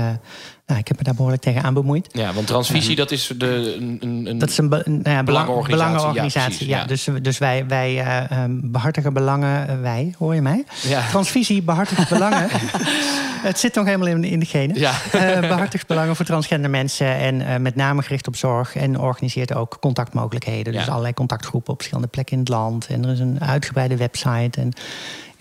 eh, 0.65 0.69
nou, 0.69 0.81
ik 0.81 0.89
heb 0.89 0.97
me 0.99 1.03
daar 1.05 1.15
behoorlijk 1.15 1.43
tegen 1.43 1.63
aan 1.63 1.75
bemoeid. 1.75 2.09
ja, 2.13 2.33
want 2.33 2.47
transvisie, 2.47 2.97
dat 2.97 3.11
is 3.11 3.33
de, 3.37 3.75
een, 3.81 3.97
een, 4.01 4.27
een- 4.27 4.39
Dat 4.39 4.49
is 4.49 4.59
een 4.59 4.69
be- 4.69 4.83
nou 4.87 4.97
ja, 4.97 5.01
belang- 5.03 5.25
Belangenorganisatie, 5.25 5.77
belangenorganisatie. 5.77 6.69
ja. 6.69 6.85
Dus, 6.85 7.09
dus 7.23 7.39
wij, 7.39 7.67
wij 7.67 7.99
eh, 8.01 8.31
ehm, 8.31 8.51
behartigen 8.63 9.13
belangen. 9.13 9.69
eh, 9.69 9.81
wij, 9.81 10.15
hoor 10.19 10.35
je 10.35 10.43
mij? 10.43 10.65
Ja. 10.83 11.09
Transvisie 11.09 11.63
behartigt 11.63 12.09
belangen. 12.19 12.47
Het 13.43 13.59
zit 13.59 13.75
nog 13.75 13.85
helemaal 13.85 14.07
in, 14.07 14.25
in 14.25 14.39
de 14.41 14.47
genen. 14.47 14.79
Ja. 14.79 14.93
Eh, 15.13 15.41
behartigt 15.41 15.87
belangen 15.87 16.17
voor 16.17 16.25
transgender 16.25 16.71
mensen. 16.71 17.07
En 17.17 17.47
eh, 17.47 17.57
met 17.57 17.75
name 17.75 18.03
gericht 18.03 18.27
op 18.27 18.37
zorg. 18.37 18.77
En 18.77 18.99
organiseert 19.01 19.55
ook 19.55 19.77
contactmogelijkheden. 19.81 20.73
Dus 20.73 20.89
allerlei 20.89 21.15
contactgroepen 21.15 21.69
op 21.73 21.77
verschillende 21.77 22.11
plekken 22.11 22.35
in 22.35 22.41
het 22.41 22.49
land. 22.49 22.87
En 22.87 23.05
er 23.05 23.13
is 23.13 23.19
een 23.21 23.41
uitgebreide 23.41 23.97
website. 23.97 24.61
En 24.61 24.73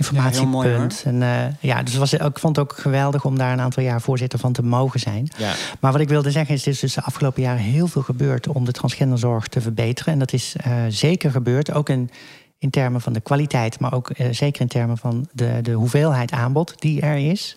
informatiepunt. 0.06 1.02
en, 1.06 1.22
eh, 1.22 1.46
ja, 1.60 1.84
dus 1.84 1.96
was, 1.96 2.14
ik 2.14 2.40
vond 2.40 2.56
het 2.56 2.66
ook 2.66 2.78
geweldig 2.78 3.26
om 3.26 3.38
daar 3.38 3.54
een 3.54 3.62
aantal 3.62 3.84
jaar 3.84 4.02
voorzitter 4.02 4.40
van 4.40 4.54
te 4.54 4.64
mogen 4.64 5.00
zijn. 5.00 5.28
ja. 5.38 5.54
Maar 5.80 5.92
wat 5.92 6.02
ik 6.02 6.10
wilde 6.10 6.32
zeggen 6.32 6.56
is, 6.56 6.66
er 6.66 6.72
is 6.72 6.80
dus 6.80 6.94
de 6.94 7.02
afgelopen 7.04 7.42
jaren 7.42 7.62
heel 7.62 7.88
veel 7.88 8.02
gebeurd 8.02 8.48
om 8.48 8.66
de 8.66 8.72
transgenderzorg 8.72 9.48
te 9.48 9.62
verbeteren. 9.62 10.14
En 10.14 10.20
dat 10.20 10.34
is 10.34 10.56
eh, 10.64 10.74
zeker 10.90 11.32
gebeurd, 11.32 11.74
ook 11.74 11.90
in, 11.90 12.10
in 12.58 12.70
termen 12.70 13.02
van 13.02 13.14
de 13.14 13.20
kwaliteit, 13.22 13.80
maar 13.80 13.94
ook 13.94 14.10
eh, 14.10 14.28
zeker 14.32 14.62
in 14.62 14.68
termen 14.68 14.98
van 14.98 15.28
de, 15.32 15.60
de 15.62 15.72
hoeveelheid 15.72 16.32
aanbod 16.32 16.74
die 16.82 17.02
er 17.02 17.18
is. 17.32 17.56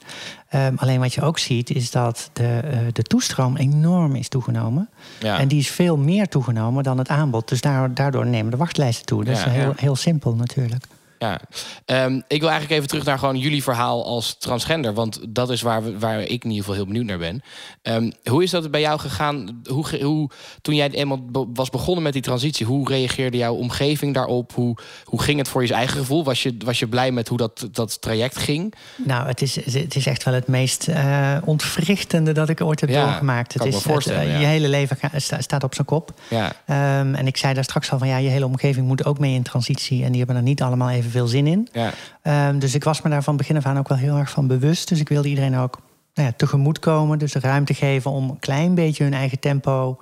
Ehm, 0.49 0.73
alleen 0.77 1.01
wat 1.01 1.15
je 1.15 1.23
ook 1.23 1.39
ziet, 1.39 1.71
is 1.71 1.91
dat 1.91 2.31
de, 2.33 2.61
de 2.93 3.03
toestroom 3.03 3.57
enorm 3.57 4.15
is 4.15 4.29
toegenomen. 4.29 4.89
Ja. 5.21 5.39
En 5.39 5.49
die 5.49 5.59
is 5.59 5.71
veel 5.71 5.97
meer 5.97 6.29
toegenomen 6.29 6.83
dan 6.83 6.99
het 6.99 7.09
aanbod. 7.09 7.49
Dus 7.49 7.61
daar- 7.61 7.95
daardoor 7.95 8.27
nemen 8.27 8.51
de 8.51 8.57
wachtlijsten 8.57 9.07
toe. 9.07 9.25
Dat 9.25 9.37
Ja, 9.37 9.45
is 9.47 9.53
heel, 9.53 9.69
ja. 9.69 9.73
heel 9.77 9.97
simpel 9.97 10.35
natuurlijk. 10.35 10.85
Ja, 11.19 11.41
Ehm, 11.85 12.21
ik 12.29 12.41
wil 12.41 12.49
eigenlijk 12.51 12.71
even 12.79 12.89
terug 12.89 13.05
naar 13.05 13.19
gewoon 13.19 13.39
jullie 13.39 13.63
verhaal 13.63 14.05
als 14.05 14.37
transgender. 14.39 14.95
Want 14.95 15.21
dat 15.29 15.51
is 15.51 15.63
waar, 15.63 15.85
we, 15.85 15.99
waar 15.99 16.21
ik 16.21 16.29
in 16.45 16.51
ieder 16.51 16.57
geval 16.59 16.75
heel 16.75 16.87
benieuwd 16.87 17.05
naar 17.05 17.19
ben. 17.19 17.43
Ehm, 17.83 18.11
hoe 18.25 18.43
is 18.43 18.51
dat 18.51 18.71
bij 18.71 18.81
jou 18.81 18.99
gegaan? 18.99 19.61
Hoe, 19.69 20.03
hoe, 20.03 20.31
toen 20.63 20.75
jij 20.75 20.91
eenmaal 20.91 21.21
was 21.55 21.71
begonnen 21.71 22.03
met 22.03 22.13
die 22.13 22.23
transitie, 22.23 22.67
hoe 22.67 22.89
reageerde 22.89 23.37
jouw 23.37 23.55
omgeving 23.55 24.15
daarop? 24.15 24.53
Hoe, 24.55 24.77
hoe 25.05 25.23
ging 25.23 25.39
het 25.39 25.49
voor 25.49 25.67
je 25.67 25.73
eigen 25.75 25.99
gevoel? 25.99 26.25
Was 26.25 26.43
je, 26.43 26.57
was 26.65 26.79
je 26.79 26.87
blij 26.89 27.13
met 27.13 27.29
hoe 27.29 27.39
dat, 27.39 27.69
dat 27.73 28.01
traject 28.01 28.37
ging? 28.37 28.75
Nou, 28.97 29.27
het 29.27 29.43
is, 29.43 29.73
het 29.75 29.95
is 29.97 30.07
echt 30.07 30.25
wel 30.25 30.35
het 30.35 30.47
meest 30.49 30.89
eh 30.89 31.37
ontwrichtende 31.45 32.33
dat 32.33 32.49
ik 32.49 32.61
ooit 32.61 32.81
heb 32.81 32.89
Ja, 32.91 33.05
doorgemaakt. 33.05 33.53
Het 33.53 33.65
is 33.65 33.75
me 33.75 33.81
voorstellen, 33.81 34.21
het, 34.21 34.29
eh, 34.29 34.35
ja. 34.35 34.41
Je 34.41 34.47
hele 34.47 34.69
leven 34.69 34.99
sta- 35.17 35.41
staat 35.41 35.65
op 35.65 35.75
zijn 35.75 35.87
kop. 35.87 36.13
Ja, 36.31 36.53
Ehm, 36.67 37.15
en 37.15 37.27
ik 37.27 37.37
zei 37.37 37.55
daar 37.55 37.65
straks 37.65 37.91
al 37.91 37.99
van 37.99 38.09
ja, 38.09 38.17
je 38.17 38.29
hele 38.29 38.47
omgeving 38.47 38.87
moet 38.87 39.05
ook 39.05 39.19
mee 39.19 39.35
in 39.35 39.43
transitie. 39.43 40.05
En 40.05 40.09
die 40.09 40.19
hebben 40.19 40.37
er 40.37 40.43
niet 40.43 40.63
allemaal 40.63 40.89
evenveel 41.05 41.27
zin 41.27 41.47
in. 41.47 41.69
ja, 41.73 41.93
Ehm, 42.23 42.59
dus 42.59 42.75
ik 42.75 42.85
was 42.85 43.03
me 43.03 43.11
daar 43.11 43.23
van 43.23 43.37
begin 43.37 43.57
af 43.57 43.67
aan 43.67 43.79
ook 43.79 43.89
wel 43.89 43.99
heel 43.99 44.17
erg 44.17 44.31
van 44.31 44.47
bewust. 44.47 44.89
Dus 44.89 45.01
ik 45.01 45.09
wilde 45.09 45.29
iedereen 45.29 45.57
ook 45.57 45.81
nou 46.15 46.29
ja, 46.29 46.35
tegemoet 46.37 46.79
komen. 46.79 47.19
Dus 47.19 47.33
de 47.33 47.41
ruimte 47.41 47.75
geven 47.75 48.11
om 48.11 48.31
een 48.31 48.39
klein 48.39 48.75
beetje 48.75 49.05
hun 49.05 49.15
eigen 49.15 49.39
tempo 49.39 49.99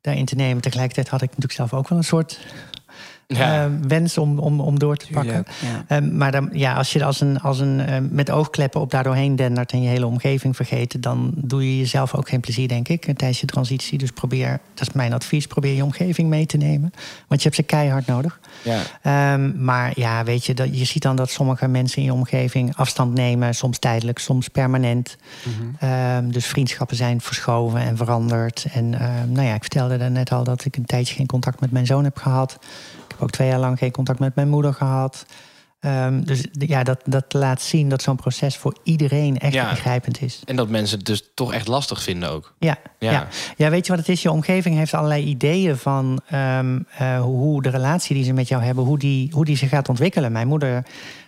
daarin 0.00 0.24
te 0.24 0.34
nemen. 0.34 0.62
Tegelijkertijd 0.62 1.08
had 1.08 1.22
ik 1.22 1.28
natuurlijk 1.28 1.52
zelf 1.52 1.74
ook 1.74 1.88
wel 1.88 1.98
een 1.98 2.04
soort 2.04 2.38
ja. 3.38 3.64
eh, 3.64 3.70
wens 3.88 4.18
om, 4.18 4.38
om, 4.38 4.60
om 4.60 4.78
door 4.78 4.96
te 4.96 5.06
pakken. 5.12 5.44
Tuurlijk. 5.60 5.84
Ehm, 5.88 6.16
maar 6.16 6.32
dan, 6.32 6.48
ja, 6.52 6.74
als 6.74 6.92
je 6.92 7.04
als 7.04 7.20
een, 7.20 7.40
als 7.40 7.58
een 7.58 7.80
eh, 7.80 7.96
met 8.10 8.30
oogkleppen 8.30 8.80
op 8.80 8.90
daardoor 8.90 9.14
heen 9.14 9.36
dendert 9.36 9.72
en 9.72 9.82
je 9.82 9.88
hele 9.88 10.06
omgeving 10.06 10.56
vergeet, 10.56 11.02
dan 11.02 11.32
doe 11.36 11.70
je 11.70 11.78
jezelf 11.78 12.14
ook 12.14 12.28
geen 12.28 12.40
plezier, 12.40 12.68
denk 12.68 12.88
ik, 12.88 13.02
tijdens 13.02 13.40
je 13.40 13.46
transitie. 13.46 13.98
Dus 13.98 14.10
probeer, 14.10 14.60
dat 14.74 14.88
is 14.88 14.94
mijn 14.94 15.12
advies, 15.12 15.46
probeer 15.46 15.74
je 15.74 15.84
omgeving 15.84 16.28
mee 16.28 16.46
te 16.46 16.56
nemen. 16.56 16.92
Want 17.28 17.42
je 17.42 17.48
hebt 17.48 17.54
ze 17.54 17.62
keihard 17.62 18.06
nodig. 18.06 18.40
ja. 18.62 18.80
Ehm, 19.02 19.64
maar 19.64 19.92
ja, 19.94 20.24
weet 20.24 20.46
je, 20.46 20.54
dat, 20.54 20.78
je 20.78 20.84
ziet 20.84 21.02
dan 21.02 21.16
dat 21.16 21.30
sommige 21.30 21.68
mensen 21.68 21.98
in 21.98 22.04
je 22.04 22.12
omgeving 22.12 22.76
afstand 22.76 23.14
nemen, 23.14 23.54
soms 23.54 23.78
tijdelijk, 23.78 24.18
soms 24.18 24.48
permanent. 24.48 25.16
Ehm, 25.78 26.30
dus 26.30 26.46
vriendschappen 26.46 26.96
zijn 26.96 27.20
verschoven 27.20 27.80
en 27.80 27.96
veranderd. 27.96 28.66
En 28.72 28.94
ehm, 28.94 29.32
nou 29.32 29.46
ja, 29.46 29.54
ik 29.54 29.60
vertelde 29.60 29.96
daar 29.96 30.10
net 30.10 30.32
al 30.32 30.44
dat 30.44 30.64
ik 30.64 30.76
een 30.76 30.86
tijdje 30.86 31.14
geen 31.14 31.26
contact 31.26 31.60
met 31.60 31.70
mijn 31.70 31.86
zoon 31.86 32.04
heb 32.04 32.16
gehad. 32.16 32.58
Ook 33.20 33.30
twee 33.30 33.48
jaar 33.48 33.58
lang 33.58 33.78
geen 33.78 33.90
contact 33.90 34.18
met 34.18 34.34
mijn 34.34 34.48
moeder 34.48 34.74
gehad. 34.74 35.26
Ehm, 35.80 36.20
dus 36.22 36.44
ja, 36.52 36.82
dat, 36.82 37.00
dat 37.04 37.32
laat 37.32 37.62
zien 37.62 37.88
dat 37.88 38.02
zo'n 38.02 38.16
proces 38.16 38.56
voor 38.56 38.76
iedereen 38.82 39.38
echt 39.38 39.52
Ja. 39.54 39.70
ingrijpend 39.70 40.22
is. 40.22 40.42
En 40.44 40.56
dat 40.56 40.68
mensen 40.68 40.96
het 40.96 41.06
dus 41.06 41.30
toch 41.34 41.52
echt 41.52 41.66
lastig 41.68 42.02
vinden 42.02 42.30
ook. 42.30 42.54
Ja, 42.58 42.76
Ja. 42.98 43.10
ja. 43.10 43.26
Ja. 43.56 43.70
weet 43.70 43.86
je 43.86 43.90
wat 43.92 44.00
het 44.00 44.08
is? 44.08 44.22
Je 44.22 44.30
omgeving 44.30 44.76
heeft 44.76 44.94
allerlei 44.94 45.24
ideeën 45.24 45.76
van 45.76 46.20
ehm, 46.28 46.78
eh, 46.98 47.20
hoe 47.20 47.62
de 47.62 47.68
relatie 47.70 48.14
die 48.14 48.24
ze 48.24 48.32
met 48.32 48.48
jou 48.48 48.62
hebben, 48.62 48.84
hoe 48.84 48.98
die, 48.98 49.30
hoe 49.32 49.44
die 49.44 49.56
zich 49.56 49.68
gaat 49.68 49.88
ontwikkelen. 49.88 50.32
Mijn 50.32 50.48
moeder, 50.48 50.84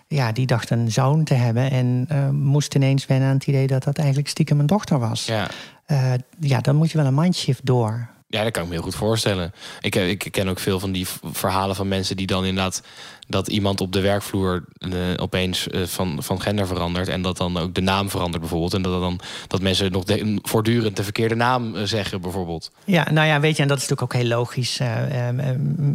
ja, 0.08 0.32
die 0.32 0.46
dacht 0.46 0.70
een 0.70 0.90
zoon 0.92 1.24
te 1.24 1.34
hebben 1.34 1.70
en 1.70 2.04
eh, 2.08 2.28
moest 2.28 2.74
ineens 2.74 3.06
wennen 3.06 3.28
aan 3.28 3.34
het 3.34 3.46
idee 3.46 3.66
dat 3.66 3.82
dat 3.84 3.98
eigenlijk 3.98 4.28
stiekem 4.28 4.60
een 4.60 4.66
dochter 4.66 4.98
was. 4.98 5.26
Ja. 5.26 5.48
Eh, 5.86 6.12
ja, 6.40 6.60
dan 6.60 6.76
moet 6.76 6.90
je 6.90 6.98
wel 6.98 7.06
een 7.06 7.14
mindshift 7.14 7.66
door. 7.66 8.08
Ja, 8.32 8.42
dat 8.42 8.52
kan 8.52 8.62
ik 8.62 8.68
me 8.68 8.74
heel 8.74 8.82
goed 8.84 8.94
voorstellen. 8.94 9.52
Ik, 9.80 9.96
eh, 9.96 10.08
ik 10.08 10.28
ken 10.30 10.48
ook 10.48 10.58
veel 10.58 10.80
van 10.80 10.92
die 10.92 11.06
verhalen 11.32 11.76
van 11.76 11.88
mensen 11.88 12.16
die 12.16 12.26
dan 12.26 12.44
inderdaad... 12.44 12.82
dat 13.28 13.48
iemand 13.48 13.80
op 13.80 13.92
de 13.92 14.00
werkvloer 14.00 14.64
eh, 14.78 14.90
opeens 15.16 15.68
eh, 15.68 15.82
van, 15.82 16.22
van 16.22 16.40
gender 16.40 16.66
verandert... 16.66 17.08
en 17.08 17.22
dat 17.22 17.36
dan 17.36 17.56
ook 17.56 17.74
de 17.74 17.80
naam 17.80 18.10
verandert 18.10 18.40
bijvoorbeeld. 18.40 18.74
En 18.74 18.82
dat, 18.82 19.00
dan, 19.00 19.20
dat 19.46 19.60
mensen 19.60 19.92
nog 19.92 20.04
de- 20.04 20.38
voortdurend 20.42 20.96
de 20.96 21.02
verkeerde 21.02 21.34
naam 21.34 21.86
zeggen 21.86 22.20
bijvoorbeeld. 22.20 22.70
Ja, 22.84 23.10
nou 23.10 23.26
ja, 23.26 23.40
weet 23.40 23.56
je, 23.56 23.62
en 23.62 23.68
dat 23.68 23.78
is 23.78 23.88
natuurlijk 23.88 24.14
ook 24.14 24.20
heel 24.22 24.30
logisch. 24.36 24.80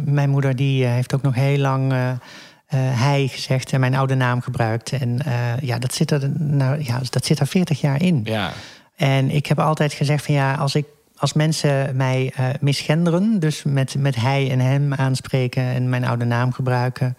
Mijn 0.04 0.30
moeder 0.30 0.56
die 0.56 0.84
heeft 0.84 1.14
ook 1.14 1.22
nog 1.22 1.34
heel 1.34 1.58
lang 1.58 1.92
hij 2.74 3.28
gezegd 3.28 3.72
en 3.72 3.80
mijn 3.80 3.94
oude 3.94 4.14
naam 4.14 4.40
gebruikt. 4.40 4.92
En 4.92 5.18
ja, 5.60 5.78
dat 5.78 5.94
zit 5.94 6.10
er, 6.10 6.30
nou, 6.38 6.84
ja, 6.84 7.00
dat 7.10 7.24
zit 7.24 7.38
er 7.38 7.46
40 7.46 7.80
jaar 7.80 8.02
in. 8.02 8.20
Ja, 8.24 8.52
En 8.96 9.30
ik 9.30 9.46
heb 9.46 9.58
altijd 9.58 9.92
gezegd 9.92 10.24
van 10.24 10.34
ja, 10.34 10.54
als 10.54 10.74
ik, 10.74 10.84
als 11.18 11.32
mensen 11.32 11.96
mij 11.96 12.32
eh, 12.34 12.46
misgenderen, 12.60 13.38
dus 13.38 13.62
met, 13.62 13.94
met 13.98 14.16
hij 14.16 14.50
en 14.50 14.60
hem 14.60 14.94
aanspreken 14.94 15.62
en 15.62 15.88
mijn 15.88 16.04
oude 16.04 16.24
naam 16.24 16.52
gebruiken, 16.52 17.16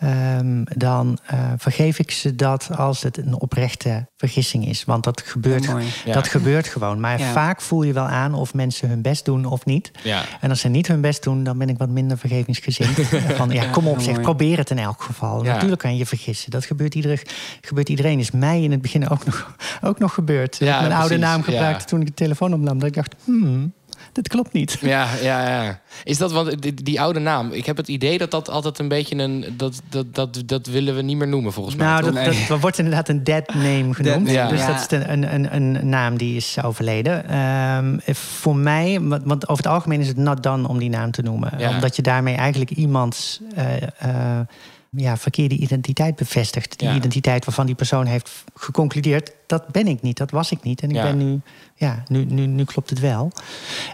ehm, 0.00 0.62
dan 0.64 1.18
eh, 1.26 1.38
vergeef 1.56 1.98
ik 1.98 2.10
ze 2.10 2.34
dat 2.36 2.68
als 2.76 3.02
het 3.02 3.16
een 3.18 3.40
oprechte 3.40 4.06
vergissing 4.16 4.66
is. 4.66 4.84
Want 4.84 5.04
dat 5.04 5.20
gebeurt. 5.20 5.64
Ja. 6.04 6.12
dat 6.12 6.28
gebeurt 6.28 6.66
gewoon. 6.68 7.00
Maar 7.00 7.18
Ja. 7.18 7.32
vaak 7.32 7.60
voel 7.60 7.82
je 7.82 7.92
wel 7.92 8.06
aan 8.06 8.34
of 8.34 8.54
mensen 8.54 8.88
hun 8.88 9.02
best 9.02 9.24
doen 9.24 9.44
of 9.44 9.64
niet. 9.64 9.90
Ja. 10.02 10.22
En 10.40 10.50
als 10.50 10.60
ze 10.60 10.68
niet 10.68 10.86
hun 10.86 11.00
best 11.00 11.22
doen, 11.22 11.44
dan 11.44 11.58
ben 11.58 11.68
ik 11.68 11.78
wat 11.78 11.88
minder 11.88 12.18
vergevingsgezind. 12.18 12.98
Van 13.36 13.50
ja, 13.50 13.70
kom 13.70 13.86
op, 13.88 14.00
zeg, 14.00 14.12
mooi. 14.12 14.20
probeer 14.20 14.58
het 14.58 14.70
in 14.70 14.78
elk 14.78 15.02
geval. 15.02 15.44
Ja. 15.44 15.52
Natuurlijk 15.52 15.80
kan 15.80 15.92
je 15.92 15.98
je 15.98 16.06
vergissen. 16.06 16.50
Dat 16.50 16.64
gebeurt, 16.64 16.94
ieder, 16.94 17.22
gebeurt 17.60 17.88
iedereen. 17.88 18.18
Is 18.18 18.30
mij 18.30 18.62
in 18.62 18.70
het 18.70 18.82
begin 18.82 19.08
ook 19.08 19.24
nog, 19.24 19.56
ook 19.80 19.98
nog 19.98 20.14
gebeurd. 20.14 20.58
Dat 20.58 20.68
Ja, 20.68 20.74
ik 20.80 20.88
mijn 20.88 21.00
oude 21.00 21.16
naam 21.18 21.42
gebruikte 21.42 21.80
ja. 21.82 21.86
toen 21.86 22.00
ik 22.00 22.06
de 22.06 22.14
telefoon 22.14 22.54
opnam. 22.54 22.78
Dat 22.78 22.88
ik 22.88 22.94
dacht, 22.94 23.14
hmm, 23.24 23.72
dit 24.12 24.28
klopt 24.28 24.52
niet. 24.52 24.78
Ja, 24.80 25.08
ja, 25.22 25.62
ja. 25.62 25.80
Is 26.04 26.18
dat, 26.18 26.32
want 26.32 26.62
die, 26.62 26.74
die 26.74 27.00
oude 27.00 27.18
naam, 27.18 27.52
ik 27.52 27.66
heb 27.66 27.76
het 27.76 27.88
idee 27.88 28.18
dat 28.18 28.30
dat 28.30 28.48
altijd 28.48 28.78
een 28.78 28.88
beetje 28.88 29.16
een... 29.16 29.44
Dat, 29.56 29.80
dat, 29.88 30.14
dat, 30.14 30.42
dat 30.46 30.66
willen 30.66 30.96
we 30.96 31.02
niet 31.02 31.16
meer 31.16 31.28
noemen, 31.28 31.52
volgens 31.52 31.76
mij. 31.76 31.86
Nou, 31.86 32.02
dat, 32.02 32.14
dat, 32.24 32.34
dat 32.48 32.60
wordt 32.60 32.78
inderdaad 32.78 33.08
een 33.08 33.24
dead 33.24 33.54
name 33.54 33.94
genoemd. 33.94 34.24
name, 34.32 34.48
Dus 34.48 34.60
ja. 34.60 34.66
dat 34.66 34.76
is 34.80 34.98
een, 34.98 35.12
een, 35.12 35.34
een, 35.34 35.54
een 35.54 35.88
naam 35.88 36.16
die 36.16 36.36
is 36.36 36.62
overleden. 36.62 37.28
Ehm, 37.28 37.98
voor 38.14 38.56
mij, 38.56 39.00
want 39.00 39.22
want 39.24 39.48
over 39.48 39.64
het 39.64 39.72
algemeen 39.72 40.00
is 40.00 40.08
het 40.08 40.16
not 40.16 40.42
done 40.42 40.68
om 40.68 40.78
die 40.78 40.90
naam 40.90 41.10
te 41.10 41.22
noemen. 41.22 41.52
Ja. 41.58 41.70
Omdat 41.70 41.96
je 41.96 42.02
daarmee 42.02 42.34
eigenlijk 42.34 42.70
iemands 42.70 43.40
eh, 43.54 43.82
eh, 43.82 44.40
ja, 44.90 45.16
verkeerde 45.16 45.54
identiteit 45.56 46.16
bevestigt. 46.16 46.78
Die 46.78 46.88
Ja. 46.88 46.94
identiteit 46.94 47.44
waarvan 47.44 47.66
die 47.66 47.74
persoon 47.74 48.06
heeft 48.06 48.44
geconcludeerd... 48.54 49.32
dat 49.50 49.68
ben 49.68 49.86
ik 49.86 50.02
niet, 50.02 50.16
dat 50.16 50.30
was 50.30 50.50
ik 50.50 50.62
niet. 50.62 50.80
En 50.82 50.88
ik 50.90 50.94
Ja. 50.96 51.02
ben 51.02 51.16
nu, 51.16 51.40
ja, 51.74 52.02
nu, 52.08 52.24
nu, 52.24 52.46
nu 52.46 52.64
klopt 52.64 52.90
het 52.90 53.00
wel. 53.00 53.32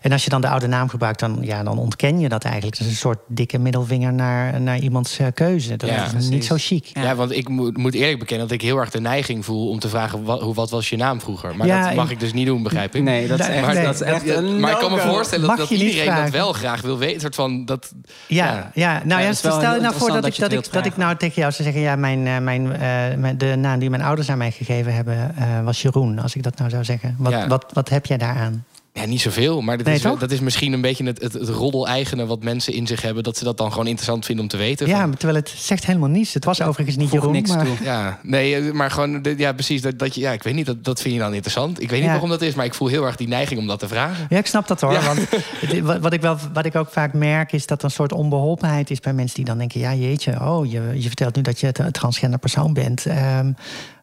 En 0.03 0.12
als 0.12 0.25
je 0.25 0.31
dan 0.31 0.40
de 0.40 0.49
oude 0.49 0.66
naam 0.66 0.88
gebruikt, 0.88 1.21
dan, 1.21 1.38
ja, 1.40 1.62
dan 1.62 1.79
ontken 1.79 2.21
je 2.21 2.29
dat 2.29 2.45
eigenlijk. 2.45 2.77
Dat 2.79 2.87
is 2.87 2.92
een 2.92 2.99
soort 2.99 3.19
dikke 3.29 3.59
middelvinger 3.59 4.12
naar, 4.12 4.61
naar 4.61 4.79
iemands 4.79 5.19
eh, 5.19 5.27
keuze. 5.35 5.77
Dat 5.77 5.88
Ja, 5.90 6.05
is 6.05 6.11
precies. 6.11 6.31
niet 6.31 6.45
zo 6.45 6.55
chic. 6.59 6.87
Ja, 6.92 7.14
want 7.14 7.31
ik 7.37 7.49
moet, 7.49 7.77
moet 7.77 7.95
eerlijk 7.95 8.19
bekennen 8.19 8.47
dat 8.49 8.57
ik 8.57 8.62
heel 8.62 8.79
erg 8.79 8.90
de 8.90 9.01
neiging 9.01 9.45
voel 9.45 9.69
om 9.69 9.79
te 9.79 9.88
vragen: 9.88 10.25
wat, 10.25 10.40
hoe, 10.40 10.55
wat 10.55 10.71
was 10.71 10.88
je 10.88 10.97
naam 10.97 11.21
vroeger? 11.21 11.57
Maar 11.57 11.66
Ja, 11.66 11.85
dat 11.87 11.95
mag 11.95 12.11
ik- 12.11 12.21
dus 12.21 12.33
niet 12.33 12.47
doen, 12.47 12.62
begrijp 12.62 12.95
ik. 12.95 13.03
Nee, 13.03 13.27
dat 13.29 13.38
is 13.40 13.47
echt, 13.47 13.66
nee, 13.73 13.85
dat 13.85 13.95
is 13.95 14.01
echt 14.01 14.29
een 14.29 14.61
maar 14.61 14.71
ik 14.73 14.79
kan 14.79 14.90
me 14.92 14.99
voorstellen 15.01 15.47
dat, 15.49 15.57
dat 15.57 15.71
iedereen 15.71 16.14
dat 16.23 16.31
wel 16.31 16.53
graag 16.53 16.81
wil 16.81 16.99
weten. 16.99 17.14
Een 17.14 17.21
soort 17.21 17.35
van 17.35 17.64
dat. 17.64 17.92
Ja, 18.29 18.47
Ja. 18.47 18.71
ja. 18.75 19.01
nou 19.05 19.23
Ja, 19.23 19.33
stel 19.33 19.61
je 19.61 19.81
nou 19.81 19.95
voor 19.95 20.09
dat 20.09 20.16
ik, 20.16 20.23
dat 20.23 20.35
je 20.37 20.42
dat, 20.42 20.51
het 20.51 20.66
ik, 20.66 20.73
dat 20.73 20.87
ik 20.87 20.97
nou 20.97 21.16
tegen 21.16 21.40
jou 21.40 21.53
zou 21.53 21.62
zeggen... 21.64 21.83
ja, 21.83 21.97
mijn, 21.97 22.27
eh, 22.27 22.38
mijn, 22.38 22.73
eh, 22.73 22.79
mijn- 23.16 23.38
de 23.38 23.57
naam 23.57 23.79
die 23.79 23.90
mijn 23.90 24.03
ouders 24.03 24.31
aan 24.31 24.38
mij 24.38 24.51
gegeven 24.51 24.95
hebben 24.95 25.37
eh, 25.47 25.65
was 25.65 25.83
Jeroen. 25.83 26.19
Als 26.19 26.35
ik 26.35 26.43
dat 26.43 26.59
nou 26.59 26.71
zou 26.71 26.85
zeggen. 26.85 27.15
Wat, 27.19 27.33
Ja. 27.33 27.47
wat, 27.49 27.65
wat 27.73 27.89
heb 27.89 28.07
jij 28.07 28.17
daaraan? 28.17 28.65
Ja, 28.93 29.05
niet 29.05 29.21
zoveel, 29.21 29.61
maar 29.61 29.77
dat, 29.77 29.87
Nee, 29.87 29.95
is, 29.95 30.03
wel- 30.03 30.19
dat 30.19 30.31
is 30.31 30.41
misschien 30.41 30.73
een 30.73 30.81
beetje 30.81 31.05
het, 31.05 31.23
het, 31.23 31.33
het 31.33 31.49
roddel-eigene 31.49 32.27
wat 32.27 32.43
mensen 32.43 32.73
in 32.73 32.87
zich 32.87 33.03
hebben. 33.03 33.23
Dat 33.23 33.37
ze 33.37 33.45
dat 33.45 33.57
dan 33.57 33.71
gewoon 33.71 33.87
interessant 33.87 34.25
vinden 34.25 34.45
om 34.45 34.51
te 34.51 34.57
weten. 34.57 34.87
Ja, 34.87 34.99
Van- 35.01 35.09
maar 35.09 35.19
terwijl 35.19 35.39
het 35.41 35.53
zegt 35.57 35.87
helemaal 35.87 36.09
niets. 36.09 36.35
Het 36.35 36.45
was 36.45 36.63
overigens 36.63 36.97
niet 36.97 37.11
Jeroen. 37.11 37.33
niks 37.33 37.51
maar, 37.51 37.65
toe. 37.65 37.75
Ja, 37.83 38.19
nee, 38.23 38.55
eh, 38.57 38.73
maar 38.73 38.91
gewoon, 38.91 39.25
ja, 39.37 39.53
precies. 39.53 39.83
Dat, 39.83 39.99
dat 39.99 40.15
je, 40.15 40.21
ja, 40.21 40.33
ik 40.33 40.43
weet 40.43 40.55
niet, 40.55 40.67
dat, 40.67 40.85
dat 40.85 41.01
vind 41.01 41.15
je 41.15 41.21
dan 41.21 41.33
interessant. 41.35 41.83
Ik 41.83 41.91
weet 41.91 42.01
niet 42.01 42.11
waarom 42.11 42.29
dat 42.29 42.43
is, 42.43 42.55
maar 42.55 42.65
ik 42.65 42.75
voel 42.75 42.89
heel 42.89 43.05
erg 43.07 43.17
die 43.17 43.29
neiging 43.29 43.61
om 43.61 43.67
dat 43.67 43.79
te 43.79 43.89
vragen. 43.89 44.27
Ja, 44.29 44.39
ik 44.39 44.47
snap 44.47 44.67
dat 44.69 44.81
hoor. 44.81 44.93
Ja. 44.93 45.03
Want 45.05 45.19
het- 45.61 45.81
wat, 45.81 45.99
wat 46.01 46.13
ik 46.13 46.21
wel, 46.21 46.37
wat 46.53 46.65
ik 46.65 46.75
ook 46.77 46.89
vaak 46.91 47.13
merk 47.13 47.53
is 47.53 47.67
dat 47.67 47.79
er 47.79 47.85
een 47.85 47.91
soort 47.91 48.13
onbeholpenheid 48.13 48.91
is 48.91 49.01
bij 49.01 49.13
mensen 49.13 49.37
die 49.37 49.45
dan 49.45 49.59
denken: 49.59 49.81
ja, 49.81 49.95
jeetje, 49.95 50.41
oh, 50.41 50.71
je, 50.71 50.91
je 50.95 51.07
vertelt 51.07 51.37
nu 51.37 51.43
dat 51.43 51.61
je 51.61 51.71
een 51.81 51.93
transgender 51.93 52.39
persoon 52.39 52.73
bent. 52.73 53.07
Ehm, 53.07 53.53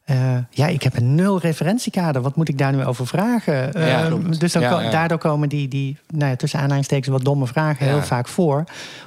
eh, 0.04 0.38
ja, 0.50 0.68
ik 0.68 0.84
heb 0.84 0.98
een 0.98 1.16
nul 1.16 1.40
referentiekader. 1.40 2.22
Wat 2.22 2.36
moet 2.36 2.50
ik 2.50 2.58
daar 2.58 2.74
nu 2.74 2.86
over 2.86 3.08
vragen? 3.08 3.54
Ja, 3.54 4.04
Ehm, 4.06 4.32
dus 4.38 4.52
dan 4.52 4.62
Ja, 4.62 4.70
ko- 4.70 4.80
ja. 4.80 4.90
daardoor 4.90 5.18
komen 5.18 5.50
die, 5.50 5.68
die 5.68 5.98
nou 6.08 6.30
ja, 6.30 6.36
tussen 6.36 6.60
aanhalingstekens 6.60 7.08
wat 7.08 7.24
domme 7.26 7.48
vragen 7.48 7.86
Ja. 7.86 7.92
heel 7.94 8.02
vaak 8.04 8.28
voor. 8.28 8.64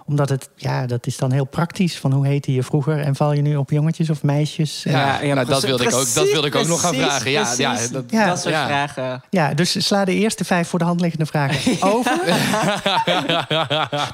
Omdat 0.06 0.28
het, 0.28 0.48
ja, 0.56 0.86
dat 0.86 1.06
is 1.06 1.16
dan 1.16 1.32
heel 1.32 1.44
praktisch. 1.44 1.98
Van 1.98 2.12
hoe 2.12 2.26
heette 2.26 2.52
je 2.54 2.62
vroeger? 2.62 2.98
En 3.00 3.14
val 3.16 3.32
je 3.32 3.42
nu 3.42 3.56
op 3.56 3.70
jongetjes 3.70 4.10
of 4.10 4.22
meisjes? 4.22 4.82
Ja, 4.82 4.90
Ja, 4.92 5.06
ja, 5.22 5.34
nou, 5.34 5.34
dat 5.34 5.44
precies, 5.46 5.64
wilde 5.64 5.84
ik 5.84 5.94
ook, 5.94 6.14
dat 6.14 6.30
wilde 6.32 6.46
ik 6.46 6.54
ook 6.54 6.66
nog 6.66 6.80
gaan 6.80 6.94
vragen. 6.94 7.30
Ja, 7.30 7.52
ja, 7.56 7.70
precies. 7.72 7.90
dat, 7.90 8.04
Ja. 8.08 8.26
Dat 8.26 8.40
soort 8.40 8.54
Ja. 8.54 8.66
vragen. 8.66 9.22
Ja, 9.30 9.54
dus 9.54 9.86
sla 9.86 10.04
de 10.04 10.14
eerste 10.14 10.44
vijf 10.44 10.68
voor 10.68 10.78
de 10.78 10.84
hand 10.84 11.00
liggende 11.00 11.26
vragen 11.26 11.82
over. 11.92 12.18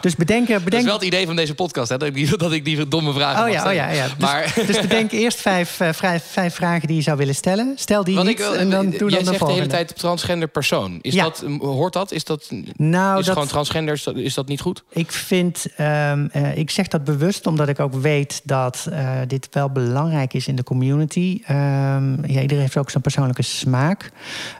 dus 0.01 0.17
bedenk, 0.17 0.49
dat 0.49 0.73
is 0.73 0.85
wel 0.85 0.95
het 0.95 1.03
idee 1.03 1.27
van 1.27 1.37
deze 1.37 1.55
podcast, 1.55 1.89
hè, 1.89 1.97
dat, 1.99 2.09
ik 2.09 2.15
die, 2.15 2.37
dat 2.37 2.53
ik 2.53 2.65
die 2.65 2.89
domme 2.89 3.13
vragen 3.13 3.39
Oh 3.39 3.45
mag 3.45 3.55
ja, 3.55 3.69
oh 3.69 3.75
ja, 3.75 3.89
ja. 3.91 4.05
Dus, 4.05 4.17
Maar 4.19 4.53
dus 4.67 4.81
bedenk 4.81 5.11
eerst 5.13 5.41
vijf, 5.41 5.81
eh, 5.81 5.93
vijf, 5.93 6.25
vijf 6.31 6.55
vragen 6.55 6.71
die 6.81 6.97
je 6.97 7.03
zou 7.03 7.17
willen 7.17 7.35
stellen. 7.35 7.73
Stel 7.77 8.05
die 8.05 8.15
Want 8.15 8.29
niet 8.29 8.39
ik, 8.39 8.45
wil- 8.45 8.55
en 8.57 8.71
dan 8.71 8.91
doe 8.91 8.99
dan 8.99 9.09
de 9.19 9.25
zegt 9.25 9.39
de 9.47 9.53
hele 9.53 9.67
tijd 9.67 9.99
transgender 9.99 10.49
persoon. 10.49 10.99
Is 11.01 11.15
Ja. 11.15 11.23
dat, 11.25 11.45
hoort 11.59 11.93
dat? 11.93 12.13
Is 12.13 12.25
dat, 12.25 12.51
Nou, 12.77 13.19
is 13.19 13.25
dat, 13.25 13.35
gewoon 13.35 13.49
transgender, 13.49 13.95
is 13.95 14.03
dat, 14.03 14.17
is 14.17 14.35
dat 14.35 14.49
niet 14.49 14.61
goed? 14.61 14.85
ik 14.91 15.13
vind, 15.13 15.67
ehm, 15.77 16.27
eh, 16.33 16.57
ik 16.57 16.71
zeg 16.71 16.89
dat 16.89 17.05
bewust 17.05 17.47
omdat 17.47 17.69
ik 17.69 17.81
ook 17.81 17.95
weet 17.95 18.41
dat 18.45 18.87
eh, 18.91 19.17
dit 19.27 19.49
wel 19.51 19.71
belangrijk 19.71 20.35
is 20.35 20.47
in 20.47 20.57
de 20.57 20.63
community. 20.65 21.41
Ehm, 21.47 22.27
ja, 22.33 22.41
iedereen 22.41 22.63
heeft 22.63 22.77
ook 22.77 22.91
zijn 22.91 23.03
persoonlijke 23.03 23.43
smaak. 23.43 24.11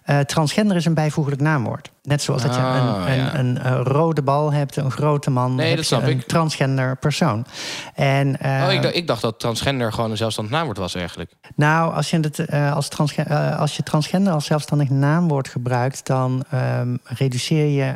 Eh, 0.05 0.19
transgender 0.19 0.77
is 0.77 0.85
een 0.85 0.95
bijvoeglijk 0.95 1.41
naamwoord. 1.41 1.91
Net 2.03 2.23
zoals 2.23 2.43
dat 2.43 2.55
je 2.55 2.61
Ah, 2.61 2.75
een, 3.07 3.15
ja. 3.17 3.35
een, 3.35 3.47
een, 3.47 3.59
eh, 3.59 3.81
rode 3.83 4.23
bal 4.23 4.53
hebt, 4.53 4.77
een 4.77 4.91
grote 4.91 5.31
man, 5.31 5.55
Nee, 5.55 5.67
heb 5.69 5.77
dat 5.77 5.89
je 5.89 5.95
snap 5.95 6.07
een 6.07 6.19
ik. 6.19 6.27
transgender 6.27 6.97
persoon. 6.97 7.45
En, 7.95 8.39
oh, 8.45 8.73
ik, 8.73 8.83
dacht, 8.83 8.95
ik 8.95 9.07
dacht 9.07 9.23
dat 9.23 9.39
transgender 9.41 9.93
gewoon 9.93 10.11
een 10.11 10.17
zelfstandig 10.17 10.53
naamwoord 10.55 10.79
was 10.79 10.95
eigenlijk. 10.95 11.33
Nou, 11.55 11.95
als 11.95 12.11
je, 12.11 12.21
het, 12.21 12.39
eh, 12.39 12.75
als, 12.75 12.89
transge- 12.89 13.23
eh, 13.23 13.59
als 13.59 13.77
je 13.77 13.83
transgender 13.83 14.33
als 14.33 14.45
zelfstandig 14.45 14.91
naamwoord 14.91 15.49
gebruikt, 15.49 16.07
dan 16.07 16.45
ehm, 16.51 16.97
reduceer 17.05 17.67
je 17.67 17.95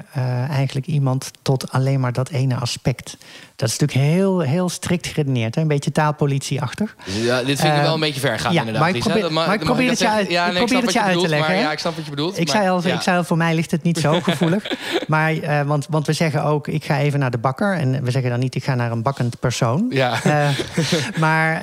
eigenlijk 0.49 0.87
iemand 0.87 1.31
tot 1.43 1.73
alleen 1.73 2.01
maar 2.01 2.13
dat 2.13 2.29
ene 2.29 2.55
aspect. 2.57 3.17
Dat 3.57 3.69
is 3.69 3.79
natuurlijk 3.79 4.09
heel, 4.15 4.41
heel 4.41 4.69
strikt 4.69 5.07
geredeneerd, 5.07 5.55
hè? 5.55 5.61
een 5.61 5.69
beetje 5.69 5.93
taalpolitieachtig. 5.93 6.97
Ja, 7.05 7.37
dit 7.43 7.61
vind 7.61 7.73
ik 7.73 7.79
Eh, 7.79 7.83
wel 7.83 7.95
een 7.95 8.01
beetje 8.01 8.21
ver 8.21 8.39
gaan 8.39 8.53
ja, 8.53 8.59
inderdaad. 8.59 8.83
maar 8.83 8.95
ik 8.97 9.01
probeer- 9.03 9.33
maar 9.33 9.55
ik 9.55 9.61
probeer 9.61 9.89
het 9.91 9.99
je 9.99 10.09
uit- 10.09 10.31
Ja, 10.31 10.47
ik 10.47 10.55
probeer 10.55 10.83
het 10.83 10.93
je 10.93 11.03
uit 11.03 11.21
te 11.21 11.29
leggen, 11.29 11.53
maar? 11.55 11.63
Ja, 11.63 11.73
ik 11.73 11.79
snap 11.79 11.95
wat 11.97 12.05
je 12.05 12.11
bedoelt. 12.11 12.39
Ik 12.39 12.47
maar- 12.47 12.57
zei, 12.57 12.69
al, 12.69 12.81
ja. 12.87 12.95
ik 12.95 13.01
zei 13.01 13.17
al, 13.17 13.25
voor 13.25 13.37
mij 13.37 13.55
ligt 13.55 13.71
het 13.71 13.83
niet 13.83 13.99
zo 13.99 14.21
gevoelig. 14.31 14.67
maar, 15.07 15.33
eh, 15.39 15.63
want, 15.63 15.87
want 15.91 16.07
we 16.07 16.13
zeggen 16.13 16.45
ook, 16.45 16.69
ik 16.69 16.85
ga 16.85 16.99
even 16.99 17.19
naar 17.19 17.31
de 17.31 17.39
bakker. 17.39 17.73
En 17.77 18.03
we 18.05 18.11
zeggen 18.11 18.31
dan 18.31 18.41
niet, 18.41 18.55
ik 18.55 18.65
ga 18.65 18.75
naar 18.75 18.91
een 18.93 19.03
bakkend 19.03 19.41
persoon. 19.41 19.87
Ja. 19.91 20.23
Eh, 20.23 20.49
maar 21.25 21.63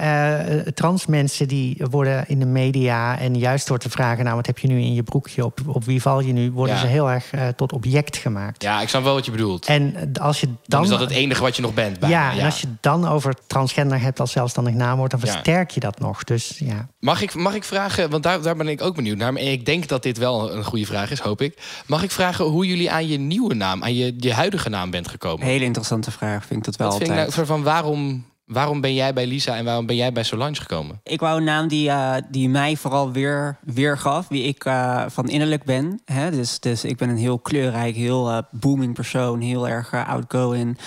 trans 0.74 1.06
mensen 1.06 1.48
die 1.48 1.78
worden 1.90 2.24
in 2.28 2.40
de 2.40 2.46
media... 2.46 3.20
en 3.20 3.38
juist 3.38 3.68
door 3.68 3.78
te 3.80 3.90
vragen, 3.90 4.24
nou, 4.24 4.36
wat 4.36 4.46
heb 4.46 4.60
je 4.60 4.68
nu 4.68 4.80
in 4.82 4.94
je 4.94 5.04
broekje? 5.04 5.46
Op, 5.46 5.60
op 5.68 5.84
wie 5.86 6.02
val 6.02 6.20
je 6.20 6.34
nu? 6.34 6.52
Worden 6.52 6.76
Ja. 6.76 6.82
ze 6.82 6.88
heel 6.88 7.12
erg 7.12 7.30
tot 7.56 7.72
object 7.74 8.18
gemaakt. 8.18 8.64
ja, 8.64 8.82
ik 8.82 8.90
snap 8.90 9.04
wel 9.04 9.14
wat 9.14 9.26
je 9.26 9.32
bedoelt. 9.32 9.66
En 9.66 10.12
als 10.22 10.40
je 10.40 10.46
dan... 10.46 10.56
dan 10.66 10.84
is 10.84 10.90
dat 10.90 11.00
het 11.00 11.12
enige 11.12 11.42
wat 11.42 11.56
je 11.56 11.62
nog 11.62 11.74
bent. 11.74 11.82
Bijna, 11.92 12.32
ja, 12.32 12.38
en 12.40 12.46
als 12.46 12.62
je 12.62 12.68
dan 12.80 13.08
over 13.08 13.36
transgender 13.48 14.02
hebt 14.02 14.20
als 14.20 14.32
zelfstandig 14.32 14.74
naamwoord... 14.74 15.12
dan 15.12 15.20
Ja. 15.24 15.32
versterk 15.32 15.72
je 15.72 15.80
dat 15.80 16.00
nog. 16.00 16.24
Dus 16.24 16.56
ja, 16.58 16.88
Mag 17.00 17.22
ik, 17.22 17.36
mag 17.36 17.54
ik 17.56 17.64
vragen, 17.64 18.10
want 18.10 18.24
daar, 18.24 18.42
daar 18.42 18.56
ben 18.56 18.68
ik 18.68 18.82
ook 18.82 18.96
benieuwd 18.96 19.18
naar. 19.18 19.34
En 19.36 19.52
ik 19.52 19.66
denk 19.66 19.88
dat 19.88 20.04
dit 20.04 20.18
wel 20.18 20.54
een 20.54 20.64
goede 20.64 20.86
vraag 20.86 21.12
is, 21.12 21.20
hoop 21.20 21.42
ik. 21.42 21.58
Mag 21.86 22.04
ik 22.04 22.12
vragen 22.12 22.46
hoe 22.46 22.66
jullie 22.66 22.92
aan 22.92 23.08
je 23.08 23.18
nieuwe 23.18 23.54
naam, 23.54 23.84
aan 23.84 23.96
je, 23.96 24.14
je 24.18 24.34
huidige 24.34 24.70
naam 24.70 24.92
bent 24.92 25.08
gekomen? 25.08 25.46
Hele 25.46 25.66
interessante 25.66 26.12
vraag, 26.12 26.46
vind 26.46 26.60
ik 26.60 26.66
dat 26.66 26.76
wel 26.76 26.88
Wat 26.88 26.98
vind 26.98 27.10
ik 27.10 27.16
altijd. 27.18 27.36
nou, 27.36 27.48
van 27.48 27.64
waarom, 27.64 28.26
waarom 28.54 28.82
ben 28.82 28.94
jij 28.94 29.14
bij 29.14 29.28
Lisa 29.28 29.56
en 29.56 29.66
waarom 29.66 29.86
ben 29.86 29.96
jij 29.96 30.12
bij 30.12 30.24
Solange 30.24 30.56
gekomen? 30.56 31.00
Ik 31.04 31.20
wou 31.20 31.38
een 31.38 31.44
naam 31.44 31.68
die, 31.68 31.90
eh, 31.90 32.16
die 32.30 32.50
mij 32.50 32.76
vooral 32.76 33.12
weer, 33.12 33.58
weer 33.62 33.98
gaf, 33.98 34.28
wie 34.28 34.44
ik 34.44 34.66
eh, 34.66 35.04
van 35.08 35.30
innerlijk 35.30 35.64
ben. 35.64 36.02
Hè? 36.06 36.32
Dus, 36.32 36.60
dus 36.60 36.84
ik 36.84 36.98
ben 36.98 37.10
een 37.10 37.18
heel 37.18 37.40
kleurrijk, 37.40 37.96
heel 37.96 38.30
eh, 38.30 38.38
booming 38.52 38.94
persoon, 38.94 39.42
heel 39.42 39.68
erg 39.68 39.94
outgoing. 39.94 40.78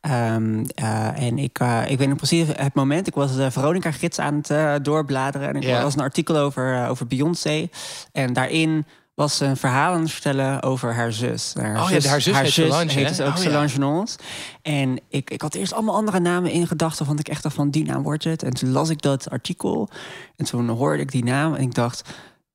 Ehm, 0.00 0.64
eh, 0.74 1.22
en 1.22 1.38
ik, 1.38 1.58
ik 1.86 1.98
weet 1.98 2.08
nog 2.08 2.16
precies 2.16 2.46
het 2.56 2.74
moment, 2.74 3.06
ik 3.06 3.14
was 3.14 3.36
de 3.36 3.50
Veronica-gids 3.50 4.18
aan 4.18 4.42
het 4.46 4.84
doorbladeren. 4.84 5.48
En 5.48 5.60
ik 5.60 5.82
was 5.82 5.94
een 5.94 6.00
artikel 6.00 6.36
over, 6.36 6.88
over 6.88 7.06
Beyoncé. 7.06 7.68
En 8.12 8.32
daarin 8.32 8.86
was 9.14 9.36
ze 9.36 9.44
een 9.44 9.56
verhaal 9.56 9.94
aan 9.94 10.00
het 10.00 10.10
vertellen 10.10 10.62
over 10.62 10.94
haar 10.94 11.12
zus. 11.12 11.54
Haar 11.54 11.82
Oh 11.82 11.90
ja, 11.90 12.08
haar 12.08 12.20
zus 12.20 12.38
heet 12.38 12.50
Solange, 12.50 12.92
heet 12.92 13.04
hè? 13.04 13.08
dus 13.08 13.20
ook 13.20 13.36
Oh 13.36 13.36
ja. 13.36 13.42
Solange 13.42 13.72
Knowles. 13.72 14.16
En 14.62 15.00
ik, 15.08 15.30
ik 15.30 15.42
had 15.42 15.54
eerst 15.54 15.72
allemaal 15.72 15.94
andere 15.94 16.20
namen 16.20 16.50
in 16.50 16.66
gedachten. 16.66 17.06
Want 17.06 17.20
ik 17.20 17.28
echt 17.28 17.42
dacht 17.42 17.54
van, 17.54 17.70
die 17.70 17.84
naam 17.84 18.02
wordt 18.02 18.24
het. 18.24 18.42
En 18.42 18.54
toen 18.54 18.70
las 18.70 18.88
ik 18.88 19.02
dat 19.02 19.30
artikel. 19.30 19.88
En 20.36 20.44
toen 20.44 20.68
hoorde 20.68 21.02
ik 21.02 21.10
die 21.10 21.24
naam. 21.24 21.54
En 21.54 21.62
ik 21.62 21.74
dacht, 21.74 22.10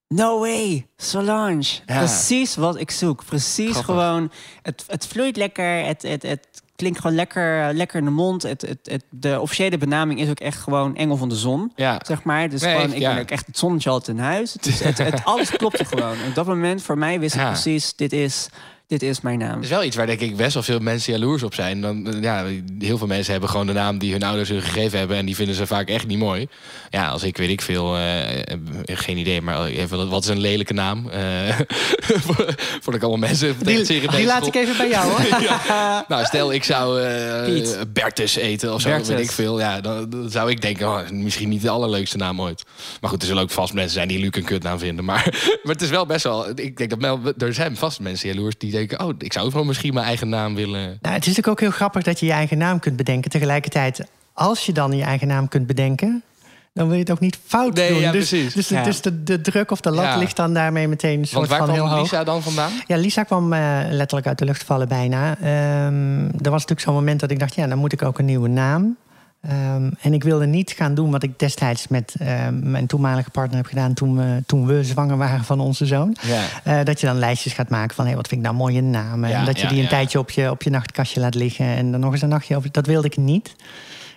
no 0.07 0.39
way, 0.39 0.87
Solange. 0.95 1.79
Ja. 1.85 1.97
Precies 1.97 2.55
wat 2.55 2.79
ik 2.79 2.91
zoek. 2.91 3.25
Precies 3.25 3.71
Grappig. 3.71 3.85
gewoon, 3.85 4.31
het, 4.61 4.83
het 4.87 5.07
vloeit 5.07 5.37
lekker. 5.37 5.85
Het, 5.85 6.01
het, 6.01 6.23
het 6.23 6.47
klinkt 6.77 6.99
gewoon 6.99 7.15
lekker, 7.15 7.73
lekker 7.73 7.99
in 7.99 8.05
de 8.05 8.11
mond. 8.11 8.43
Het, 8.43 8.61
het, 8.61 8.79
het, 8.83 9.03
de 9.09 9.39
officiële 9.41 9.77
benaming 9.77 10.19
is 10.19 10.29
ook 10.29 10.39
echt 10.39 10.59
gewoon 10.59 10.95
Engel 10.95 11.17
van 11.17 11.29
de 11.29 11.35
Zon. 11.35 11.71
Ja. 11.75 11.99
Zeg 12.05 12.23
maar. 12.23 12.49
Dus 12.49 12.61
Nee, 12.61 12.75
gewoon, 12.75 12.93
ik 12.93 12.99
ja. 12.99 13.13
ben 13.13 13.21
ook 13.21 13.29
echt 13.29 13.45
het 13.47 13.57
zonnetje 13.57 13.89
altijd 13.89 14.17
in 14.17 14.23
huis. 14.23 14.53
Het, 14.53 14.65
is- 14.65 14.79
het, 14.79 14.97
het, 14.97 15.23
alles 15.23 15.49
klopte 15.49 15.85
gewoon. 15.85 16.17
En 16.17 16.27
op 16.27 16.35
dat 16.35 16.45
moment, 16.45 16.81
voor 16.81 16.97
mij 16.97 17.19
wist 17.19 17.35
ik 17.35 17.41
Ja. 17.41 17.47
precies, 17.49 17.95
dit 17.95 18.13
is, 18.13 18.49
dit 18.87 19.01
is 19.01 19.21
mijn 19.21 19.39
naam. 19.39 19.55
Het 19.55 19.63
is 19.63 19.69
wel 19.69 19.83
iets 19.83 19.95
waar 19.95 20.05
denk 20.05 20.19
ik 20.19 20.35
best 20.35 20.53
wel 20.53 20.63
veel 20.63 20.79
mensen 20.79 21.13
jaloers 21.13 21.43
op 21.43 21.53
zijn. 21.53 21.81
Dan, 21.81 22.13
eh, 22.13 22.21
ja, 22.21 22.45
heel 22.79 22.97
veel 22.97 23.07
mensen 23.07 23.31
hebben 23.31 23.49
gewoon 23.49 23.67
de 23.67 23.73
naam 23.73 23.97
die 23.97 24.11
hun 24.11 24.23
ouders 24.23 24.49
hun 24.49 24.61
gegeven 24.61 24.99
hebben. 24.99 25.17
En 25.17 25.25
die 25.25 25.35
vinden 25.35 25.55
ze 25.55 25.67
vaak 25.67 25.89
echt 25.89 26.07
niet 26.07 26.17
mooi. 26.17 26.47
Ja, 26.89 27.07
als 27.07 27.23
ik 27.23 27.37
weet 27.37 27.49
ik 27.49 27.61
veel, 27.61 27.95
eh, 27.95 28.37
eh, 28.37 28.57
geen 28.85 29.17
idee, 29.17 29.41
maar 29.41 29.65
even, 29.65 30.09
wat 30.09 30.23
is 30.23 30.29
een 30.29 30.39
lelijke 30.39 30.73
naam? 30.73 31.09
Eh 31.09 31.19
Voordat 32.81 32.95
ik 32.95 33.01
allemaal 33.01 33.27
mensen 33.27 33.55
Die, 33.63 33.81
tegen 33.81 34.11
die 34.11 34.25
laat 34.25 34.47
ik 34.47 34.55
even 34.55 34.77
bij 34.77 34.89
jou 34.89 35.09
hoor. 35.09 35.25
Nou, 36.07 36.25
stel 36.25 36.53
ik 36.53 36.63
zou 36.63 37.01
Piet. 37.45 37.93
Bertus 37.93 38.35
eten 38.35 38.73
of 38.73 38.81
zo, 38.81 38.89
Bertus. 38.89 39.07
weet 39.07 39.19
ik 39.19 39.31
veel. 39.31 39.59
Ja, 39.59 39.81
dan, 39.81 40.09
dan 40.09 40.29
zou 40.29 40.49
ik 40.49 40.61
denken, 40.61 40.87
oh, 40.87 41.09
misschien 41.09 41.49
niet 41.49 41.61
de 41.61 41.69
allerleukste 41.69 42.17
naam 42.17 42.41
ooit. 42.41 42.63
Maar 43.01 43.09
goed, 43.09 43.21
er 43.21 43.27
zullen 43.27 43.43
ook 43.43 43.51
vast 43.51 43.73
mensen 43.73 43.93
zijn 43.93 44.07
die 44.07 44.19
Luc 44.19 44.29
een 44.31 44.43
kutnaam 44.43 44.79
vinden. 44.79 45.05
Maar, 45.05 45.23
maar 45.63 45.73
het 45.73 45.81
is 45.81 45.89
wel 45.89 46.05
best 46.05 46.23
wel... 46.23 46.49
Ik 46.49 46.77
denk 46.77 46.99
dat 46.99 47.19
er 47.37 47.53
zijn 47.53 47.75
vast 47.75 47.99
mensen 47.99 48.29
jaloers 48.29 48.55
die 48.57 48.71
denken... 48.77 49.05
oh, 49.05 49.13
ik 49.17 49.33
zou 49.33 49.49
wel 49.53 49.63
misschien 49.63 49.93
mijn 49.93 50.05
eigen 50.05 50.29
naam 50.29 50.55
willen... 50.55 50.81
Nou, 50.81 51.15
het 51.15 51.21
is 51.21 51.27
natuurlijk 51.27 51.47
ook 51.47 51.59
heel 51.59 51.71
grappig 51.71 52.03
dat 52.03 52.19
je 52.19 52.25
je 52.25 52.31
eigen 52.31 52.57
naam 52.57 52.79
kunt 52.79 52.95
bedenken. 52.97 53.31
Tegelijkertijd, 53.31 54.03
als 54.33 54.65
je 54.65 54.73
dan 54.73 54.91
je 54.91 55.03
eigen 55.03 55.27
naam 55.27 55.47
kunt 55.47 55.67
bedenken... 55.67 56.23
dan 56.73 56.85
wil 56.85 56.93
je 56.95 57.01
het 57.01 57.11
ook 57.11 57.19
niet 57.19 57.39
fout 57.45 57.73
Nee, 57.73 57.89
doen. 57.89 57.99
ja, 57.99 58.11
dus 58.11 58.29
precies. 58.29 58.53
dus, 58.53 58.67
Ja. 58.67 58.83
dus 58.83 59.01
de, 59.01 59.23
de 59.23 59.41
druk 59.41 59.71
of 59.71 59.81
de 59.81 59.91
lat 59.91 60.03
Ja. 60.05 60.17
ligt 60.17 60.35
dan 60.35 60.53
daarmee 60.53 60.87
meteen 60.87 61.19
een 61.19 61.25
soort 61.27 61.35
Want 61.35 61.47
waar 61.47 61.59
van 61.59 61.69
heel 61.69 61.83
kwam 61.83 61.95
hoog. 61.97 62.01
Lisa 62.11 62.23
dan 62.23 62.41
vandaan? 62.43 62.71
Ja, 62.87 62.97
Lisa 62.97 63.23
kwam 63.23 63.53
eh, 63.53 63.79
letterlijk 63.89 64.27
uit 64.27 64.37
de 64.37 64.45
lucht 64.45 64.63
vallen 64.63 64.87
bijna. 64.87 65.37
Ehm, 65.37 66.23
er 66.25 66.29
was 66.51 66.61
natuurlijk 66.61 66.79
zo'n 66.79 66.93
moment 66.93 67.19
dat 67.19 67.31
ik 67.31 67.39
dacht... 67.39 67.55
ja, 67.55 67.67
dan 67.67 67.77
moet 67.77 67.93
ik 67.93 68.01
ook 68.01 68.19
een 68.19 68.25
nieuwe 68.25 68.47
naam. 68.49 68.97
Ehm, 69.47 69.89
en 70.01 70.13
ik 70.13 70.23
wilde 70.23 70.45
niet 70.45 70.71
gaan 70.71 70.93
doen 70.93 71.11
wat 71.11 71.23
ik 71.23 71.39
destijds 71.39 71.87
met 71.87 72.15
ehm, 72.19 72.69
mijn 72.69 72.87
toenmalige 72.87 73.29
partner 73.29 73.57
heb 73.57 73.65
gedaan... 73.65 73.93
Toen 73.93 74.17
we, 74.17 74.43
toen 74.45 74.65
we 74.65 74.83
zwanger 74.83 75.17
waren 75.17 75.43
van 75.43 75.59
onze 75.59 75.85
zoon. 75.85 76.15
Ja. 76.21 76.43
Eh, 76.63 76.85
dat 76.85 76.99
je 76.99 77.05
dan 77.05 77.17
lijstjes 77.17 77.53
gaat 77.53 77.69
maken 77.69 77.95
van 77.95 78.05
hey, 78.05 78.15
wat 78.15 78.27
vind 78.27 78.41
ik 78.41 78.47
nou 78.47 78.59
mooie 78.59 78.81
namen. 78.81 79.29
Ja, 79.29 79.39
en 79.39 79.45
dat 79.45 79.57
je 79.57 79.63
ja, 79.63 79.69
die 79.69 79.81
een 79.81 79.87
tijdje 79.87 80.19
op 80.19 80.29
je, 80.29 80.49
op 80.49 80.63
je 80.63 80.69
nachtkastje 80.69 81.19
laat 81.19 81.35
liggen. 81.35 81.65
En 81.65 81.91
dan 81.91 81.99
nog 81.99 82.11
eens 82.11 82.21
een 82.21 82.29
nachtje 82.29 82.55
over. 82.55 82.71
Dat 82.71 82.85
wilde 82.85 83.07
ik 83.07 83.17
niet. 83.17 83.55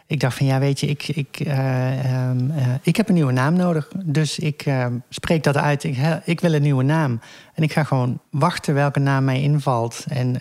Ik 0.06 0.20
dacht 0.20 0.36
van 0.36 0.46
ja, 0.46 0.58
weet 0.58 0.80
je, 0.80 0.86
ik, 0.86 1.08
ik, 1.08 1.40
eh, 1.40 2.04
ehm, 2.04 2.50
eh, 2.50 2.66
ik 2.82 2.96
heb 2.96 3.08
een 3.08 3.14
nieuwe 3.14 3.32
naam 3.32 3.54
nodig. 3.54 3.88
Dus 4.04 4.38
ik 4.38 4.64
spreek 5.08 5.42
dat 5.42 5.56
uit. 5.56 5.84
Ik, 5.84 5.98
ik 6.24 6.40
wil 6.40 6.54
een 6.54 6.62
nieuwe 6.62 6.84
naam. 6.84 7.20
En 7.54 7.62
ik 7.62 7.72
ga 7.72 7.84
gewoon 7.84 8.20
wachten 8.30 8.74
welke 8.74 9.00
naam 9.00 9.24
mij 9.24 9.40
invalt. 9.40 10.04
En 10.08 10.40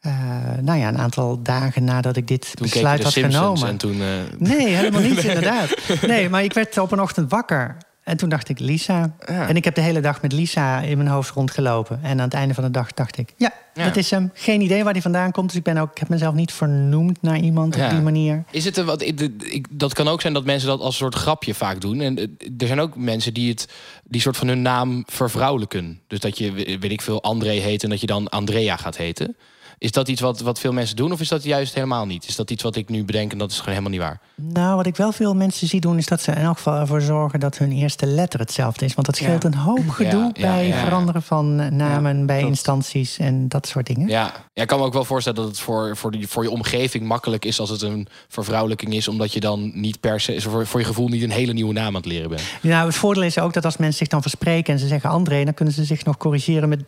eh, 0.00 0.12
nou 0.60 0.78
ja, 0.78 0.88
een 0.88 0.98
aantal 0.98 1.42
dagen 1.42 1.84
nadat 1.84 2.16
ik 2.16 2.28
dit 2.28 2.52
Toen 2.56 2.66
besluit 2.66 3.02
had 3.02 3.12
Simpsons 3.12 3.36
genomen. 3.60 3.68
en 3.68 3.76
toen... 3.76 4.00
eh, 4.00 4.08
Nee, 4.38 4.68
helemaal 4.68 5.00
niet, 5.00 5.24
inderdaad. 5.34 5.74
Nee, 6.06 6.28
maar 6.28 6.44
ik 6.44 6.52
werd 6.52 6.78
op 6.78 6.92
een 6.92 7.00
ochtend 7.00 7.30
wakker. 7.30 7.76
En 8.04 8.16
toen 8.16 8.28
dacht 8.28 8.48
ik, 8.48 8.58
Lisa. 8.58 9.14
Ja. 9.26 9.48
En 9.48 9.56
ik 9.56 9.64
heb 9.64 9.74
de 9.74 9.80
hele 9.80 10.00
dag 10.00 10.22
met 10.22 10.32
Lisa 10.32 10.80
in 10.80 10.96
mijn 10.96 11.08
hoofd 11.08 11.30
rondgelopen. 11.34 11.98
En 12.02 12.10
aan 12.10 12.18
het 12.24 12.34
einde 12.34 12.54
van 12.54 12.64
de 12.64 12.70
dag 12.70 12.92
dacht 12.92 13.18
ik, 13.18 13.32
ja, 13.36 13.52
Ja. 13.74 13.84
dat 13.84 13.96
is 13.96 14.10
hem. 14.10 14.30
Geen 14.34 14.60
idee 14.60 14.84
waar 14.84 14.92
die 14.92 15.02
vandaan 15.02 15.30
komt. 15.32 15.48
Dus 15.48 15.56
ik, 15.58 15.62
ben 15.64 15.76
ook, 15.78 15.90
ik 15.90 15.98
heb 15.98 16.08
mezelf 16.08 16.34
niet 16.34 16.52
vernoemd 16.52 17.22
naar 17.22 17.38
iemand 17.38 17.74
Ja. 17.76 17.84
op 17.84 17.90
die 17.90 18.00
manier. 18.00 18.44
Is 18.50 18.64
het 18.64 18.76
een 18.76 18.84
wat? 18.84 19.02
ik- 19.02 19.20
ik- 19.38 19.66
Dat 19.70 19.92
kan 19.94 20.08
ook 20.08 20.20
zijn 20.20 20.32
dat 20.32 20.44
mensen 20.44 20.68
dat 20.68 20.78
als 20.80 20.88
een 20.88 20.92
soort 21.00 21.14
grapje 21.14 21.54
vaak 21.54 21.80
doen. 21.80 22.00
En 22.00 22.18
eh, 22.18 22.24
er 22.58 22.66
zijn 22.66 22.80
ook 22.80 22.96
mensen 22.96 23.34
die 23.34 23.50
het 23.50 23.68
die 24.04 24.20
soort 24.20 24.36
van 24.36 24.48
hun 24.48 24.62
naam 24.62 25.02
vervrouwelijken. 25.06 26.00
Dus 26.06 26.20
dat 26.20 26.38
je, 26.38 26.52
weet 26.52 26.90
ik 26.90 27.00
veel, 27.02 27.22
André 27.22 27.50
heet 27.52 27.82
en 27.82 27.90
dat 27.90 28.00
je 28.00 28.06
dan 28.06 28.28
Andrea 28.28 28.76
gaat 28.76 28.96
heten. 28.96 29.36
Is 29.80 29.92
dat 29.92 30.08
iets 30.08 30.20
wat, 30.20 30.40
wat 30.40 30.58
veel 30.60 30.72
mensen 30.72 30.96
doen 30.96 31.12
of 31.12 31.20
is 31.20 31.28
dat 31.28 31.42
juist 31.44 31.74
helemaal 31.74 32.06
niet? 32.06 32.28
Is 32.28 32.36
dat 32.36 32.50
iets 32.50 32.62
wat 32.62 32.76
ik 32.76 32.88
nu 32.88 33.04
bedenk 33.04 33.32
en 33.32 33.38
dat 33.38 33.50
is 33.50 33.56
gewoon 33.56 33.68
helemaal 33.74 33.90
niet 33.90 34.00
waar? 34.00 34.20
Nou, 34.34 34.76
wat 34.76 34.86
ik 34.86 34.96
wel 34.96 35.12
veel 35.12 35.34
mensen 35.34 35.66
zie 35.68 35.80
doen... 35.80 35.98
is 35.98 36.06
dat 36.06 36.20
ze 36.22 36.30
in 36.30 36.36
elk 36.42 36.56
geval 36.56 36.74
ervoor 36.74 37.00
zorgen 37.00 37.40
dat 37.40 37.58
hun 37.58 37.72
eerste 37.72 38.06
letter 38.06 38.40
hetzelfde 38.40 38.84
is. 38.84 38.94
Want 38.94 39.06
dat 39.06 39.16
scheelt 39.16 39.42
Ja. 39.42 39.48
een 39.48 39.54
hoop 39.56 39.88
gedoe 39.88 40.20
Ja, 40.20 40.30
ja, 40.34 40.54
bij 40.54 40.66
ja. 40.66 40.84
veranderen 40.84 41.22
van 41.22 41.60
eh, 41.60 41.70
namen... 41.70 42.26
bij 42.26 42.36
klopt. 42.36 42.50
instanties 42.52 43.18
en 43.18 43.48
dat 43.48 43.66
soort 43.66 43.86
dingen. 43.86 44.08
Ja. 44.08 44.32
ja, 44.52 44.62
ik 44.62 44.68
kan 44.68 44.78
me 44.78 44.84
ook 44.84 44.92
wel 44.92 45.04
voorstellen 45.04 45.38
dat 45.38 45.48
het 45.48 45.60
voor, 45.60 45.96
voor, 45.96 46.10
die, 46.10 46.28
voor 46.28 46.42
je 46.42 46.50
omgeving 46.50 47.04
makkelijk 47.04 47.44
is 47.44 47.60
als 47.60 47.70
het 47.70 47.82
een 47.82 48.08
vervrouwelijking 48.28 48.94
is. 48.94 49.08
Omdat 49.08 49.32
je 49.32 49.40
dan 49.40 49.70
niet 49.74 50.00
per 50.00 50.20
se, 50.20 50.40
voor, 50.40 50.66
voor 50.66 50.80
je 50.80 50.86
gevoel 50.86 51.08
niet 51.08 51.22
een 51.22 51.30
hele 51.30 51.52
nieuwe 51.52 51.72
naam 51.72 51.86
aan 51.86 51.94
het 51.94 52.06
leren 52.06 52.28
bent. 52.28 52.42
Nou, 52.62 52.86
het 52.86 52.94
voordeel 52.96 53.22
is 53.22 53.38
ook 53.38 53.52
dat 53.52 53.64
als 53.64 53.76
mensen 53.76 53.98
zich 53.98 54.08
dan 54.08 54.22
verspreken... 54.22 54.72
en 54.74 54.78
ze 54.80 54.86
zeggen 54.86 55.10
André, 55.10 55.44
dan 55.44 55.54
kunnen 55.54 55.74
ze 55.74 55.84
zich 55.84 56.04
nog 56.04 56.16
corrigeren 56.16 56.68
met 56.68 56.80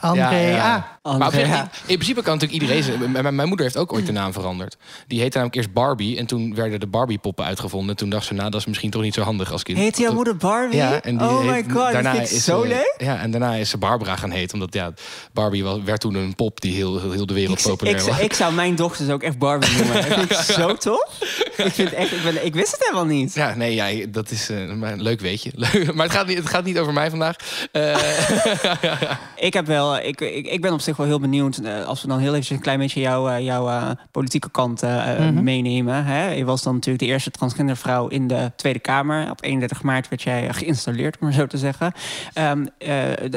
André. 0.00 0.20
Ja, 0.20 0.56
ja. 0.56 0.98
Ah, 1.02 1.18
Maar 1.18 1.34
in 1.36 1.68
principe 1.86 2.22
kan 2.22 2.35
natuurlijk 2.40 2.72
iedereen. 2.72 3.12
Mijn, 3.12 3.34
mijn- 3.34 3.48
moeder 3.48 3.66
heeft 3.66 3.76
ook 3.78 3.92
ooit 3.92 4.06
de 4.06 4.12
naam 4.12 4.32
veranderd. 4.32 4.76
Die 5.06 5.20
heette 5.20 5.36
namelijk 5.36 5.56
eerst 5.56 5.72
Barbie. 5.72 6.16
En 6.18 6.26
toen 6.26 6.54
werden 6.54 6.80
de 6.80 6.86
Barbie-poppen 6.86 7.44
uitgevonden. 7.44 7.96
Toen 7.96 8.08
dacht 8.10 8.26
ze, 8.26 8.34
nou, 8.34 8.50
dat 8.50 8.60
is 8.60 8.66
misschien 8.66 8.90
toch 8.90 9.02
niet 9.02 9.14
zo 9.14 9.22
handig 9.22 9.52
als 9.52 9.62
kind. 9.62 9.78
Heet 9.78 9.98
jouw 9.98 10.12
moeder 10.12 10.36
Barbie? 10.36 10.76
Ja, 10.76 11.02
en 11.02 11.18
die 11.18 11.26
oh 11.28 11.44
my 11.44 11.52
heet- 11.52 11.64
god, 11.72 11.92
dat 11.92 12.06
vind 12.16 12.30
ik 12.32 12.40
zo 12.40 12.62
ze, 12.62 12.68
leuk. 12.68 12.94
Ja, 12.98 13.18
en 13.20 13.30
daarna 13.30 13.54
is 13.54 13.70
ze 13.70 13.78
Barbara 13.78 14.16
gaan 14.16 14.30
heten. 14.30 14.54
Omdat 14.54 14.74
ja, 14.74 14.92
Barbie 15.32 15.64
was, 15.64 15.78
werd 15.84 16.00
toen 16.00 16.14
een 16.14 16.34
pop 16.34 16.60
die 16.60 16.74
heel, 16.74 17.00
heel, 17.00 17.10
heel 17.12 17.26
de 17.26 17.34
wereld 17.34 17.58
Ik, 17.58 17.64
populair 17.64 17.96
ik, 17.96 18.02
was. 18.02 18.18
ik 18.20 18.32
zou 18.32 18.52
mijn 18.52 18.74
dochters 18.74 19.08
ook 19.10 19.22
echt 19.22 19.38
Barbie 19.38 19.76
noemen. 19.76 19.94
Dat 19.94 20.04
vind 20.04 20.30
ik 20.30 20.36
zo 20.60 20.74
tof. 20.74 21.18
Ik, 21.56 21.72
vind 21.72 21.92
echt, 21.92 22.12
ik, 22.12 22.22
ben, 22.22 22.44
ik 22.46 22.54
wist 22.54 22.72
het 22.72 22.80
helemaal 22.80 23.06
niet. 23.06 23.34
Ja, 23.34 23.54
nee, 23.54 23.74
ja, 23.74 24.06
dat 24.08 24.30
is 24.30 24.48
eh, 24.50 24.60
een 24.60 25.02
leuk 25.02 25.20
weetje. 25.20 25.50
maar 25.94 26.06
het 26.06 26.14
gaat, 26.14 26.26
niet, 26.26 26.38
het 26.38 26.48
gaat 26.48 26.64
niet 26.64 26.78
over 26.78 26.92
mij 26.92 27.10
vandaag. 27.10 27.36
Eh, 27.72 27.96
Ik, 29.36 29.52
heb 29.54 29.66
wel, 29.66 29.96
ik, 29.98 30.20
ik, 30.20 30.46
ik 30.46 30.60
ben 30.60 30.72
op 30.72 30.80
zich 30.80 30.96
wel 30.96 31.06
heel 31.06 31.20
benieuwd. 31.20 31.56
eh, 31.56 31.84
als 31.86 32.02
we 32.02 32.08
dan 32.08 32.18
heel 32.18 32.34
even 32.34 32.56
een 32.56 32.62
klein 32.62 32.78
beetje 32.78 33.00
jouw, 33.00 33.28
eh, 33.28 33.40
jouw 33.44 33.68
eh, 33.68 33.90
politieke 34.10 34.50
kant 34.50 34.82
eh, 34.82 35.26
eh, 35.28 35.34
meenemen. 35.34 36.04
Hè? 36.04 36.30
Je 36.30 36.44
was 36.44 36.62
dan 36.62 36.74
natuurlijk 36.74 37.04
de 37.04 37.10
eerste 37.10 37.30
transgendervrouw 37.30 38.08
in 38.08 38.26
de 38.26 38.52
Tweede 38.56 38.78
Kamer. 38.78 39.30
Op 39.30 39.44
31 39.44 39.82
maart 39.82 40.08
werd 40.08 40.22
jij 40.22 40.48
eh, 40.48 40.54
geïnstalleerd, 40.54 41.14
om 41.18 41.26
maar 41.26 41.32
zo 41.36 41.46
te 41.46 41.58
zeggen. 41.58 41.92
Ehm, 42.32 42.66
eh, 42.78 42.90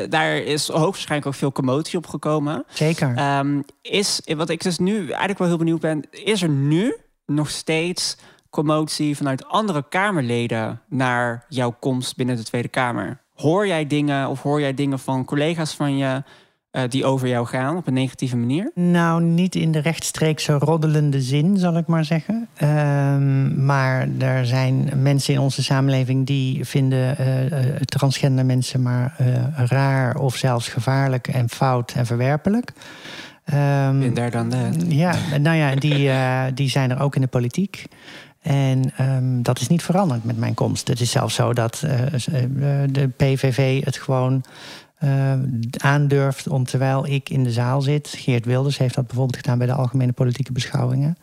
daar 0.09 0.37
is 0.37 0.67
hoogstwaarschijnlijk 0.67 1.25
ook 1.27 1.33
veel 1.39 1.51
commotie 1.51 1.97
op 1.97 2.07
gekomen. 2.07 2.63
Zeker. 2.73 3.13
Ehm, 3.15 3.61
is, 3.81 4.21
wat 4.35 4.49
ik 4.49 4.63
dus 4.63 4.77
nu 4.77 4.97
eigenlijk 5.07 5.39
wel 5.39 5.47
heel 5.47 5.57
benieuwd 5.57 5.79
ben, 5.79 6.03
is 6.11 6.41
er 6.41 6.49
nu 6.49 6.95
nog 7.29 7.49
steeds 7.49 8.17
commotie 8.49 9.17
vanuit 9.17 9.47
andere 9.47 9.85
Kamerleden 9.89 10.81
naar 10.89 11.45
jouw 11.49 11.75
komst 11.79 12.15
binnen 12.15 12.35
de 12.35 12.43
Tweede 12.43 12.67
Kamer? 12.67 13.21
Hoor 13.33 13.67
jij 13.67 13.87
dingen 13.87 14.27
of 14.27 14.41
hoor 14.41 14.59
jij 14.59 14.73
dingen 14.73 14.99
van 14.99 15.25
collega's 15.25 15.73
van 15.73 15.97
je 15.97 16.23
eh, 16.71 16.83
die 16.89 17.05
over 17.05 17.27
jou 17.27 17.47
gaan 17.47 17.77
op 17.77 17.87
een 17.87 17.93
negatieve 17.93 18.37
manier? 18.37 18.71
Nou, 18.73 19.23
niet 19.23 19.55
in 19.55 19.71
de 19.71 19.79
rechtstreekse 19.79 20.53
roddelende 20.53 21.21
zin, 21.21 21.57
zal 21.57 21.77
ik 21.77 21.87
maar 21.87 22.05
zeggen. 22.05 22.47
Ehm, 22.55 23.65
maar 23.65 24.07
er 24.19 24.45
zijn 24.45 24.91
mensen 24.95 25.33
in 25.33 25.39
onze 25.39 25.63
samenleving 25.63 26.25
die 26.25 26.65
vinden 26.65 27.17
eh, 27.17 27.45
eh, 27.45 27.75
transgender 27.75 28.45
mensen 28.45 28.81
maar 28.81 29.15
raar 29.55 30.15
of 30.15 30.35
zelfs 30.35 30.67
gevaarlijk 30.67 31.27
en 31.27 31.49
fout 31.49 31.91
en 31.91 32.05
verwerpelijk. 32.05 32.73
Been 33.49 34.13
there, 34.13 34.29
done 34.29 34.47
that. 34.49 34.85
ja, 34.87 35.15
nou 35.41 35.57
ja, 35.57 35.75
die, 35.75 36.09
eh, 36.09 36.43
die 36.53 36.69
zijn 36.69 36.91
er 36.91 36.99
ook 36.99 37.15
in 37.15 37.21
de 37.21 37.27
politiek. 37.27 37.85
En 38.41 38.91
ehm, 38.97 39.41
dat 39.41 39.59
is 39.59 39.67
niet 39.67 39.83
veranderd 39.83 40.23
met 40.23 40.37
mijn 40.37 40.53
komst. 40.53 40.87
Het 40.87 40.99
is 40.99 41.11
zelfs 41.11 41.35
zo 41.35 41.53
dat 41.53 41.83
eh, 41.85 42.03
eh, 42.03 42.89
de 42.91 43.09
PVV 43.17 43.83
het 43.83 43.97
gewoon 43.97 44.43
aandurft 45.77 46.47
om 46.47 46.65
terwijl 46.65 47.07
ik 47.07 47.29
in 47.29 47.43
de 47.43 47.51
zaal 47.51 47.81
zit. 47.81 48.13
Geert 48.17 48.45
Wilders 48.45 48.77
heeft 48.77 48.95
dat 48.95 49.07
bijvoorbeeld 49.07 49.37
gedaan 49.37 49.57
bij 49.57 49.67
de 49.67 49.73
algemene 49.73 50.11
politieke 50.11 50.51
beschouwingen. 50.51 51.17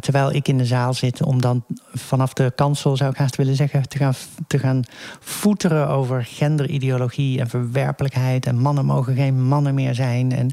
Terwijl 0.00 0.32
ik 0.32 0.48
in 0.48 0.58
de 0.58 0.64
zaal 0.64 0.94
zit, 0.94 1.22
om 1.22 1.40
dan 1.40 1.64
vanaf 1.92 2.32
de 2.32 2.52
kansel, 2.56 2.96
zou 2.96 3.10
ik 3.10 3.16
haast 3.16 3.36
willen 3.36 3.56
zeggen, 3.56 3.88
te 3.88 3.98
gaan, 3.98 4.14
te 4.46 4.58
gaan 4.58 4.82
voeteren 5.20 5.88
over 5.88 6.24
genderideologie 6.24 7.40
en 7.40 7.48
verwerpelijkheid. 7.48 8.46
En 8.46 8.58
mannen 8.58 8.84
mogen 8.84 9.14
geen 9.14 9.46
mannen 9.46 9.74
meer 9.74 9.94
zijn. 9.94 10.32
En, 10.32 10.50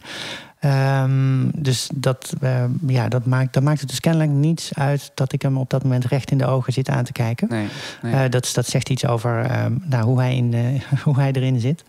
ehm, 0.64 1.50
dus 1.56 1.90
dat, 1.94 2.34
eh, 2.42 2.64
ja, 2.88 3.08
dat, 3.08 3.26
maakt, 3.26 3.54
dat 3.54 3.64
maakt 3.64 3.80
het 3.80 3.90
dus 3.90 4.00
kennelijk 4.00 4.32
niets 4.32 4.72
uit 4.74 5.12
dat 5.14 5.34
ik 5.34 5.42
hem 5.42 5.58
op 5.58 5.70
dat 5.70 5.84
moment 5.84 6.06
recht 6.06 6.32
in 6.32 6.38
de 6.38 6.46
ogen 6.46 6.74
zit 6.74 6.90
aan 6.90 7.04
te 7.04 7.12
kijken. 7.12 7.48
Nee. 7.50 7.68
nee. 8.02 8.14
Eh, 8.14 8.30
dat, 8.30 8.52
dat 8.54 8.68
zegt 8.68 8.90
iets 8.90 9.06
over 9.06 9.46
ehm, 9.46 9.74
nou, 9.84 10.04
hoe, 10.04 10.20
hij 10.20 10.36
in, 10.36 10.82
hoe 11.04 11.16
hij 11.16 11.32
erin 11.32 11.60
zit. 11.60 11.84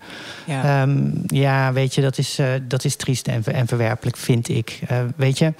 ja. 0.44 0.82
Ehm, 0.82 1.10
ja, 1.26 1.72
weet 1.72 1.94
je, 1.94 2.00
dat 2.00 2.18
is, 2.18 2.38
eh, 2.38 2.48
dat 2.68 2.84
is 2.84 2.96
triest 2.96 3.28
en, 3.28 3.44
en 3.44 3.66
verwerpelijk, 3.66 4.16
vind 4.16 4.48
ik. 4.48 4.80
Weet 5.16 5.38
je, 5.38 5.52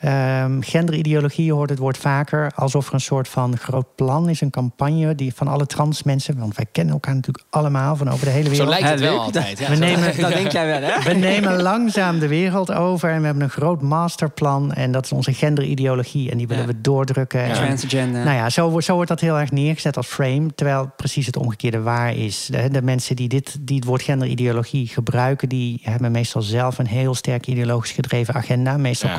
ehm, 0.00 0.60
genderideologie, 0.60 1.44
je 1.44 1.52
hoort 1.52 1.70
het 1.70 1.78
woord 1.78 1.96
vaker... 1.98 2.52
alsof 2.54 2.88
er 2.88 2.94
een 2.94 3.00
soort 3.00 3.28
van 3.28 3.56
groot 3.58 3.94
plan 3.94 4.28
is, 4.28 4.40
een 4.40 4.50
campagne... 4.50 5.14
Die 5.14 5.34
van 5.34 5.48
alle 5.48 5.66
trans 5.66 6.02
mensen, 6.02 6.38
want 6.38 6.56
wij 6.56 6.66
kennen 6.72 6.94
elkaar 6.94 7.14
natuurlijk 7.14 7.44
allemaal... 7.50 7.96
van 7.96 8.08
over 8.10 8.24
de 8.24 8.30
hele 8.30 8.44
zo 8.44 8.50
wereld. 8.50 8.68
lijkt 8.68 8.88
het 8.88 9.00
wel 9.00 9.20
altijd. 9.20 9.58
Ja, 9.58 9.68
We 9.68 9.74
zo- 9.76 9.80
nemen- 9.84 10.20
dat 10.20 10.32
denk 10.32 10.52
jij 10.52 10.66
wel, 10.66 10.80
hè? 10.90 11.02
We 11.02 11.12
nemen 11.18 11.62
langzaam 11.62 12.18
de 12.18 12.28
wereld 12.28 12.72
over 12.72 13.10
en 13.10 13.18
we 13.18 13.24
hebben 13.24 13.42
een 13.42 13.50
groot 13.50 13.82
masterplan... 13.82 14.72
en 14.72 14.92
dat 14.92 15.04
is 15.04 15.12
onze 15.12 15.32
genderideologie 15.32 16.30
en 16.30 16.36
die 16.38 16.46
willen 16.48 16.66
Ja. 16.66 16.68
we 16.72 16.80
doordrukken. 16.80 17.42
En- 17.42 17.52
Transgender. 17.54 18.24
nou 18.24 18.36
ja, 18.36 18.50
zo, 18.50 18.68
wordt- 18.70 18.86
zo 18.86 18.94
wordt 18.94 19.08
dat 19.08 19.20
heel 19.20 19.38
erg 19.38 19.50
neergezet 19.50 19.96
als 19.96 20.06
frame. 20.06 20.54
Terwijl 20.54 20.90
precies 20.96 21.26
het 21.26 21.36
omgekeerde 21.36 21.80
waar 21.80 22.14
is. 22.14 22.48
De, 22.50 22.68
de 22.70 22.82
mensen 22.82 23.16
die, 23.16 23.28
dit, 23.28 23.56
die 23.60 23.76
het 23.76 23.84
woord 23.84 24.02
genderideologie 24.02 24.86
gebruiken... 24.86 25.48
die 25.48 25.80
hebben 25.82 26.12
meestal 26.12 26.42
zelf 26.42 26.78
een 26.78 26.86
heel 26.86 27.14
sterk 27.14 27.46
ideologisch 27.46 27.90
gedreven 27.92 28.34
agenda. 28.34 28.76
Meestal 28.76 29.08
Ja. 29.10 29.16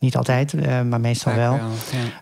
Niet 0.00 0.16
altijd, 0.16 0.54
eh, 0.54 0.82
maar 0.82 1.00
meestal 1.00 1.32
Vaak 1.32 1.40
wel. 1.40 1.58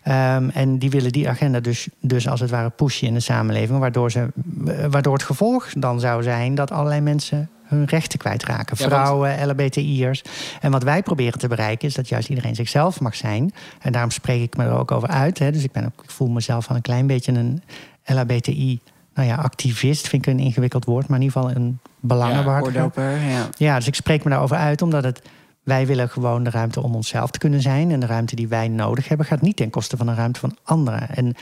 ja. 0.03 0.37
Ehm, 0.37 0.49
en 0.49 0.79
die 0.79 0.91
willen 0.91 1.13
die 1.13 1.29
agenda 1.29 1.61
dus, 1.61 1.89
dus 2.01 2.29
als 2.29 2.41
het 2.41 2.51
ware 2.51 2.71
pushen 2.71 3.07
in 3.07 3.15
de 3.15 3.21
samenleving. 3.21 3.79
Waardoor, 3.79 4.11
ze, 4.11 4.29
eh, 4.67 4.85
waardoor 4.91 5.13
het 5.13 5.23
gevolg 5.23 5.69
dan 5.73 6.01
zou 6.01 6.23
zijn 6.23 6.55
dat 6.55 6.71
allerlei 6.71 7.01
mensen 7.01 7.49
hun 7.65 7.85
rechten 7.85 8.19
kwijtraken. 8.19 8.77
Ja, 8.79 8.89
want- 8.89 9.03
Vrouwen, 9.03 9.47
LHBTI'ers. 9.47 10.23
En 10.61 10.71
wat 10.71 10.83
wij 10.83 11.03
proberen 11.03 11.39
te 11.39 11.49
bereiken 11.49 11.89
is 11.89 11.95
dat 11.95 12.09
juist 12.09 12.29
iedereen 12.29 12.55
zichzelf 12.55 13.01
mag 13.01 13.15
zijn. 13.15 13.53
En 13.81 13.93
daarom 13.93 14.11
spreek 14.11 14.43
ik 14.43 14.57
me 14.57 14.65
er 14.65 14.73
ook 14.79 14.91
over 14.91 15.09
uit. 15.09 15.39
Hè. 15.39 15.51
Dus 15.53 15.63
ik, 15.65 15.73
ben 15.73 15.85
ook, 15.85 16.03
ik 16.03 16.11
voel 16.11 16.29
mezelf 16.29 16.69
al 16.69 16.77
een 16.77 16.83
klein 16.83 17.07
beetje 17.07 17.33
een 17.33 17.63
LHBTI... 18.05 18.81
Nou 19.15 19.29
ja, 19.29 19.35
activist 19.35 20.09
vind 20.09 20.27
ik 20.27 20.33
een 20.33 20.41
ingewikkeld 20.41 20.85
woord, 20.85 21.09
maar 21.09 21.19
in 21.19 21.25
ieder 21.25 21.41
geval 21.41 21.57
een 21.57 21.79
belangenbehartiger. 22.01 22.77
Oordoper, 22.83 23.11
ja. 23.21 23.49
Ja, 23.57 23.77
dus 23.77 23.87
ik 23.87 23.95
spreek 23.95 24.25
me 24.25 24.31
daarover 24.31 24.57
uit 24.57 24.83
omdat 24.83 25.05
het. 25.05 25.23
Wij 25.67 25.87
willen 25.87 26.09
gewoon 26.09 26.43
de 26.45 26.51
ruimte 26.51 26.83
om 26.83 26.95
onszelf 26.95 27.31
te 27.31 27.39
kunnen 27.39 27.61
zijn. 27.61 27.91
En 27.91 28.01
de 28.01 28.07
ruimte 28.07 28.37
die 28.37 28.49
wij 28.49 28.69
nodig 28.69 29.09
hebben, 29.09 29.27
gaat 29.27 29.41
niet 29.41 29.57
ten 29.57 29.71
koste 29.71 29.97
van 29.97 30.07
de 30.07 30.15
ruimte 30.15 30.41
van 30.41 30.57
anderen. 30.63 31.09
En 31.09 31.35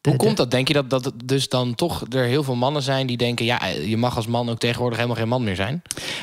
de- 0.00 0.08
Hoe 0.10 0.18
komt 0.18 0.36
dat? 0.36 0.50
Denk 0.50 0.68
je 0.68 0.74
dat, 0.74 0.90
dat 0.90 1.12
dus 1.24 1.48
dan 1.48 1.74
toch 1.74 2.04
er 2.10 2.24
heel 2.24 2.42
veel 2.42 2.54
mannen 2.54 2.82
zijn 2.82 3.06
die 3.06 3.16
denken... 3.16 3.44
ja, 3.44 3.66
je 3.66 3.96
mag 3.96 4.16
als 4.16 4.26
man 4.26 4.48
ook 4.50 4.58
tegenwoordig 4.58 4.96
helemaal 4.98 5.18
geen 5.20 5.28
man 5.28 5.44
meer 5.44 5.56
zijn? 5.56 5.82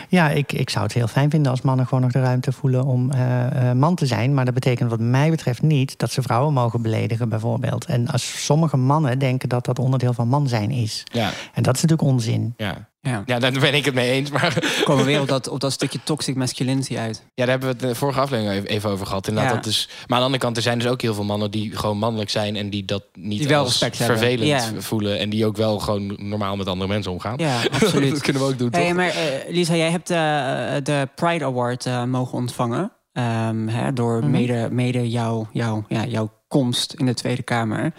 Ja, 0.10 0.30
ik, 0.30 0.54
ik 0.54 0.70
zou 0.70 0.84
het 0.84 0.94
heel 0.94 1.08
fijn 1.08 1.30
vinden 1.30 1.52
als 1.52 1.62
mannen 1.62 1.88
gewoon 1.88 2.04
nog 2.04 2.12
de 2.12 2.22
ruimte 2.22 2.52
voelen 2.52 2.84
om 2.86 3.12
eh, 3.12 3.70
eh, 3.70 3.78
man 3.78 3.96
te 3.96 4.06
zijn. 4.06 4.34
Maar 4.34 4.46
dat 4.46 4.54
betekent 4.54 4.90
wat 4.90 5.00
mij 5.00 5.30
betreft 5.30 5.62
niet 5.62 5.98
dat 6.00 6.12
ze 6.12 6.22
vrouwen 6.22 6.54
mogen 6.54 6.82
beledigen, 6.82 7.30
bijvoorbeeld. 7.30 7.86
En 7.86 8.08
als 8.08 8.46
sommige 8.46 8.78
mannen 8.78 9.20
denken 9.20 9.50
dat 9.50 9.66
dat 9.66 9.80
onderdeel 9.80 10.14
van 10.14 10.28
man 10.28 10.48
zijn 10.48 10.72
is. 10.72 11.04
Ja, 11.12 11.32
En 11.54 11.64
dat 11.64 11.76
is 11.76 11.82
natuurlijk 11.82 12.10
onzin. 12.10 12.54
ja. 12.58 12.88
Ja. 13.08 13.24
Ja, 13.26 13.40
daar 13.40 13.52
ben 13.52 13.74
ik 13.74 13.86
het 13.86 13.94
mee 13.94 14.12
eens. 14.12 14.30
Maar 14.32 14.54
We 14.54 14.82
komen 14.84 15.06
weer 15.06 15.22
op 15.22 15.28
dat, 15.28 15.48
op 15.48 15.60
dat 15.60 15.72
stukje 15.72 16.00
toxic 16.04 16.36
masculinity 16.36 16.98
uit. 16.98 17.18
ja, 17.18 17.46
daar 17.46 17.48
hebben 17.48 17.68
we 17.70 17.74
het 17.76 17.84
de 17.94 17.96
vorige 17.96 18.20
aflevering 18.20 18.68
even- 18.68 18.90
over 18.90 19.06
gehad. 19.06 19.28
Inderdaad, 19.28 19.52
Ja. 19.54 19.60
dat 19.60 19.66
is, 19.70 19.88
maar 19.90 20.06
aan 20.10 20.18
de 20.18 20.24
andere 20.24 20.44
kant, 20.44 20.56
er 20.58 20.64
zijn 20.64 20.80
dus 20.80 20.88
ook 20.88 21.02
heel 21.02 21.14
veel 21.14 21.24
mannen 21.24 21.52
die 21.52 21.78
gewoon 21.78 21.98
mannelijk 21.98 22.30
zijn... 22.30 22.56
en 22.56 22.70
die 22.70 22.86
dat 22.86 23.04
niet 23.14 23.40
Die 23.40 23.48
wel 23.48 23.64
als 23.64 23.78
vervelend 23.92 24.48
Ja. 24.48 24.62
voelen... 24.78 25.20
en 25.20 25.30
die 25.30 25.46
ook 25.46 25.58
wel 25.58 25.80
gewoon 25.80 26.16
normaal 26.30 26.56
met 26.56 26.68
andere 26.68 26.90
mensen 26.90 27.12
omgaan. 27.12 27.34
Ja, 27.38 27.60
absoluut. 27.82 28.12
dat 28.12 28.22
kunnen 28.22 28.42
we 28.42 28.48
ook 28.48 28.58
doen, 28.58 28.70
toch? 28.70 28.82
Hey, 28.82 28.94
maar 28.94 29.08
eh, 29.10 29.16
Lisa, 29.54 29.76
jij 29.76 29.92
hebt 29.92 30.10
eh, 30.10 30.18
de 30.84 31.10
Pride 31.16 31.46
Award 31.46 31.86
eh, 31.86 32.04
mogen 32.04 32.38
ontvangen. 32.38 32.92
ehm, 33.14 33.68
hè, 33.68 33.94
door 33.94 34.20
Mhm. 34.20 34.32
mede, 34.32 34.68
mede 34.72 35.10
jouw, 35.10 35.48
jouw, 35.52 35.86
ja, 35.88 36.06
jouw 36.06 36.32
komst 36.48 36.94
in 36.94 37.06
de 37.06 37.14
Tweede 37.14 37.44
Kamer. 37.44 37.94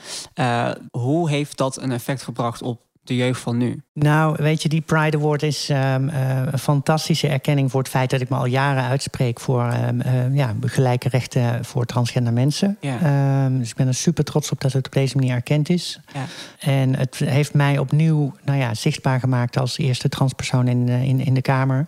Hoe 0.91 1.31
heeft 1.31 1.57
dat 1.57 1.83
een 1.83 1.93
effect 1.93 2.23
gebracht 2.23 2.63
op 2.63 2.81
de 3.09 3.17
jeugd 3.17 3.41
van 3.41 3.57
nu? 3.57 3.83
Nou, 3.93 4.37
weet 4.39 4.63
je, 4.63 4.69
die 4.69 4.81
Pride 4.81 5.17
Award 5.17 5.43
is 5.43 5.69
ehm, 5.69 6.09
eh, 6.09 6.43
een 6.51 6.59
fantastische 6.59 7.29
erkenning 7.29 7.71
voor 7.71 7.81
het 7.81 7.91
feit 7.91 8.11
dat 8.11 8.21
ik 8.21 8.29
me 8.29 8.37
al 8.37 8.47
jaren 8.47 8.83
uitspreek 8.83 9.41
voor 9.41 9.63
ehm, 9.63 10.01
eh, 10.01 10.35
ja, 10.35 10.55
gelijke 10.61 11.09
rechten 11.09 11.65
voor 11.65 11.85
transgender 11.85 12.33
mensen. 12.33 12.77
Ja. 12.81 12.99
Ehm, 13.01 13.59
dus 13.59 13.71
ik 13.71 13.77
ben 13.77 13.87
er 13.87 13.95
super 13.95 14.25
trots 14.25 14.51
op 14.51 14.61
dat 14.61 14.73
het 14.73 14.87
op 14.87 14.93
deze 14.93 15.17
manier 15.17 15.35
erkend 15.35 15.69
is. 15.69 16.01
Ja. 16.13 16.25
En 16.59 16.97
het 16.97 17.17
heeft 17.25 17.55
mij 17.55 17.79
opnieuw 17.79 18.35
nou 18.45 18.59
ja, 18.59 18.75
zichtbaar 18.75 19.21
gemaakt 19.21 19.59
als 19.59 19.79
eerste 19.79 20.09
transpersoon 20.09 20.69
in, 20.69 20.89
eh, 20.89 21.03
in, 21.03 21.21
in 21.25 21.35
de 21.35 21.43
Kamer. 21.43 21.87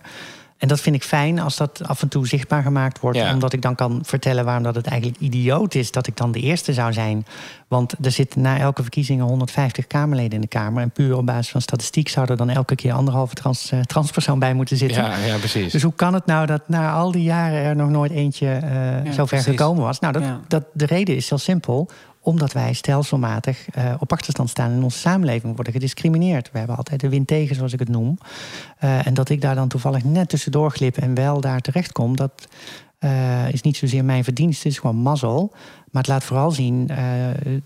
En 0.61 0.67
dat 0.67 0.79
vind 0.81 0.95
ik 0.95 1.03
fijn 1.03 1.39
als 1.39 1.57
dat 1.57 1.81
af 1.87 2.01
en 2.01 2.07
toe 2.07 2.27
zichtbaar 2.27 2.61
gemaakt 2.63 2.99
wordt. 2.99 3.17
Ja. 3.17 3.33
Omdat 3.33 3.53
ik 3.53 3.61
dan 3.61 3.75
kan 3.75 3.99
vertellen 4.03 4.45
waarom 4.45 4.63
dat 4.63 4.75
het 4.75 4.87
eigenlijk 4.87 5.21
idioot 5.21 5.75
is 5.75 5.91
dat 5.91 6.07
ik 6.07 6.17
dan 6.17 6.31
de 6.31 6.39
eerste 6.39 6.73
zou 6.73 6.93
zijn. 6.93 7.25
Want 7.67 7.93
er 8.01 8.11
zitten 8.11 8.41
na 8.41 8.57
elke 8.59 8.81
verkiezingen 8.81 9.25
150 9.25 9.87
Kamerleden 9.87 10.31
in 10.31 10.41
de 10.41 10.47
Kamer. 10.47 10.81
En 10.81 10.91
puur 10.91 11.17
op 11.17 11.25
basis 11.25 11.51
van 11.51 11.61
statistiek 11.61 12.09
zou 12.09 12.29
er 12.29 12.37
dan 12.37 12.49
elke 12.49 12.75
keer 12.75 12.93
anderhalve 12.93 13.33
trans, 13.33 13.71
eh, 13.71 13.79
transpersoon 13.79 14.39
bij 14.39 14.53
moeten 14.53 14.77
zitten. 14.77 15.03
Ja, 15.03 15.17
ja, 15.17 15.37
precies. 15.37 15.71
Dus 15.71 15.83
hoe 15.83 15.93
kan 15.93 16.13
het 16.13 16.25
nou 16.25 16.45
dat 16.45 16.61
na 16.67 16.91
al 16.93 17.11
die 17.11 17.23
jaren 17.23 17.63
er 17.63 17.75
nog 17.75 17.89
nooit 17.89 18.11
eentje 18.11 18.47
eh 18.47 19.05
Ja, 19.05 19.11
zo 19.11 19.25
ver 19.25 19.39
gekomen 19.41 19.83
was? 19.83 19.99
Nou, 19.99 20.13
dat, 20.13 20.23
Ja. 20.23 20.39
dat, 20.47 20.63
de 20.73 20.85
reden 20.85 21.15
is 21.15 21.29
heel 21.29 21.37
simpel. 21.37 21.89
Omdat 22.21 22.53
wij 22.53 22.73
stelselmatig 22.73 23.69
eh, 23.69 23.93
op 23.99 24.11
achterstand 24.11 24.49
staan 24.49 24.71
in 24.71 24.83
onze 24.83 24.97
samenleving, 24.97 25.55
worden 25.55 25.73
gediscrimineerd. 25.73 26.51
We 26.51 26.57
hebben 26.57 26.77
altijd 26.77 26.99
de 26.99 27.09
wind 27.09 27.27
tegen, 27.27 27.55
zoals 27.55 27.73
ik 27.73 27.79
het 27.79 27.89
noem. 27.89 28.17
Eh, 28.77 29.07
en 29.07 29.13
dat 29.13 29.29
ik 29.29 29.41
daar 29.41 29.55
dan 29.55 29.67
toevallig 29.67 30.03
net 30.03 30.29
tussendoor 30.29 30.71
glip 30.71 30.97
en 30.97 31.13
wel 31.13 31.41
daar 31.41 31.61
terecht 31.61 31.91
kom, 31.91 32.15
dat 32.15 32.47
eh, 33.01 33.53
is 33.53 33.61
niet 33.61 33.77
zozeer 33.77 34.05
mijn 34.05 34.23
verdienste, 34.23 34.63
het 34.63 34.71
is 34.71 34.79
gewoon 34.79 34.95
mazzel. 34.95 35.53
Maar 35.91 36.01
het 36.01 36.11
laat 36.11 36.23
vooral 36.23 36.51
zien 36.51 36.89
eh, 36.89 37.05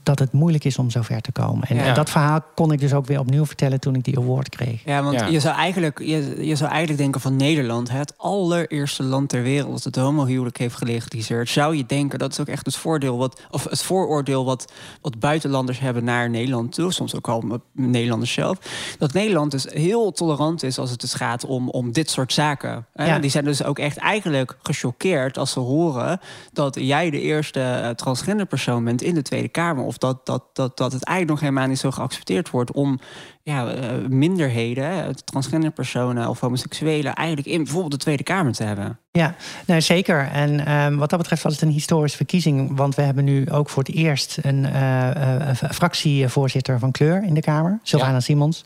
dat 0.03 0.19
het 0.19 0.31
moeilijk 0.31 0.63
is 0.63 0.77
om 0.77 0.89
zo 0.89 1.01
ver 1.01 1.21
te 1.21 1.31
komen. 1.31 1.67
En, 1.67 1.75
Ja. 1.75 1.83
en 1.83 1.93
dat 1.93 2.09
verhaal 2.09 2.39
kon 2.55 2.71
ik 2.71 2.79
dus 2.79 2.93
ook 2.93 3.05
weer 3.05 3.19
opnieuw 3.19 3.45
vertellen 3.45 3.79
toen 3.79 3.95
ik 3.95 4.03
die 4.03 4.17
award 4.17 4.49
kreeg. 4.49 4.81
Ja, 4.85 5.03
want 5.03 5.19
Ja. 5.19 5.25
Je, 5.25 5.39
zou 5.39 5.55
eigenlijk, 5.55 5.99
je, 5.99 6.45
je 6.45 6.55
zou 6.55 6.69
eigenlijk 6.69 6.99
denken 7.01 7.21
van 7.21 7.35
Nederland, 7.35 7.89
hè, 7.89 7.97
het 7.97 8.13
allereerste 8.17 9.03
land 9.03 9.29
ter 9.29 9.41
wereld 9.41 9.71
dat 9.71 9.83
het 9.83 9.95
homohuwelijk 9.95 10.57
heeft 10.57 10.75
gelegaliseerd. 10.75 11.49
Zou 11.49 11.75
je 11.75 11.85
denken, 11.85 12.19
dat 12.19 12.31
is 12.31 12.39
ook 12.39 12.47
echt 12.47 12.65
het 12.65 12.75
voordeel 12.75 13.17
wat, 13.17 13.41
of 13.51 13.63
het 13.63 13.81
vooroordeel 13.81 14.45
wat, 14.45 14.71
wat 15.01 15.19
buitenlanders 15.19 15.79
hebben 15.79 16.03
naar 16.03 16.29
Nederland 16.29 16.71
toe, 16.71 16.91
soms 16.93 17.15
ook 17.15 17.27
al 17.27 17.61
Nederlanders 17.71 18.33
zelf. 18.33 18.57
Dat 18.99 19.13
Nederland 19.13 19.51
dus 19.51 19.65
heel 19.69 20.11
tolerant 20.11 20.63
is 20.63 20.77
als 20.77 20.89
het 20.89 21.01
dus 21.01 21.13
gaat 21.13 21.45
om, 21.45 21.69
om 21.69 21.91
dit 21.91 22.09
soort 22.09 22.33
zaken. 22.33 22.85
Hè. 22.93 23.05
Ja. 23.05 23.19
Die 23.19 23.29
zijn 23.29 23.45
dus 23.45 23.63
ook 23.63 23.79
echt 23.79 23.97
eigenlijk 23.97 24.57
gechoqueerd 24.63 25.37
als 25.37 25.51
ze 25.51 25.59
horen 25.59 26.19
dat 26.53 26.75
jij 26.79 27.09
de 27.09 27.21
eerste 27.21 27.61
eh, 27.61 27.89
transgender 28.15 28.45
persoon 28.45 28.83
bent 28.83 29.01
in 29.01 29.13
de 29.13 29.21
Tweede 29.21 29.47
Kamer. 29.47 29.83
Of 29.83 29.97
dat, 29.97 30.25
dat, 30.25 30.43
dat, 30.53 30.77
dat 30.77 30.91
het 30.91 31.03
eigenlijk 31.03 31.39
nog 31.39 31.49
helemaal 31.49 31.69
niet 31.69 31.79
zo 31.79 31.91
geaccepteerd 31.91 32.49
wordt 32.49 32.71
om 32.71 32.99
ja, 33.43 33.67
eh, 33.67 34.07
minderheden, 34.09 34.83
hè, 34.83 35.13
transgender 35.15 35.71
personen 35.71 36.29
of 36.29 36.39
homoseksuelen, 36.39 37.13
eigenlijk 37.13 37.47
in 37.47 37.63
bijvoorbeeld 37.63 37.91
de 37.91 37.97
Tweede 37.97 38.23
Kamer 38.23 38.53
te 38.53 38.63
hebben. 38.63 38.99
Ja, 39.11 39.35
nou, 39.65 39.81
zeker. 39.81 40.27
En 40.31 40.65
ehm, 40.65 40.95
wat 40.95 41.09
dat 41.09 41.19
betreft 41.19 41.43
was 41.43 41.53
het 41.53 41.61
een 41.61 41.69
historische 41.69 42.17
verkiezing. 42.17 42.77
Want 42.77 42.95
we 42.95 43.01
hebben 43.01 43.23
nu 43.23 43.51
ook 43.51 43.69
voor 43.69 43.83
het 43.83 43.95
eerst 43.95 44.37
een 44.41 44.65
eh, 44.65 45.49
eh, 45.49 45.55
fractievoorzitter 45.71 46.79
van 46.79 46.91
kleur 46.91 47.23
in 47.23 47.33
de 47.33 47.41
Kamer, 47.41 47.79
Sylvana 47.83 48.13
Ja. 48.13 48.19
Simons. 48.19 48.65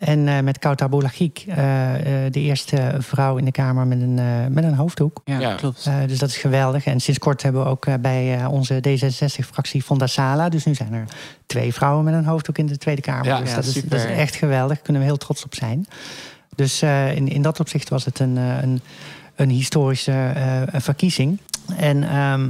En 0.00 0.28
eh, 0.28 0.40
met 0.40 0.58
Kautar 0.58 0.88
Boulagik, 0.88 1.44
eh, 1.48 2.24
eh, 2.26 2.32
de 2.32 2.40
eerste 2.40 2.94
vrouw 2.98 3.36
in 3.36 3.44
de 3.44 3.50
Kamer 3.50 3.86
met 3.86 4.00
een, 4.00 4.14
met 4.52 4.64
een 4.64 4.74
hoofddoek. 4.74 5.20
Ja, 5.24 5.38
Ja. 5.38 5.54
klopt. 5.54 5.86
Eh, 5.86 5.94
dus 6.06 6.18
dat 6.18 6.28
is 6.28 6.36
geweldig. 6.36 6.84
En 6.84 7.00
sinds 7.00 7.18
kort 7.18 7.42
hebben 7.42 7.62
we 7.62 7.68
ook 7.68 8.00
bij 8.00 8.38
eh, 8.38 8.52
onze 8.52 8.80
D66-fractie 8.88 9.82
Fonda 9.82 10.06
Sala. 10.06 10.48
Dus 10.48 10.64
nu 10.64 10.74
zijn 10.74 10.92
er 10.92 11.04
twee 11.46 11.72
vrouwen 11.72 12.04
met 12.04 12.14
een 12.14 12.24
hoofddoek 12.24 12.58
in 12.58 12.66
de 12.66 12.76
Tweede 12.78 13.00
Kamer. 13.02 13.26
Ja, 13.26 13.40
dus 13.40 13.48
ja, 13.50 13.54
dat, 13.54 13.64
is, 13.64 13.72
super. 13.72 13.90
dat 13.90 13.98
is 13.98 14.16
echt 14.16 14.34
geweldig. 14.34 14.74
Daar 14.76 14.84
kunnen 14.84 15.02
we 15.02 15.08
heel 15.08 15.16
trots 15.18 15.44
op 15.44 15.54
zijn. 15.54 15.86
Dus 16.54 16.82
eh, 16.82 17.16
in, 17.16 17.28
in 17.28 17.42
dat 17.42 17.60
opzicht 17.60 17.88
was 17.88 18.04
het 18.04 18.18
een, 18.18 18.36
eh, 18.36 18.62
een, 18.62 18.80
een 19.36 19.50
historische 19.50 20.12
eh, 20.12 20.62
verkiezing. 20.80 21.38
En 21.76 22.02
ehm, 22.02 22.48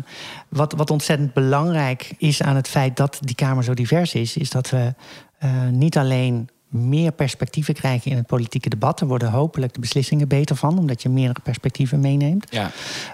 wat, 0.48 0.72
wat 0.72 0.90
ontzettend 0.90 1.32
belangrijk 1.32 2.12
is 2.18 2.42
aan 2.42 2.56
het 2.56 2.68
feit 2.68 2.96
dat 2.96 3.18
die 3.20 3.34
Kamer 3.34 3.64
zo 3.64 3.74
divers 3.74 4.14
is, 4.14 4.36
is 4.36 4.50
dat 4.50 4.70
we 4.70 4.94
eh, 5.38 5.50
niet 5.70 5.98
alleen 5.98 6.48
meer 6.70 7.12
perspectieven 7.12 7.74
krijgen 7.74 8.10
in 8.10 8.16
het 8.16 8.26
politieke 8.26 8.68
debat. 8.68 9.00
Er 9.00 9.06
worden 9.06 9.30
hopelijk 9.30 9.74
de 9.74 9.80
beslissingen 9.80 10.28
beter 10.28 10.56
van, 10.56 10.78
omdat 10.78 11.02
je 11.02 11.08
meerdere 11.08 11.40
perspectieven 11.40 12.00
meeneemt. 12.00 12.46
Ja, 12.50 12.70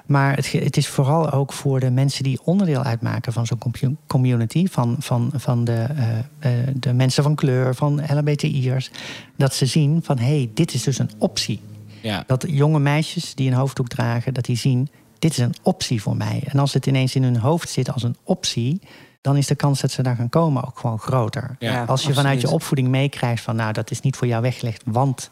Maar 0.06 0.36
het, 0.36 0.52
het 0.52 0.76
is 0.76 0.88
vooral 0.88 1.30
ook 1.30 1.52
voor 1.52 1.80
de 1.80 1.90
mensen 1.90 2.24
die 2.24 2.40
onderdeel 2.44 2.82
uitmaken 2.82 3.32
van 3.32 3.46
zo'n 3.46 3.96
community, 4.06 4.66
van, 4.66 4.96
van, 4.98 5.30
van 5.34 5.64
de, 5.64 5.72
eh, 5.72 6.18
eh, 6.18 6.68
de 6.74 6.92
mensen 6.92 7.22
van 7.22 7.34
kleur, 7.34 7.74
van 7.74 8.02
LHBTI'ers, 8.08 8.90
dat 9.36 9.54
ze 9.54 9.66
zien 9.66 10.00
van 10.02 10.18
hé, 10.18 10.24
hey, 10.24 10.50
dit 10.54 10.74
is 10.74 10.82
dus 10.82 10.98
een 10.98 11.10
optie. 11.18 11.60
ja. 12.00 12.24
Dat 12.26 12.44
jonge 12.48 12.78
meisjes 12.78 13.34
die 13.34 13.50
een 13.50 13.56
hoofddoek 13.56 13.88
dragen, 13.88 14.34
dat 14.34 14.44
die 14.44 14.56
zien, 14.56 14.88
dit 15.18 15.30
is 15.30 15.38
een 15.38 15.54
optie 15.62 16.02
voor 16.02 16.16
mij. 16.16 16.42
En 16.44 16.58
als 16.58 16.74
het 16.74 16.86
ineens 16.86 17.14
in 17.14 17.22
hun 17.22 17.36
hoofd 17.36 17.68
zit 17.68 17.92
als 17.92 18.02
een 18.02 18.16
optie, 18.22 18.80
dan 19.26 19.36
is 19.36 19.46
de 19.46 19.54
kans 19.54 19.80
dat 19.80 19.90
ze 19.90 20.02
daar 20.02 20.16
gaan 20.16 20.28
komen 20.28 20.64
ook 20.66 20.78
gewoon 20.78 20.98
groter. 20.98 21.56
Ja, 21.58 21.84
als 21.84 22.02
je 22.02 22.14
vanuit 22.14 22.40
je 22.40 22.50
opvoeding 22.50 22.88
meekrijgt 22.88 23.42
van 23.42 23.56
nou, 23.56 23.72
dat 23.72 23.90
is 23.90 24.00
niet 24.00 24.16
voor 24.16 24.26
jou 24.26 24.42
weggelegd, 24.42 24.82
want 24.86 25.30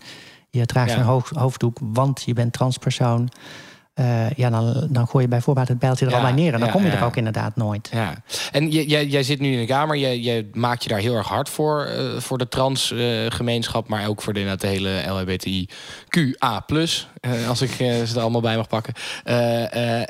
je 0.51 0.67
draagt 0.67 0.91
Ja. 0.91 0.97
een 0.97 1.03
hoofd- 1.05 1.31
hoofddoek, 1.37 1.79
want 1.81 2.23
je 2.23 2.33
bent 2.33 2.53
transpersoon. 2.53 3.29
Eh, 3.95 4.31
ja, 4.31 4.51
dan, 4.51 4.87
dan 4.91 5.07
gooi 5.07 5.25
je 5.25 5.31
bij 5.31 5.41
voorbaat 5.41 5.69
het 5.69 5.79
bijltje 5.79 6.05
er 6.05 6.11
Ja, 6.11 6.17
al 6.17 6.23
bij 6.23 6.33
neer. 6.33 6.53
En 6.53 6.59
dan 6.59 6.69
ja, 6.69 6.75
kom 6.75 6.85
je 6.85 6.91
ja. 6.91 6.97
er 6.97 7.05
ook 7.05 7.17
inderdaad 7.17 7.57
nooit. 7.57 7.89
Ja, 7.93 8.15
en 8.53 8.71
jij, 8.71 9.07
jij, 9.07 9.23
zit 9.23 9.41
nu 9.41 9.53
in 9.53 9.59
de 9.59 9.67
Kamer, 9.67 9.97
jij, 9.97 10.19
jij 10.19 10.49
maakt 10.53 10.83
je 10.83 10.89
daar 10.89 10.99
heel 10.99 11.15
erg 11.15 11.29
hard 11.29 11.49
voor, 11.49 11.85
eh, 11.85 12.17
voor 12.19 12.39
de 12.39 12.49
transgemeenschap, 12.49 13.89
maar 13.89 14.09
ook 14.09 14.23
voor 14.23 14.33
de, 14.33 14.57
de 14.57 14.67
hele 14.67 15.03
LHBTIQA+, 15.07 16.65
eh, 17.21 17.49
als 17.49 17.63
ik 17.63 17.71
ze 17.71 18.13
er 18.15 18.21
allemaal 18.21 18.41
bij 18.41 18.57
mag 18.57 18.69
pakken. 18.69 18.95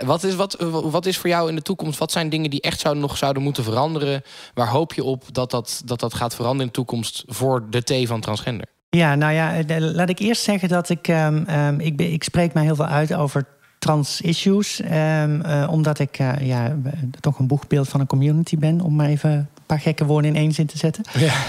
Wat, 0.06 0.22
is, 0.22 0.34
wat, 0.34 0.56
wat 0.70 1.06
is 1.06 1.18
voor 1.18 1.30
jou 1.30 1.48
in 1.48 1.54
de 1.54 1.62
toekomst, 1.62 1.98
wat 1.98 2.12
zijn 2.12 2.28
dingen 2.28 2.50
die 2.50 2.60
echt 2.60 2.80
zou, 2.80 2.96
nog 2.96 3.16
zouden 3.16 3.42
moeten 3.42 3.64
veranderen? 3.64 4.22
Waar 4.54 4.68
hoop 4.68 4.94
je 4.94 5.04
op 5.04 5.24
dat 5.32 5.50
dat, 5.50 5.82
dat 5.84 6.00
dat 6.00 6.14
gaat 6.14 6.34
veranderen 6.34 6.66
in 6.66 6.72
de 6.72 6.78
toekomst 6.78 7.24
voor 7.26 7.70
de 7.70 7.82
T 7.82 8.08
van 8.08 8.20
transgender? 8.20 8.66
Ja, 8.90 9.14
nou 9.14 9.32
ja, 9.32 9.62
laat 9.78 10.08
ik 10.08 10.18
eerst 10.18 10.42
zeggen 10.42 10.68
dat 10.68 10.88
ik, 10.88 11.08
ehm, 11.08 11.80
ik, 11.80 11.96
ben, 11.96 12.12
ik 12.12 12.24
spreek 12.24 12.54
mij 12.54 12.62
heel 12.62 12.76
veel 12.76 12.86
uit 12.86 13.14
over 13.14 13.46
trans-issues. 13.84 14.80
ehm, 14.80 15.40
eh, 15.40 15.68
omdat 15.70 15.98
ik 15.98 16.18
eh, 16.18 16.32
ja, 16.40 16.76
toch 17.20 17.38
een 17.38 17.46
boegbeeld 17.46 17.88
van 17.88 18.00
een 18.00 18.06
community 18.06 18.58
ben, 18.58 18.80
om 18.80 18.94
maar 18.94 19.06
even 19.06 19.30
een 19.30 19.46
paar 19.66 19.80
gekke 19.80 20.04
woorden 20.04 20.30
in 20.30 20.36
één 20.36 20.52
zin 20.52 20.66
te 20.66 20.78
zetten. 20.78 21.04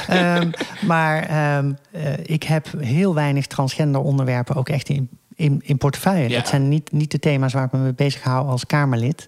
Ehm, 0.08 0.50
maar 0.82 1.24
ehm, 1.24 1.72
eh, 1.92 2.14
ik 2.24 2.44
heb 2.44 2.68
heel 2.78 3.14
weinig 3.14 3.48
transgender 3.48 4.02
onderwerpen 4.02 4.56
ook 4.56 4.70
echt 4.70 4.90
in, 4.90 5.10
in, 5.36 5.62
in 5.64 5.78
portefeuille. 5.78 6.30
Ja. 6.30 6.36
Dat 6.40 6.48
zijn 6.48 6.70
niet, 6.70 6.92
niet 6.92 7.12
de 7.12 7.20
thema's 7.20 7.54
waar 7.54 7.64
ik 7.66 7.72
me 7.72 7.80
mee 7.80 7.94
bezig 7.94 8.24
hou 8.24 8.48
als 8.48 8.66
Kamerlid. 8.66 9.26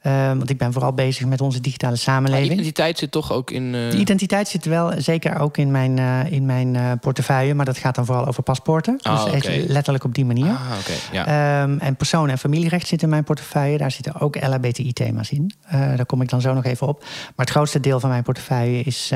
Eh, 0.00 0.26
want 0.26 0.50
ik 0.50 0.58
ben 0.58 0.72
vooral 0.72 0.92
bezig 0.92 1.26
met 1.26 1.40
onze 1.40 1.60
digitale 1.60 1.92
Maar 1.92 2.00
samenleving. 2.00 2.52
identiteit 2.52 2.98
zit 2.98 3.10
toch 3.10 3.32
ook 3.32 3.50
in... 3.50 3.74
eh, 3.74 3.90
De 3.90 3.96
identiteit 3.98 4.48
zit 4.48 4.64
wel 4.64 4.92
zeker 4.98 5.38
ook 5.38 5.56
in 5.56 5.70
mijn, 5.70 5.98
eh, 5.98 6.32
in 6.32 6.46
mijn 6.46 6.76
eh, 6.76 6.92
portefeuille. 7.00 7.54
Maar 7.54 7.64
dat 7.64 7.78
gaat 7.78 7.94
dan 7.94 8.04
vooral 8.06 8.26
over 8.26 8.42
paspoorten. 8.42 8.98
Ah, 9.02 9.32
dus 9.32 9.46
letterlijk 9.66 10.04
op 10.04 10.14
die 10.14 10.24
manier. 10.24 10.46
Ah. 10.50 10.70
Ja. 11.12 11.26
Ehm, 11.62 11.78
en 11.78 11.96
persoon- 11.96 12.28
en 12.28 12.38
familierecht 12.38 12.86
zit 12.86 13.02
in 13.02 13.08
mijn 13.08 13.24
portefeuille. 13.24 13.78
Daar 13.78 13.90
zitten 13.90 14.20
ook 14.20 14.36
LHBTI-thema's 14.46 15.30
in. 15.30 15.52
Daar 15.70 16.06
kom 16.06 16.22
ik 16.22 16.28
dan 16.28 16.40
zo 16.40 16.54
nog 16.54 16.64
even 16.64 16.86
op. 16.86 17.00
Maar 17.00 17.46
het 17.46 17.50
grootste 17.50 17.80
deel 17.80 18.00
van 18.00 18.10
mijn 18.10 18.22
portefeuille 18.22 18.80
is, 18.82 19.10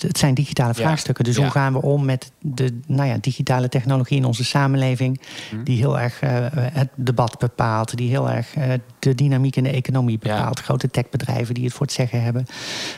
het, 0.00 0.18
zijn 0.18 0.34
digitale 0.34 0.72
Ja. 0.76 0.82
vraagstukken. 0.84 1.24
Dus 1.24 1.36
hoe 1.36 1.50
gaan 1.50 1.72
we 1.72 1.82
om 1.82 2.04
met 2.04 2.30
de 2.40 2.80
nou 2.86 3.08
ja, 3.08 3.16
digitale 3.20 3.68
technologie 3.68 4.16
in 4.16 4.24
onze 4.24 4.44
samenleving... 4.44 5.20
die 5.64 5.78
heel 5.78 5.98
erg 5.98 6.20
eh, 6.20 6.30
het 6.52 6.88
debat 6.94 7.38
bepaalt... 7.38 7.96
die 7.96 8.08
heel 8.08 8.30
erg 8.30 8.54
eh, 8.54 8.72
de 8.98 9.14
dynamiek 9.14 9.56
in 9.56 9.62
de 9.62 9.70
economie 9.70 10.18
Ja. 10.22 10.34
bepaalt. 10.34 10.60
Grote 10.60 10.90
techbedrijven 10.90 11.54
die 11.54 11.64
het 11.64 11.72
voor 11.72 11.86
het 11.86 11.94
zeggen 11.94 12.22
hebben. 12.22 12.46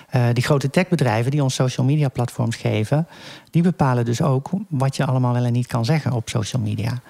Eh, 0.09 0.25
die 0.33 0.45
grote 0.45 0.71
techbedrijven 0.71 1.31
die 1.31 1.43
ons 1.43 1.55
social 1.55 1.87
media 1.87 2.09
platforms 2.09 2.57
geven... 2.57 3.07
die 3.51 3.63
bepalen 3.63 4.05
dus 4.05 4.23
ook 4.23 4.51
wat 4.69 4.97
je 4.97 5.05
allemaal 5.05 5.33
wel 5.33 5.45
en 5.45 5.53
niet 5.53 5.67
kan 5.67 5.85
zeggen 5.85 6.13
op 6.13 6.29
social 6.29 6.63
media. 6.63 7.01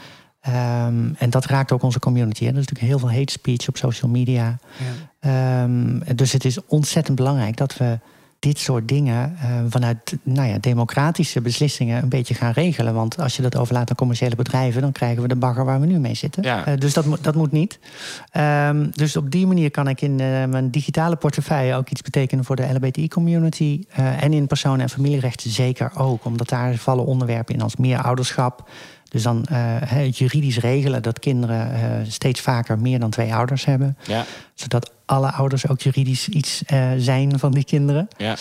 Ehm, 0.41 1.09
en 1.19 1.31
dat 1.31 1.45
raakt 1.45 1.73
ook 1.73 1.83
onze 1.83 1.99
community. 1.99 2.45
Hè. 2.45 2.51
Er 2.51 2.59
is 2.59 2.67
natuurlijk 2.67 2.89
heel 2.89 2.99
veel 2.99 3.19
hate 3.19 3.33
speech 3.33 3.69
op 3.69 3.77
social 3.77 4.11
media. 4.11 4.59
Ehm, 5.21 5.99
dus 6.15 6.33
het 6.33 6.45
is 6.45 6.65
ontzettend 6.67 7.17
belangrijk 7.17 7.57
dat 7.57 7.77
we 7.77 7.99
dit 8.47 8.59
soort 8.59 8.89
dingen 8.89 9.37
eh, 9.41 9.49
vanuit 9.69 10.17
nou 10.23 10.49
ja, 10.49 10.59
democratische 10.59 11.41
beslissingen 11.41 12.03
een 12.03 12.09
beetje 12.09 12.35
gaan 12.35 12.53
regelen. 12.53 12.95
Want 12.95 13.19
als 13.21 13.37
je 13.37 13.43
dat 13.43 13.57
overlaat 13.57 13.91
aan 13.91 13.97
commerciële 13.97 14.37
bedrijven, 14.37 14.81
dan 14.83 14.93
krijgen 14.93 15.23
we 15.23 15.29
de 15.29 15.37
bagger 15.37 15.65
waar 15.65 15.81
we 15.81 15.87
nu 15.87 15.99
mee 15.99 16.15
zitten. 16.15 16.43
Ja. 16.43 16.67
Eh, 16.67 16.77
dus 16.79 16.93
dat, 16.95 17.05
moet- 17.05 17.25
dat 17.25 17.35
moet 17.35 17.53
niet. 17.53 17.79
Ehm, 18.31 18.87
dus 18.91 19.17
op 19.17 19.31
die 19.31 19.47
manier 19.47 19.71
kan 19.71 19.89
ik 19.89 20.01
in 20.01 20.21
eh, 20.21 20.27
mijn 20.45 20.71
digitale 20.71 21.17
portefeuille 21.17 21.75
ook 21.75 21.91
iets 21.91 22.03
betekenen 22.03 22.45
voor 22.45 22.57
de 22.57 22.73
LHBTI-community. 22.73 23.85
eh, 23.91 24.23
en 24.23 24.33
in 24.33 24.47
persoon- 24.47 24.81
en 24.81 24.89
familierechten 24.91 25.51
zeker 25.51 25.91
ook. 25.97 26.25
Omdat 26.25 26.49
daar 26.49 26.75
vallen 26.75 27.05
onderwerpen 27.07 27.55
in 27.55 27.61
als 27.63 27.77
meer 27.77 28.03
ouderschap. 28.03 28.69
Dus 29.17 29.25
dan 29.25 29.45
eh, 29.45 29.57
het 29.85 30.19
juridisch 30.19 30.59
regelen 30.59 31.03
dat 31.03 31.19
kinderen 31.19 31.73
eh, 31.75 31.81
steeds 32.09 32.41
vaker 32.41 32.79
meer 32.79 32.99
dan 33.01 33.11
twee 33.11 33.35
ouders 33.35 33.65
hebben. 33.65 33.97
ja. 34.07 34.25
Zodat 34.55 34.93
alle 35.07 35.31
ouders 35.33 35.69
ook 35.69 35.81
juridisch 35.81 36.29
iets 36.29 36.63
eh, 36.67 36.89
zijn 36.97 37.39
van 37.39 37.53
die 37.53 37.65
kinderen. 37.65 38.09
Ja. 38.17 38.35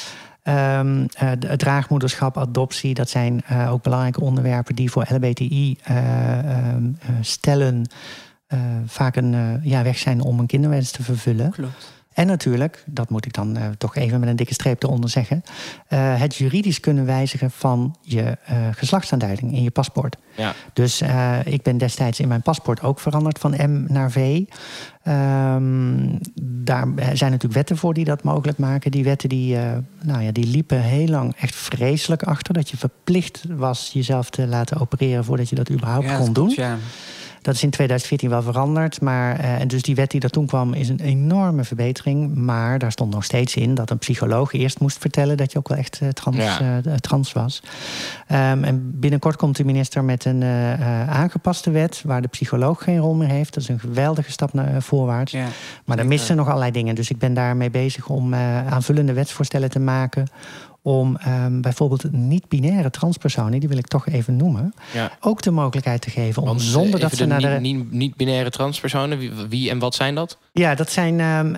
Ehm, 0.44 1.06
eh, 1.14 1.32
de- 1.40 1.56
draagmoederschap, 1.56 2.38
adoptie, 2.38 2.94
dat 2.94 3.10
zijn 3.10 3.42
eh, 3.46 3.72
ook 3.72 3.84
belangrijke 3.84 4.22
onderwerpen 4.22 4.76
die 4.76 4.92
voor 4.92 5.06
LBTI 5.10 5.78
eh, 5.84 5.98
ehm, 6.40 6.86
eh, 7.00 7.10
stellen 7.22 7.90
eh, 8.48 8.60
vaak 8.86 9.16
een 9.16 9.34
eh, 9.34 9.70
ja, 9.72 9.84
weg 9.84 9.98
zijn 9.98 10.22
om 10.22 10.40
een 10.40 10.46
kinderwens 10.46 10.92
te 10.92 11.04
vervullen. 11.04 11.52
Klopt. 11.52 11.94
En 12.16 12.28
natuurlijk, 12.28 12.84
dat 12.86 13.10
moet 13.10 13.26
ik 13.26 13.34
dan 13.34 13.58
eh, 13.58 13.64
toch 13.78 13.96
even 13.96 14.20
met 14.20 14.30
een 14.30 14.36
dikke 14.36 14.54
streep 14.54 14.84
eronder 14.84 15.10
zeggen, 15.10 15.44
eh, 15.88 16.20
het 16.20 16.36
juridisch 16.36 16.80
kunnen 16.80 17.06
wijzigen 17.06 17.52
van 17.52 17.96
je 18.02 18.38
eh, 18.46 18.58
geslachtsaanduiding 18.72 19.54
in 19.54 19.64
je 19.64 19.72
paspoort. 19.72 20.18
Ja. 20.36 20.54
Dus 20.74 21.04
ik 21.44 21.62
ben 21.62 21.78
destijds 21.78 22.20
in 22.20 22.28
mijn 22.28 22.42
paspoort 22.42 22.82
ook 22.82 23.00
veranderd 23.00 23.40
van 23.40 23.52
M 23.52 23.86
naar 23.88 24.12
V. 24.12 24.44
Ehm, 25.04 26.18
daar 26.42 26.88
zijn 26.96 27.32
natuurlijk 27.32 27.54
wetten 27.54 27.78
voor 27.78 27.94
die 27.94 28.06
dat 28.06 28.24
mogelijk 28.24 28.58
maken. 28.58 28.92
Die 28.92 29.04
wetten 29.04 29.30
die, 29.30 29.58
nou 30.02 30.22
ja, 30.22 30.32
die 30.32 30.48
liepen 30.48 30.82
heel 30.82 31.08
lang 31.08 31.36
echt 31.40 31.56
vreselijk 31.56 32.24
achter. 32.24 32.54
Dat 32.54 32.70
je 32.70 32.78
verplicht 32.78 33.44
was 33.50 33.90
jezelf 33.94 34.30
te 34.30 34.48
laten 34.48 34.80
opereren 34.80 35.24
voordat 35.26 35.50
je 35.50 35.56
dat 35.56 35.72
überhaupt 35.72 36.06
Ja, 36.06 36.18
kon 36.18 36.26
dat 36.26 36.36
doen. 36.36 36.54
ja. 36.56 36.78
Dat 37.46 37.56
is 37.56 37.64
in 37.64 37.70
2014 37.70 38.30
wel 38.30 38.42
veranderd. 38.42 39.02
Maar, 39.02 39.40
eh, 39.40 39.60
en 39.60 39.68
dus 39.68 39.82
die 39.82 39.96
wet 39.96 40.12
die 40.12 40.20
daar 40.20 40.30
toen 40.30 40.46
kwam 40.46 40.74
is 40.74 40.90
een 40.90 41.00
enorme 41.00 41.64
verbetering. 41.64 42.36
Maar 42.36 42.80
daar 42.80 42.92
stond 42.92 43.14
nog 43.14 43.24
steeds 43.24 43.56
in 43.56 43.76
dat 43.76 43.90
een 43.90 43.98
psycholoog 43.98 44.54
eerst 44.54 44.80
moest 44.80 44.98
vertellen 44.98 45.38
dat 45.38 45.52
je 45.52 45.58
ook 45.58 45.68
wel 45.68 45.78
echt 45.78 46.00
eh, 46.02 46.10
trans, 46.10 46.36
Ja. 46.36 46.82
eh, 46.86 46.94
trans 46.94 47.34
was. 47.34 47.62
Ehm, 48.28 48.64
en 48.64 49.00
binnenkort 49.00 49.36
komt 49.36 49.56
de 49.56 49.66
minister 49.66 50.04
met 50.04 50.26
een 50.26 50.44
aangepaste 51.10 51.72
wet 51.72 52.02
waar 52.06 52.22
de 52.22 52.28
psycholoog 52.28 52.84
geen 52.84 52.98
rol 52.98 53.14
meer 53.14 53.28
heeft. 53.28 53.54
Dat 53.54 53.64
is 53.64 53.70
een 53.70 53.80
geweldige 53.80 54.32
stap 54.32 54.54
naar 54.54 54.82
voorwaarts. 54.82 55.32
Ja. 55.32 55.48
Maar 55.86 55.98
er 56.00 56.06
missen 56.08 56.36
nog 56.36 56.48
allerlei 56.48 56.72
dingen. 56.72 56.96
Dus 56.96 57.10
ik 57.10 57.18
ben 57.18 57.34
daarmee 57.34 57.70
bezig 57.70 58.08
om 58.10 58.36
aanvullende 58.36 59.14
wetsvoorstellen 59.14 59.70
te 59.70 59.80
maken. 59.80 60.28
Om 60.86 61.18
ehm, 61.18 61.62
bijvoorbeeld 61.62 62.12
niet-binaire 62.12 62.90
transpersonen, 62.90 63.60
die 63.60 63.70
wil 63.70 63.78
ik 63.78 63.88
toch 63.88 64.08
even 64.08 64.36
noemen, 64.36 64.74
Ja. 64.94 65.12
ook 65.20 65.42
de 65.42 65.52
mogelijkheid 65.52 66.02
te 66.02 66.10
geven 66.10 66.42
om 66.42 66.48
Want 66.48 66.60
eh, 66.60 66.66
zonder 66.68 67.00
dat 67.00 67.16
ze 67.16 67.26
naar 67.26 67.42
de. 67.42 67.48
niet- 67.48 67.62
niet- 67.62 67.92
niet-binaire 67.92 68.50
transpersonen, 68.50 69.18
wie, 69.18 69.32
wie 69.50 69.70
en 69.70 69.80
wat 69.80 69.96
zijn 69.96 70.16
dat? 70.16 70.38
Ja, 70.52 70.76
dat 70.76 70.92
zijn, 70.92 71.20
ehm, 71.20 71.56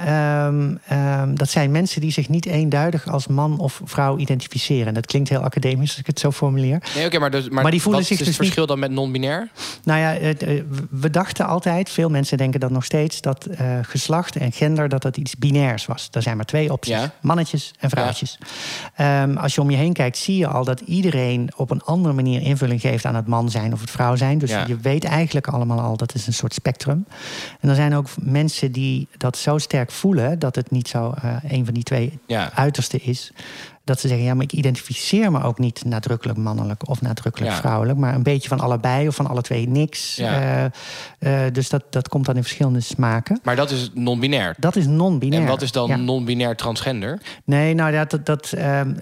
ehm, 0.88 1.36
dat 1.36 1.50
zijn 1.50 1.72
mensen 1.72 2.02
die 2.02 2.12
zich 2.12 2.30
niet 2.30 2.46
eenduidig 2.46 3.08
als 3.08 3.28
man 3.28 3.60
of 3.60 3.82
vrouw 3.84 4.18
identificeren. 4.18 4.94
Dat 4.94 5.06
klinkt 5.06 5.30
heel 5.30 5.42
academisch 5.42 5.90
als 5.90 6.00
ik 6.00 6.08
het 6.08 6.20
zo 6.20 6.32
formuleer. 6.32 6.82
Nee, 6.96 7.06
oké, 7.06 7.20
maar, 7.20 7.32
dus, 7.32 7.50
maar, 7.50 7.62
Maar 7.64 7.72
die 7.72 7.82
voelen 7.82 8.00
wat 8.02 8.10
zich 8.10 8.20
is 8.20 8.26
dus 8.26 8.36
het 8.36 8.44
verschil 8.46 8.66
dan 8.66 8.80
met 8.80 8.92
non-binair? 8.92 9.50
Nou 9.84 10.00
ja, 10.00 10.10
het, 10.26 10.44
eh, 10.44 10.62
we 10.90 11.10
dachten 11.10 11.46
altijd, 11.48 11.90
veel 11.90 12.10
mensen 12.10 12.38
denken 12.38 12.60
dat 12.60 12.72
nog 12.72 12.86
steeds, 12.86 13.22
dat 13.22 13.46
eh, 13.46 13.78
geslacht 13.82 14.36
en 14.36 14.52
gender 14.52 14.90
dat 14.90 15.02
dat 15.02 15.18
iets 15.18 15.36
binairs 15.38 15.86
was. 15.86 16.08
Er 16.12 16.22
zijn 16.22 16.36
maar 16.36 16.46
twee 16.46 16.72
opties: 16.72 16.94
Ja. 16.94 17.12
mannetjes 17.22 17.74
en 17.80 17.90
vrouwtjes. 17.90 18.38
Ehm, 19.22 19.38
als 19.38 19.56
je 19.56 19.62
om 19.62 19.70
je 19.70 19.78
heen 19.78 19.94
kijkt, 19.94 20.18
zie 20.18 20.38
je 20.38 20.48
al 20.48 20.64
dat 20.64 20.80
iedereen 20.80 21.50
op 21.56 21.72
een 21.72 21.82
andere 21.84 22.14
manier 22.14 22.42
invulling 22.42 22.82
geeft 22.82 23.06
aan 23.06 23.16
het 23.16 23.28
man 23.28 23.50
zijn 23.50 23.74
of 23.74 23.82
het 23.82 23.92
vrouw 23.92 24.16
zijn. 24.16 24.38
Dus 24.38 24.50
Ja. 24.50 24.64
je 24.68 24.78
weet 24.78 25.04
eigenlijk 25.04 25.48
allemaal 25.48 25.80
al 25.80 25.98
dat 25.98 26.14
is 26.16 26.28
een 26.28 26.34
soort 26.34 26.54
spectrum. 26.54 27.06
En 27.60 27.70
er 27.70 27.76
zijn 27.76 27.96
ook 27.96 28.08
mensen 28.22 28.72
die 28.72 29.08
dat 29.18 29.38
zo 29.38 29.58
sterk 29.58 29.92
voelen 29.92 30.40
dat 30.40 30.56
het 30.56 30.72
niet 30.72 30.88
zo 30.88 31.14
eh, 31.22 31.36
een 31.48 31.66
van 31.66 31.74
die 31.74 31.84
twee 31.84 32.20
Ja. 32.28 32.52
uiterste 32.54 32.98
is. 32.98 33.32
Dat 33.88 34.00
ze 34.00 34.08
zeggen, 34.08 34.26
ja, 34.26 34.34
maar 34.34 34.44
ik 34.44 34.52
identificeer 34.52 35.32
me 35.32 35.42
ook 35.44 35.60
niet 35.60 35.86
nadrukkelijk 35.86 36.38
mannelijk 36.38 36.90
of 36.90 37.02
nadrukkelijk 37.02 37.52
Ja. 37.52 37.58
vrouwelijk, 37.58 37.98
maar 37.98 38.16
een 38.16 38.24
beetje 38.24 38.48
van 38.50 38.60
allebei 38.60 39.08
of 39.08 39.16
van 39.16 39.28
alle 39.28 39.42
twee 39.42 39.68
niks. 39.70 40.16
Ja. 40.16 40.72
Eh, 41.20 41.46
eh, 41.46 41.54
dus 41.54 41.70
dat, 41.70 41.84
dat 41.90 42.10
komt 42.10 42.26
dan 42.26 42.36
in 42.36 42.42
verschillende 42.44 42.80
smaken. 42.80 43.40
Maar 43.44 43.56
dat 43.56 43.72
is 43.72 43.92
non-binair. 43.94 44.56
Dat 44.60 44.76
is 44.76 44.86
non-binair. 44.88 45.42
En 45.42 45.48
wat 45.48 45.62
is 45.62 45.72
dan 45.72 45.88
Ja. 45.88 45.96
non-binair 45.96 46.56
transgender? 46.56 47.22
Nee, 47.46 47.74
nou 47.74 47.92
ja, 47.94 48.06
dat, 48.06 48.26
dat 48.26 48.52
ehm, 48.52 48.94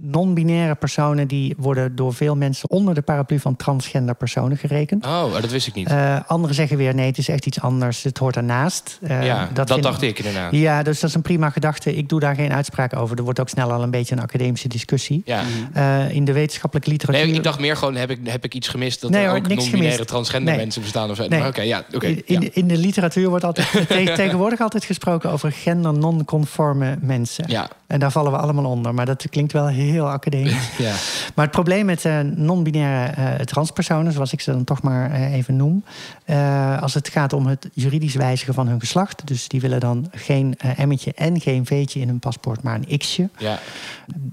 non-binaire 0.00 0.74
personen 0.74 1.28
die 1.28 1.54
worden 1.58 1.94
door 1.96 2.14
veel 2.14 2.36
mensen 2.36 2.70
onder 2.70 2.94
de 2.94 3.02
paraplu 3.02 3.38
van 3.38 3.56
transgender 3.56 4.14
personen 4.14 4.56
gerekend. 4.56 5.06
Oh, 5.06 5.32
dat 5.32 5.50
wist 5.50 5.66
ik 5.66 5.74
niet. 5.74 5.88
Eh, 5.88 6.16
anderen 6.26 6.54
zeggen 6.54 6.76
weer 6.76 6.94
nee, 6.94 7.06
het 7.06 7.18
is 7.18 7.28
echt 7.28 7.46
iets 7.46 7.60
anders. 7.60 8.02
Het 8.02 8.18
hoort 8.18 8.36
ernaast. 8.36 8.98
Ja, 9.08 9.48
dat, 9.52 9.70
vind- 9.70 9.82
dacht 9.82 10.02
ik 10.02 10.18
inderdaad. 10.18 10.52
Ja, 10.52 10.82
dus 10.82 11.00
dat 11.00 11.08
is 11.10 11.16
een 11.16 11.22
prima 11.22 11.50
gedachte. 11.50 11.94
Ik 11.96 12.08
doe 12.08 12.20
daar 12.20 12.34
geen 12.34 12.52
uitspraak 12.52 12.96
over. 12.96 13.16
Er 13.16 13.22
wordt 13.24 13.40
ook 13.40 13.48
snel 13.48 13.72
al 13.72 13.82
een 13.82 13.90
beetje 13.90 14.14
een 14.14 14.22
academische 14.34 14.68
discussie. 14.68 15.22
Ja. 15.24 15.42
Eh, 15.72 16.10
in 16.10 16.24
de 16.24 16.32
wetenschappelijke 16.32 16.90
literatuur. 16.90 17.26
Nee, 17.26 17.34
ik 17.34 17.42
dacht 17.42 17.58
meer 17.58 17.76
gewoon, 17.76 17.94
heb 17.94 18.10
ik, 18.10 18.18
heb 18.24 18.44
ik 18.44 18.54
iets 18.54 18.68
gemist 18.68 19.00
dat 19.00 19.10
Nee, 19.10 19.24
er 19.24 19.34
ook 19.36 19.48
non-binaire 19.48 20.04
transgender 20.04 20.52
Nee. 20.54 20.62
mensen 20.62 20.82
bestaan 20.82 21.10
of 21.10 21.16
zo? 21.16 21.28
Nee. 21.28 21.38
Maar 21.38 21.48
Oké, 21.48 21.62
ja, 21.62 21.84
oké. 21.94 22.06
in, 22.06 22.22
in, 22.26 22.34
ja. 22.34 22.40
de, 22.40 22.50
in 22.52 22.68
de 22.68 22.76
literatuur 22.76 23.28
wordt 23.28 23.44
altijd 23.44 23.70
te- 23.88 24.12
tegenwoordig 24.16 24.60
altijd 24.60 24.84
gesproken 24.84 25.30
over 25.30 25.52
gender-non-conforme 25.52 26.98
mensen. 27.00 27.44
Ja. 27.48 27.68
En 27.86 28.00
daar 28.00 28.10
vallen 28.10 28.32
we 28.32 28.38
allemaal 28.38 28.64
onder. 28.64 28.94
Maar 28.94 29.06
dat 29.06 29.26
klinkt 29.30 29.52
wel 29.52 29.66
heel 29.66 30.10
academisch. 30.10 30.52
Ja. 30.78 30.94
Maar 31.34 31.44
het 31.44 31.54
probleem 31.54 31.86
met 31.86 32.04
eh, 32.04 32.20
non-binaire 32.20 33.12
eh, 33.12 33.44
transpersonen, 33.44 34.12
zoals 34.12 34.32
ik 34.32 34.40
ze 34.40 34.50
dan 34.52 34.64
toch 34.64 34.82
maar 34.82 35.12
even 35.12 35.56
noem. 35.56 35.84
eh, 36.24 36.82
als 36.82 36.94
het 36.94 37.08
gaat 37.08 37.32
om 37.32 37.46
het 37.46 37.68
juridisch 37.72 38.14
wijzigen 38.14 38.54
van 38.54 38.68
hun 38.68 38.80
geslacht. 38.80 39.26
Dus 39.26 39.48
die 39.48 39.60
willen 39.60 39.80
dan 39.80 40.08
geen 40.12 40.54
eh, 40.58 40.78
emmetje 40.78 41.12
en 41.14 41.40
geen 41.40 41.66
veetje 41.66 42.00
in 42.00 42.08
hun 42.08 42.18
paspoort, 42.18 42.62
maar 42.62 42.80
een 42.88 42.98
x'je. 42.98 43.28
ja. 43.38 43.58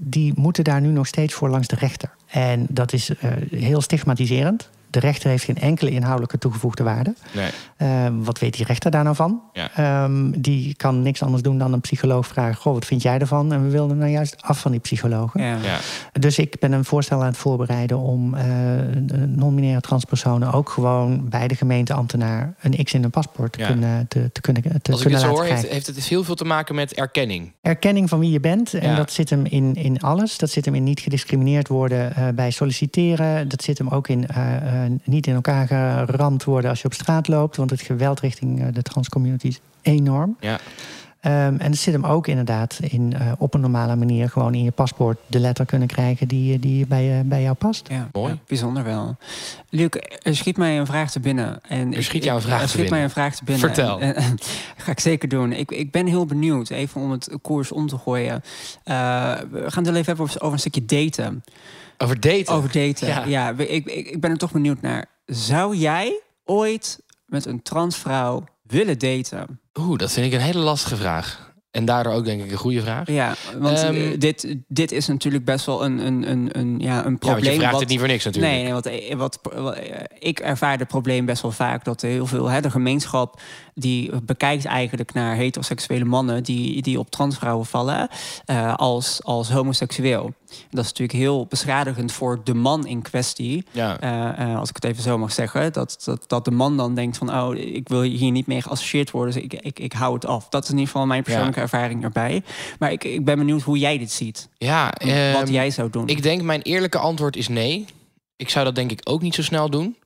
Die 0.00 0.32
moeten 0.36 0.64
daar 0.64 0.80
nu 0.80 0.88
nog 0.88 1.06
steeds 1.06 1.34
voor 1.34 1.48
langs 1.48 1.68
de 1.68 1.76
rechter. 1.76 2.10
En 2.26 2.66
dat 2.70 2.92
is 2.92 3.16
eh, 3.16 3.30
heel 3.50 3.80
stigmatiserend. 3.80 4.70
De 4.92 4.98
rechter 5.00 5.30
heeft 5.30 5.44
geen 5.44 5.58
enkele 5.58 5.90
inhoudelijke 5.90 6.38
toegevoegde 6.38 6.82
waarde. 6.82 7.14
Nee. 7.32 7.50
Eh, 7.76 8.06
wat 8.12 8.38
weet 8.38 8.56
die 8.56 8.66
rechter 8.66 8.90
daar 8.90 9.04
nou 9.04 9.16
van? 9.16 9.40
Ja. 9.52 9.70
Ehm, 9.76 10.30
die 10.36 10.74
kan 10.74 11.02
niks 11.02 11.22
anders 11.22 11.42
doen 11.42 11.58
dan 11.58 11.72
een 11.72 11.80
psycholoog 11.80 12.26
vragen: 12.26 12.54
Goh, 12.56 12.72
wat 12.72 12.84
vind 12.84 13.02
jij 13.02 13.18
ervan? 13.18 13.52
En 13.52 13.64
we 13.64 13.70
wilden 13.70 13.98
nou 13.98 14.10
juist 14.10 14.36
af 14.42 14.60
van 14.60 14.70
die 14.70 14.80
psychologen. 14.80 15.42
Ja. 15.42 15.56
Ja. 15.62 15.78
Dus 16.12 16.38
ik 16.38 16.56
ben 16.60 16.72
een 16.72 16.84
voorstel 16.84 17.20
aan 17.20 17.26
het 17.26 17.36
voorbereiden 17.36 17.98
om 17.98 18.34
eh, 18.34 18.44
non-binaire 19.26 19.80
transpersonen 19.80 20.52
ook 20.52 20.68
gewoon 20.70 21.28
bij 21.28 21.48
de 21.48 21.54
gemeenteambtenaar 21.54 22.54
een 22.60 22.84
X 22.84 22.92
in 22.94 23.00
hun 23.02 23.10
paspoort 23.10 23.52
te 23.52 23.58
Ja. 23.58 23.66
kunnen, 23.66 24.08
te, 24.08 24.30
te 24.32 24.40
kunnen, 24.40 24.62
te 24.62 24.68
Als 24.68 24.78
ik 24.78 24.82
kunnen 24.82 25.02
het 25.02 25.10
zo 25.10 25.12
laten 25.12 25.28
hoor, 25.28 25.44
krijgen. 25.44 25.68
heeft, 25.68 25.72
heeft 25.86 25.86
het 25.86 26.08
heel 26.08 26.24
veel 26.24 26.34
te 26.34 26.44
maken 26.44 26.74
met 26.74 26.94
erkenning. 26.94 27.52
Erkenning 27.62 28.08
van 28.08 28.18
wie 28.18 28.30
je 28.30 28.40
bent. 28.40 28.74
En 28.74 28.88
Ja. 28.90 28.96
dat 28.96 29.12
zit 29.12 29.30
hem 29.30 29.44
in, 29.46 29.74
in 29.74 30.00
alles. 30.00 30.38
Dat 30.38 30.50
zit 30.50 30.64
hem 30.64 30.74
in 30.74 30.84
niet 30.84 31.00
gediscrimineerd 31.00 31.68
worden 31.68 32.14
eh, 32.16 32.28
bij 32.34 32.50
solliciteren. 32.50 33.48
Dat 33.48 33.62
zit 33.62 33.78
hem 33.78 33.88
ook 33.88 34.08
in 34.08 34.26
eh, 34.28 34.81
niet 35.04 35.26
in 35.26 35.34
elkaar 35.34 35.66
geramd 35.66 36.44
worden 36.44 36.70
als 36.70 36.80
je 36.80 36.86
op 36.86 36.94
straat 36.94 37.28
loopt. 37.28 37.56
Want 37.56 37.70
het 37.70 37.80
geweld 37.80 38.20
richting 38.20 38.60
eh, 38.62 38.66
de 38.72 38.82
transcommunity 38.82 39.46
is 39.46 39.60
enorm. 39.82 40.36
Ja. 40.40 40.58
Ehm, 41.20 41.34
en 41.58 41.70
het 41.70 41.76
zit 41.78 41.94
hem 41.94 42.04
ook 42.04 42.26
inderdaad 42.26 42.78
in 42.82 43.14
eh, 43.18 43.32
op 43.38 43.54
een 43.54 43.60
normale 43.60 43.96
manier 43.96 44.30
gewoon 44.30 44.54
in 44.54 44.62
je 44.62 44.70
paspoort 44.70 45.18
de 45.26 45.38
letter 45.38 45.66
kunnen 45.66 45.88
krijgen 45.88 46.28
die, 46.28 46.58
die 46.58 46.86
bij, 46.86 47.04
je- 47.04 47.22
bij 47.24 47.42
jou 47.42 47.54
past. 47.54 47.88
Ja, 47.88 48.08
Mooi. 48.12 48.32
ja, 48.32 48.38
bijzonder 48.46 48.84
wel. 48.84 49.16
Luc, 49.68 49.88
er 50.22 50.36
schiet 50.36 50.56
mij 50.56 50.78
een 50.78 50.86
vraag 50.86 51.10
te 51.10 51.20
binnen. 51.20 51.60
En 51.68 51.94
Er 51.94 52.02
schiet 52.02 52.24
jou 52.24 52.36
een 52.36 52.42
vraag 52.42 52.54
er 52.60 52.62
te 52.62 52.68
schiet 52.68 52.80
binnen. 52.80 52.94
mij 52.98 53.02
een 53.04 53.10
vraag 53.10 53.34
te 53.34 53.44
binnen. 53.44 53.66
Vertel. 53.68 54.00
En- 54.00 54.14
en- 54.24 54.38
ga 54.76 54.90
ik 54.90 55.00
zeker 55.00 55.28
doen. 55.28 55.52
Ik, 55.52 55.70
ik 55.70 55.90
ben 55.90 56.06
heel 56.06 56.26
benieuwd, 56.26 56.70
even 56.70 57.00
om 57.00 57.10
het 57.10 57.36
koers 57.42 57.72
om 57.72 57.86
te 57.86 57.98
gooien. 57.98 58.42
Eh, 58.84 58.94
we 59.50 59.58
gaan 59.70 59.84
het 59.84 59.86
wel 59.86 59.94
even 59.94 60.04
hebben 60.06 60.24
over, 60.24 60.40
over 60.40 60.52
een 60.52 60.58
stukje 60.58 60.84
daten. 60.84 61.42
Over 62.02 62.20
daten. 62.20 62.54
Over 62.54 62.72
daten, 62.72 63.06
Ja. 63.08 63.24
ja. 63.24 63.54
ik, 63.56 63.68
ik, 63.68 63.86
ik 64.06 64.20
ben 64.20 64.30
er 64.30 64.36
toch 64.38 64.52
benieuwd 64.52 64.80
naar. 64.80 65.06
Zou 65.26 65.76
jij 65.76 66.20
ooit 66.44 67.00
met 67.26 67.46
een 67.46 67.62
transvrouw 67.62 68.44
willen 68.62 68.98
daten? 68.98 69.60
Oeh, 69.80 69.98
dat 69.98 70.12
vind 70.12 70.26
ik 70.26 70.32
een 70.32 70.44
hele 70.44 70.58
lastige 70.58 70.96
vraag. 70.96 71.50
En 71.70 71.84
daardoor 71.84 72.12
ook 72.12 72.24
denk 72.24 72.42
ik 72.42 72.50
een 72.50 72.56
goede 72.56 72.80
vraag. 72.80 73.08
Ja, 73.10 73.34
want 73.58 73.78
Ehm, 73.82 73.94
eh, 73.94 74.18
dit, 74.18 74.56
dit 74.68 74.92
is 74.92 75.06
natuurlijk 75.06 75.44
best 75.44 75.66
wel 75.66 75.84
een, 75.84 75.98
een, 76.06 76.30
een, 76.30 76.48
een, 76.58 76.78
ja, 76.80 77.04
een 77.04 77.10
Ja, 77.12 77.16
probleem. 77.18 77.52
je 77.52 77.58
vraagt 77.58 77.72
wat- 77.72 77.80
het 77.80 77.88
niet 77.88 77.98
voor 77.98 78.08
niks 78.08 78.24
natuurlijk. 78.24 78.52
Nee, 78.54 78.62
nee 78.62 78.72
want 78.72 78.86
eh, 78.86 79.14
wat, 79.16 79.38
wat, 79.42 79.74
eh, 79.74 80.00
ik 80.18 80.40
ervaar 80.40 80.78
het 80.78 80.88
probleem 80.88 81.24
best 81.24 81.42
wel 81.42 81.50
vaak 81.50 81.84
dat 81.84 82.02
er 82.02 82.08
heel 82.08 82.26
veel, 82.26 82.48
hè, 82.48 82.60
de 82.60 82.70
gemeenschap 82.70 83.40
die 83.74 84.10
bekijkt 84.22 84.64
eigenlijk 84.64 85.12
naar 85.12 85.34
heteroseksuele 85.34 86.04
mannen 86.04 86.42
die, 86.42 86.82
die 86.82 86.98
op 86.98 87.10
transvrouwen 87.10 87.66
vallen 87.66 88.08
eh, 88.44 88.74
als, 88.74 89.22
als 89.22 89.50
homoseksueel. 89.50 90.34
Dat 90.70 90.84
is 90.84 90.90
natuurlijk 90.90 91.18
heel 91.18 91.46
beschadigend 91.46 92.12
voor 92.12 92.40
de 92.44 92.54
man 92.54 92.86
in 92.86 93.02
kwestie. 93.02 93.66
Ja. 93.70 94.00
Eh, 94.00 94.50
eh, 94.50 94.58
als 94.58 94.68
ik 94.68 94.74
het 94.74 94.84
even 94.84 95.02
zo 95.02 95.18
mag 95.18 95.32
zeggen. 95.32 95.72
Dat, 95.72 96.00
dat, 96.04 96.24
dat 96.26 96.44
de 96.44 96.50
man 96.50 96.76
dan 96.76 96.94
denkt 96.94 97.16
van... 97.16 97.34
oh, 97.34 97.56
ik 97.56 97.88
wil 97.88 98.02
hier 98.02 98.30
niet 98.30 98.46
mee 98.46 98.62
geassocieerd 98.62 99.10
worden... 99.10 99.34
dus 99.34 99.42
ik, 99.42 99.52
ik, 99.52 99.78
ik 99.78 99.92
hou 99.92 100.14
het 100.14 100.26
af. 100.26 100.48
Dat 100.48 100.62
is 100.62 100.68
in 100.68 100.74
ieder 100.74 100.90
geval 100.90 101.06
mijn 101.06 101.22
persoonlijke 101.22 101.60
ervaring 101.60 102.02
erbij. 102.02 102.42
Maar 102.78 102.92
ik, 102.92 103.04
ik 103.04 103.24
ben 103.24 103.38
benieuwd 103.38 103.62
hoe 103.62 103.78
jij 103.78 103.98
dit 103.98 104.10
ziet. 104.10 104.48
Ja, 104.58 104.84
wat 105.32 105.42
ehm, 105.42 105.52
jij 105.52 105.70
zou 105.70 105.90
doen. 105.90 106.08
Ik 106.08 106.22
denk 106.22 106.42
mijn 106.42 106.62
eerlijke 106.62 106.98
antwoord 106.98 107.36
is 107.36 107.48
nee. 107.48 107.86
Ik 108.36 108.48
zou 108.48 108.64
dat 108.64 108.74
denk 108.74 108.90
ik 108.90 109.00
ook 109.04 109.22
niet 109.22 109.34
zo 109.34 109.42
snel 109.42 109.70
doen. 109.70 109.96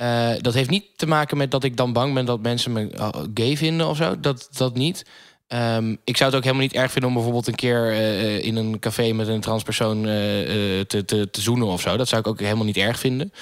Eh, 0.00 0.32
dat 0.40 0.54
heeft 0.54 0.70
niet 0.70 0.84
te 0.96 1.06
maken 1.06 1.36
met 1.36 1.50
dat 1.50 1.64
ik 1.64 1.76
dan 1.76 1.92
bang 1.92 2.14
ben 2.14 2.24
dat 2.24 2.40
mensen 2.40 2.72
me 2.72 2.92
uh, 2.94 3.08
gay 3.34 3.56
vinden 3.56 3.88
of 3.88 3.96
zo. 3.96 4.20
Dat, 4.20 4.48
dat 4.52 4.74
niet. 4.74 5.04
Ehm, 5.50 5.96
ik 6.04 6.16
zou 6.16 6.28
het 6.30 6.38
ook 6.38 6.44
helemaal 6.44 6.66
niet 6.66 6.74
erg 6.74 6.90
vinden 6.90 7.08
om 7.08 7.14
bijvoorbeeld 7.14 7.46
een 7.46 7.54
keer 7.54 7.92
eh, 7.92 8.44
in 8.44 8.56
een 8.56 8.78
café 8.78 9.12
met 9.12 9.28
een 9.28 9.40
transpersoon 9.40 10.06
eh, 10.06 10.78
eh, 10.78 10.86
te, 10.86 11.04
te, 11.04 11.30
te 11.30 11.40
zoenen 11.40 11.66
of 11.66 11.80
zo. 11.80 11.96
Dat 11.96 12.08
zou 12.08 12.20
ik 12.20 12.26
ook 12.26 12.40
helemaal 12.40 12.64
niet 12.64 12.76
erg 12.76 12.98
vinden. 12.98 13.32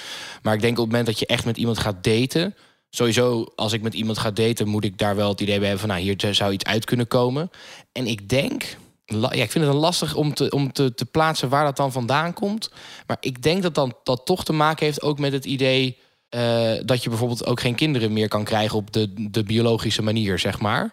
Maar 0.41 0.53
ik 0.53 0.61
denk 0.61 0.73
op 0.73 0.83
het 0.83 0.87
moment 0.91 1.05
dat 1.05 1.19
je 1.19 1.25
echt 1.25 1.45
met 1.45 1.57
iemand 1.57 1.77
gaat 1.77 2.03
daten. 2.03 2.55
Sowieso, 2.89 3.45
als 3.55 3.73
ik 3.73 3.81
met 3.81 3.93
iemand 3.93 4.17
ga 4.17 4.31
daten, 4.31 4.67
moet 4.67 4.83
ik 4.83 4.97
daar 4.97 5.15
wel 5.15 5.29
het 5.29 5.41
idee 5.41 5.59
bij 5.59 5.67
hebben 5.67 5.87
van 5.87 5.97
nou, 5.97 6.01
hier 6.01 6.35
zou 6.35 6.51
iets 6.51 6.65
uit 6.65 6.85
kunnen 6.85 7.07
komen. 7.07 7.51
En 7.91 8.07
ik 8.07 8.29
denk, 8.29 8.77
ja, 9.05 9.31
ik 9.31 9.51
vind 9.51 9.65
het 9.65 9.73
lastig 9.73 10.15
om, 10.15 10.33
te, 10.33 10.49
om 10.49 10.71
te, 10.71 10.93
te 10.93 11.05
plaatsen 11.05 11.49
waar 11.49 11.65
dat 11.65 11.77
dan 11.77 11.91
vandaan 11.91 12.33
komt. 12.33 12.71
Maar 13.07 13.17
ik 13.19 13.43
denk 13.43 13.63
dat 13.63 13.75
dan, 13.75 13.93
dat 14.03 14.25
toch 14.25 14.43
te 14.43 14.53
maken 14.53 14.85
heeft 14.85 15.01
ook 15.01 15.19
met 15.19 15.31
het 15.31 15.45
idee 15.45 15.97
eh, 16.29 16.71
dat 16.85 17.03
je 17.03 17.09
bijvoorbeeld 17.09 17.45
ook 17.45 17.59
geen 17.59 17.75
kinderen 17.75 18.13
meer 18.13 18.27
kan 18.27 18.43
krijgen 18.43 18.77
op 18.77 18.93
de, 18.93 19.29
de 19.31 19.43
biologische 19.43 20.01
manier, 20.01 20.39
zeg 20.39 20.59
maar. 20.59 20.83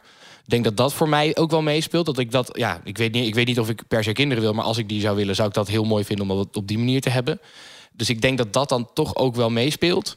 Ik 0.45 0.53
denk 0.53 0.65
dat 0.65 0.77
dat 0.77 0.95
voor 0.95 1.09
mij 1.09 1.37
ook 1.37 1.51
wel 1.51 1.63
meespeelt. 1.63 2.07
Dat 2.07 2.19
ik 2.19 2.31
dat, 2.31 2.49
ja, 2.53 2.81
ik 2.85 2.99
weet, 2.99 3.13
niet, 3.13 3.27
ik 3.27 3.35
weet 3.35 3.47
niet 3.47 3.61
of 3.61 3.69
ik 3.69 3.83
per 3.89 4.05
se 4.05 4.13
kinderen 4.13 4.43
wil, 4.43 4.53
maar 4.53 4.65
als 4.65 4.79
ik 4.79 4.89
die 4.89 5.01
zou 5.01 5.17
willen, 5.17 5.35
zou 5.35 5.49
ik 5.49 5.55
dat 5.55 5.69
heel 5.69 5.85
mooi 5.85 6.05
vinden 6.05 6.31
om 6.31 6.37
dat 6.37 6.57
op 6.57 6.69
die 6.69 6.79
manier 6.79 7.01
te 7.01 7.11
hebben. 7.11 7.41
Dus 7.93 8.09
ik 8.09 8.21
denk 8.21 8.39
dat 8.39 8.53
dat 8.53 8.69
dan 8.69 8.89
toch 8.95 9.17
ook 9.17 9.35
wel 9.35 9.51
meespeelt. 9.51 10.17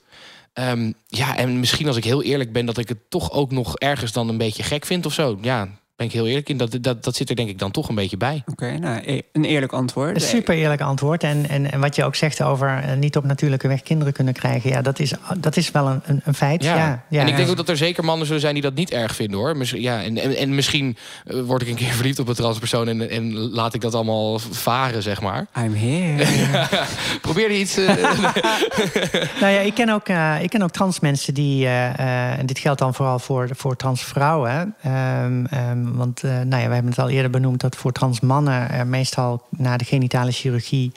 Ehm, 0.53 0.91
ja, 1.07 1.37
en 1.37 1.59
misschien 1.59 1.87
als 1.87 1.97
ik 1.97 2.03
heel 2.03 2.23
eerlijk 2.23 2.51
ben, 2.51 2.65
dat 2.65 2.77
ik 2.77 2.89
het 2.89 3.09
toch 3.09 3.31
ook 3.31 3.51
nog 3.51 3.77
ergens 3.77 4.11
dan 4.11 4.29
een 4.29 4.37
beetje 4.37 4.63
gek 4.63 4.85
vind 4.85 5.05
of 5.05 5.13
zo. 5.13 5.37
Ja, 5.41 5.78
ben 5.99 6.07
ik 6.07 6.13
heel 6.13 6.27
eerlijk 6.27 6.49
in. 6.49 6.57
Dat, 6.57 6.77
dat, 6.81 7.03
dat 7.03 7.15
zit 7.15 7.29
er 7.29 7.35
denk 7.35 7.49
ik 7.49 7.59
dan 7.59 7.71
toch 7.71 7.89
een 7.89 7.95
beetje 7.95 8.17
bij. 8.17 8.43
Oké, 8.45 8.77
nou, 8.77 9.01
e- 9.05 9.21
een 9.31 9.45
eerlijk 9.45 9.71
antwoord. 9.73 10.15
Een 10.15 10.21
super 10.21 10.55
eerlijk 10.55 10.81
antwoord. 10.81 11.23
En, 11.23 11.49
en, 11.49 11.71
en 11.71 11.79
wat 11.79 11.95
je 11.95 12.03
ook 12.03 12.15
zegt 12.15 12.41
over 12.41 12.83
eh, 12.83 12.97
niet 12.97 13.17
op 13.17 13.23
natuurlijke 13.23 13.67
weg 13.67 13.81
kinderen 13.81 14.13
kunnen 14.13 14.33
krijgen, 14.33 14.69
ja, 14.69 14.81
dat 14.81 14.99
is, 14.99 15.13
dat 15.37 15.57
is 15.57 15.71
wel 15.71 15.87
een, 15.87 16.01
een, 16.05 16.21
een 16.23 16.33
feit. 16.33 16.63
Ja. 16.63 17.03
Ja, 17.09 17.21
en 17.21 17.27
ik 17.27 17.35
denk 17.35 17.49
ook 17.49 17.57
dat 17.57 17.69
er 17.69 17.77
zeker 17.77 18.03
mannen 18.03 18.25
zullen 18.25 18.41
zijn 18.41 18.53
die 18.53 18.63
dat 18.63 18.73
niet 18.73 18.91
erg 18.91 19.15
vinden 19.15 19.37
hoor. 19.39 19.57
Misschien, 19.57 19.81
ja, 19.81 20.03
en, 20.03 20.17
en, 20.17 20.35
en 20.35 20.55
misschien 20.55 20.97
eh, 21.25 21.41
word 21.41 21.61
ik 21.61 21.67
een 21.67 21.75
keer 21.75 21.93
verliefd 21.99 22.19
op 22.19 22.27
een 22.27 22.35
transpersoon 22.35 22.87
en, 22.87 23.09
en 23.09 23.33
laat 23.33 23.73
ik 23.73 23.81
dat 23.81 23.95
allemaal 23.95 24.39
varen, 24.39 25.03
zeg 25.03 25.21
maar. 25.21 25.47
I'm 25.57 25.73
here. 25.75 26.25
Probeer 27.21 27.51
je 27.51 27.59
iets. 27.59 27.77
eh, 27.77 27.87
Nou 29.41 29.53
ja, 29.53 29.59
ik 29.59 29.73
ken 29.73 29.89
ook, 29.89 30.07
eh, 30.07 30.35
ik 30.41 30.49
ken 30.49 30.61
ook 30.61 30.71
trans 30.71 30.99
mensen 30.99 31.33
die, 31.33 31.65
eh, 31.65 31.99
eh, 31.99 32.39
en 32.39 32.45
dit 32.45 32.59
geldt 32.59 32.79
dan 32.79 32.93
vooral 32.93 33.19
voor, 33.19 33.47
voor 33.51 33.75
trans 33.75 34.03
vrouwen. 34.03 34.75
Ehm, 34.81 35.45
ehm, 35.45 35.88
want 35.95 36.23
eh, 36.23 36.31
nou 36.31 36.61
ja, 36.61 36.67
we 36.67 36.73
hebben 36.73 36.91
het 36.91 36.99
al 36.99 37.09
eerder 37.09 37.31
benoemd 37.31 37.61
dat 37.61 37.75
voor 37.75 37.91
trans 37.91 38.19
mannen 38.19 38.69
er 38.69 38.87
meestal 38.87 39.47
na 39.49 39.77
de 39.77 39.85
genitale 39.85 40.31
chirurgie 40.31 40.91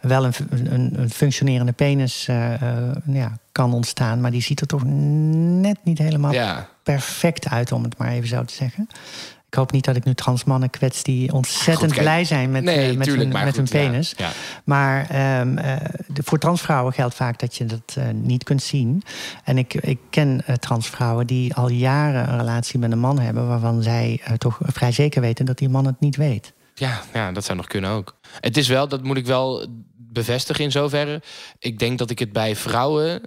wel 0.00 0.24
een, 0.24 0.32
een, 0.50 1.00
een 1.00 1.10
functionerende 1.10 1.72
penis 1.72 2.28
eh, 2.28 2.62
eh, 2.62 2.96
ja, 3.06 3.38
kan 3.52 3.72
ontstaan. 3.72 4.20
Maar 4.20 4.30
die 4.30 4.42
ziet 4.42 4.60
er 4.60 4.66
toch 4.66 4.84
net 4.84 5.78
niet 5.82 5.98
helemaal 5.98 6.32
ja. 6.32 6.68
perfect 6.82 7.48
uit, 7.48 7.72
om 7.72 7.82
het 7.82 7.98
maar 7.98 8.08
even 8.08 8.28
zo 8.28 8.44
te 8.44 8.54
zeggen. 8.54 8.88
Ik 9.54 9.60
hoop 9.60 9.72
niet 9.72 9.84
dat 9.84 9.96
ik 9.96 10.04
nu 10.04 10.14
trans 10.14 10.44
mannen 10.44 10.70
kwets 10.70 11.02
die 11.02 11.32
ontzettend 11.32 11.92
Goed, 11.92 12.00
blij 12.00 12.24
zijn 12.24 12.50
met, 12.50 12.62
nee, 12.62 12.90
eh, 12.90 12.96
met, 12.96 13.06
tuurlijk, 13.06 13.32
hun, 13.32 13.44
met 13.44 13.56
goed, 13.56 13.70
hun 13.70 13.80
penis. 13.80 14.14
Ja, 14.16 14.30
Maar 14.64 15.10
ehm, 15.10 15.58
eh, 15.58 15.76
de, 16.06 16.22
voor 16.24 16.38
transvrouwen 16.38 16.92
geldt 16.92 17.14
vaak 17.14 17.38
dat 17.38 17.56
je 17.56 17.66
dat 17.66 17.94
eh, 17.94 18.04
niet 18.12 18.44
kunt 18.44 18.62
zien. 18.62 19.02
En 19.44 19.58
ik, 19.58 19.74
ik 19.74 19.98
ken 20.10 20.44
transvrouwen 20.60 21.26
die 21.26 21.54
al 21.54 21.68
jaren 21.68 22.28
een 22.28 22.38
relatie 22.38 22.78
met 22.78 22.92
een 22.92 22.98
man 22.98 23.18
hebben... 23.18 23.48
waarvan 23.48 23.82
zij 23.82 24.20
toch 24.38 24.58
vrij 24.62 24.92
zeker 24.92 25.20
weten 25.20 25.44
dat 25.44 25.58
die 25.58 25.68
man 25.68 25.86
het 25.86 26.00
niet 26.00 26.16
weet. 26.16 26.52
Ja, 26.74 27.02
ja, 27.12 27.32
dat 27.32 27.44
zou 27.44 27.56
nog 27.56 27.66
kunnen 27.66 27.90
ook. 27.90 28.16
Het 28.40 28.56
is 28.56 28.68
wel, 28.68 28.88
dat 28.88 29.02
moet 29.02 29.16
ik 29.16 29.26
wel 29.26 29.66
bevestigen 29.96 30.64
in 30.64 30.70
zoverre. 30.70 31.22
Ik 31.58 31.78
denk 31.78 31.98
dat 31.98 32.10
ik 32.10 32.18
het 32.18 32.32
bij 32.32 32.56
vrouwen, 32.56 33.20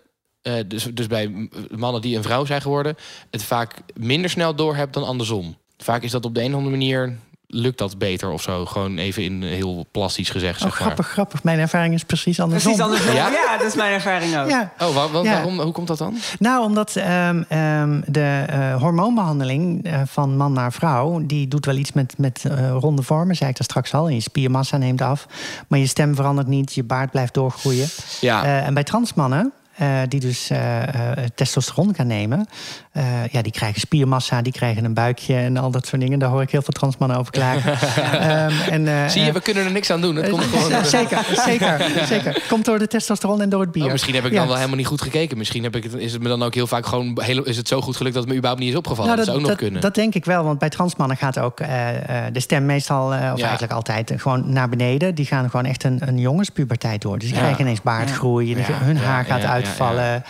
dus, 0.67 0.83
dus 0.93 1.07
bij 1.07 1.49
mannen 1.75 2.01
die 2.01 2.17
een 2.17 2.23
vrouw 2.23 2.45
zijn 2.45 2.61
geworden, 2.61 2.95
het 3.31 3.43
vaak 3.43 3.79
minder 3.93 4.29
snel 4.29 4.55
door 4.55 4.75
heb 4.75 4.91
dan 4.93 5.03
andersom. 5.03 5.57
Vaak 5.77 6.01
is 6.03 6.11
dat 6.11 6.25
op 6.25 6.35
de 6.35 6.41
een 6.41 6.49
of 6.51 6.53
andere 6.55 6.71
manier 6.77 7.13
lukt 7.49 7.77
dat 7.77 7.97
beter 7.97 8.29
of 8.31 8.41
zo. 8.41 8.65
Gewoon 8.65 8.97
even 8.97 9.23
in 9.23 9.43
heel 9.43 9.85
plastisch 9.91 10.29
gezegd. 10.29 10.55
Oh, 10.55 10.61
Zeg 10.61 10.69
maar. 10.71 10.81
grappig, 10.81 11.07
grappig. 11.07 11.43
Mijn 11.43 11.59
ervaring 11.59 11.93
is 11.93 12.03
precies 12.03 12.39
andersom. 12.39 12.71
Precies 12.75 12.85
andersom. 12.91 13.15
Ja? 13.15 13.29
Ja? 13.29 13.57
dat 13.57 13.67
is 13.67 13.75
mijn 13.75 13.93
ervaring 13.93 14.37
ook. 14.37 14.49
Ja, 14.49 14.71
Oh, 14.79 14.93
Ja. 15.23 15.23
waarom? 15.23 15.59
Hoe 15.59 15.71
komt 15.71 15.87
dat 15.87 15.97
dan? 15.97 16.15
Nou, 16.39 16.63
omdat 16.63 16.95
ehm, 16.95 17.43
ehm, 17.47 18.01
de 18.05 18.43
eh, 18.47 18.75
hormoonbehandeling 18.81 19.83
eh, 19.83 20.01
van 20.05 20.37
man 20.37 20.53
naar 20.53 20.73
vrouw... 20.73 21.25
die 21.25 21.47
doet 21.47 21.65
wel 21.65 21.75
iets 21.75 21.93
met, 21.93 22.13
met 22.17 22.45
eh, 22.45 22.71
ronde 22.79 23.01
vormen, 23.03 23.35
zei 23.35 23.49
ik 23.49 23.55
daar 23.57 23.65
straks 23.67 23.93
al. 23.93 24.07
En 24.07 24.13
je 24.13 24.21
spiermassa 24.21 24.77
neemt 24.77 25.01
af, 25.01 25.27
maar 25.67 25.79
je 25.79 25.87
stem 25.87 26.15
verandert 26.15 26.47
niet. 26.47 26.73
Je 26.73 26.83
baard 26.83 27.11
blijft 27.11 27.33
doorgroeien. 27.33 27.87
Ja, 28.21 28.43
Eh, 28.43 28.65
en 28.65 28.73
bij 28.73 28.83
transmannen, 28.83 29.51
eh, 29.77 29.99
die 30.07 30.19
dus 30.19 30.49
eh, 30.49 30.79
testosteron 31.35 31.95
gaan 31.95 32.07
nemen... 32.07 32.47
ja, 33.31 33.41
die 33.41 33.51
krijgen 33.51 33.79
spiermassa, 33.79 34.41
die 34.41 34.53
krijgen 34.53 34.85
een 34.85 34.93
buikje 34.93 35.35
en 35.35 35.57
al 35.57 35.71
dat 35.71 35.87
soort 35.87 36.01
dingen. 36.01 36.19
Daar 36.19 36.29
hoor 36.29 36.41
ik 36.41 36.51
heel 36.51 36.61
veel 36.61 36.73
transmannen 36.73 37.17
over 37.17 37.31
klagen. 37.31 37.75
Ehm, 38.19 38.87
en, 38.87 39.11
zie 39.11 39.23
je, 39.23 39.31
we 39.31 39.41
kunnen 39.41 39.65
er 39.65 39.71
niks 39.71 39.89
aan 39.91 40.01
doen. 40.01 40.15
Het 40.15 40.29
komt 40.29 40.43
gewoon. 40.53 40.69
door 40.71 40.85
zeker, 40.85 41.25
zeker, 41.45 41.91
zeker. 42.07 42.43
Komt 42.49 42.65
door 42.65 42.79
de 42.79 42.87
testosteron 42.87 43.41
en 43.41 43.49
door 43.49 43.61
het 43.61 43.71
bier. 43.71 43.85
Oh, 43.85 43.91
misschien 43.91 44.15
heb 44.15 44.25
ik 44.25 44.31
Ja. 44.31 44.37
dan 44.37 44.47
wel 44.47 44.55
helemaal 44.55 44.77
niet 44.77 44.85
goed 44.87 45.01
gekeken. 45.01 45.37
Misschien 45.37 45.63
heb 45.63 45.75
ik 45.75 45.83
het, 45.83 45.93
is 45.93 46.13
het 46.13 46.21
me 46.21 46.27
dan 46.27 46.43
ook 46.43 46.53
heel 46.53 46.67
vaak 46.67 46.85
gewoon 46.85 47.21
heel, 47.23 47.43
is 47.43 47.57
het 47.57 47.67
zo 47.67 47.81
goed 47.81 47.95
gelukt 47.95 48.13
dat 48.15 48.23
het 48.23 48.31
me 48.31 48.37
überhaupt 48.37 48.63
niet 48.63 48.71
is 48.71 48.77
opgevallen. 48.77 49.05
Nou, 49.05 49.17
dat, 49.17 49.27
zou 49.27 49.39
ook 49.39 49.47
nog 49.49 49.57
kunnen. 49.57 49.81
dat 49.81 49.95
denk 49.95 50.13
ik 50.15 50.25
wel, 50.25 50.43
want 50.43 50.59
bij 50.59 50.69
transmannen 50.69 51.17
gaat 51.17 51.39
ook 51.39 51.57
de 52.31 52.39
stem 52.39 52.65
meestal, 52.65 53.05
of 53.07 53.13
Ja. 53.13 53.43
eigenlijk 53.43 53.73
altijd, 53.73 54.13
gewoon 54.17 54.53
naar 54.53 54.69
beneden. 54.69 55.15
Die 55.15 55.25
gaan 55.25 55.49
gewoon 55.49 55.65
echt 55.65 55.83
een, 55.83 55.99
een 56.07 56.17
jongenspuberteit 56.19 57.01
door. 57.01 57.17
Dus 57.17 57.27
die 57.27 57.35
Ja. 57.37 57.41
krijgen 57.43 57.61
ineens 57.61 57.81
baardgroei, 57.81 58.55
Ja. 58.55 58.63
hun 58.67 58.97
haar 58.97 59.25
gaat 59.25 59.41
ja, 59.41 59.47
uitvallen. 59.67 60.23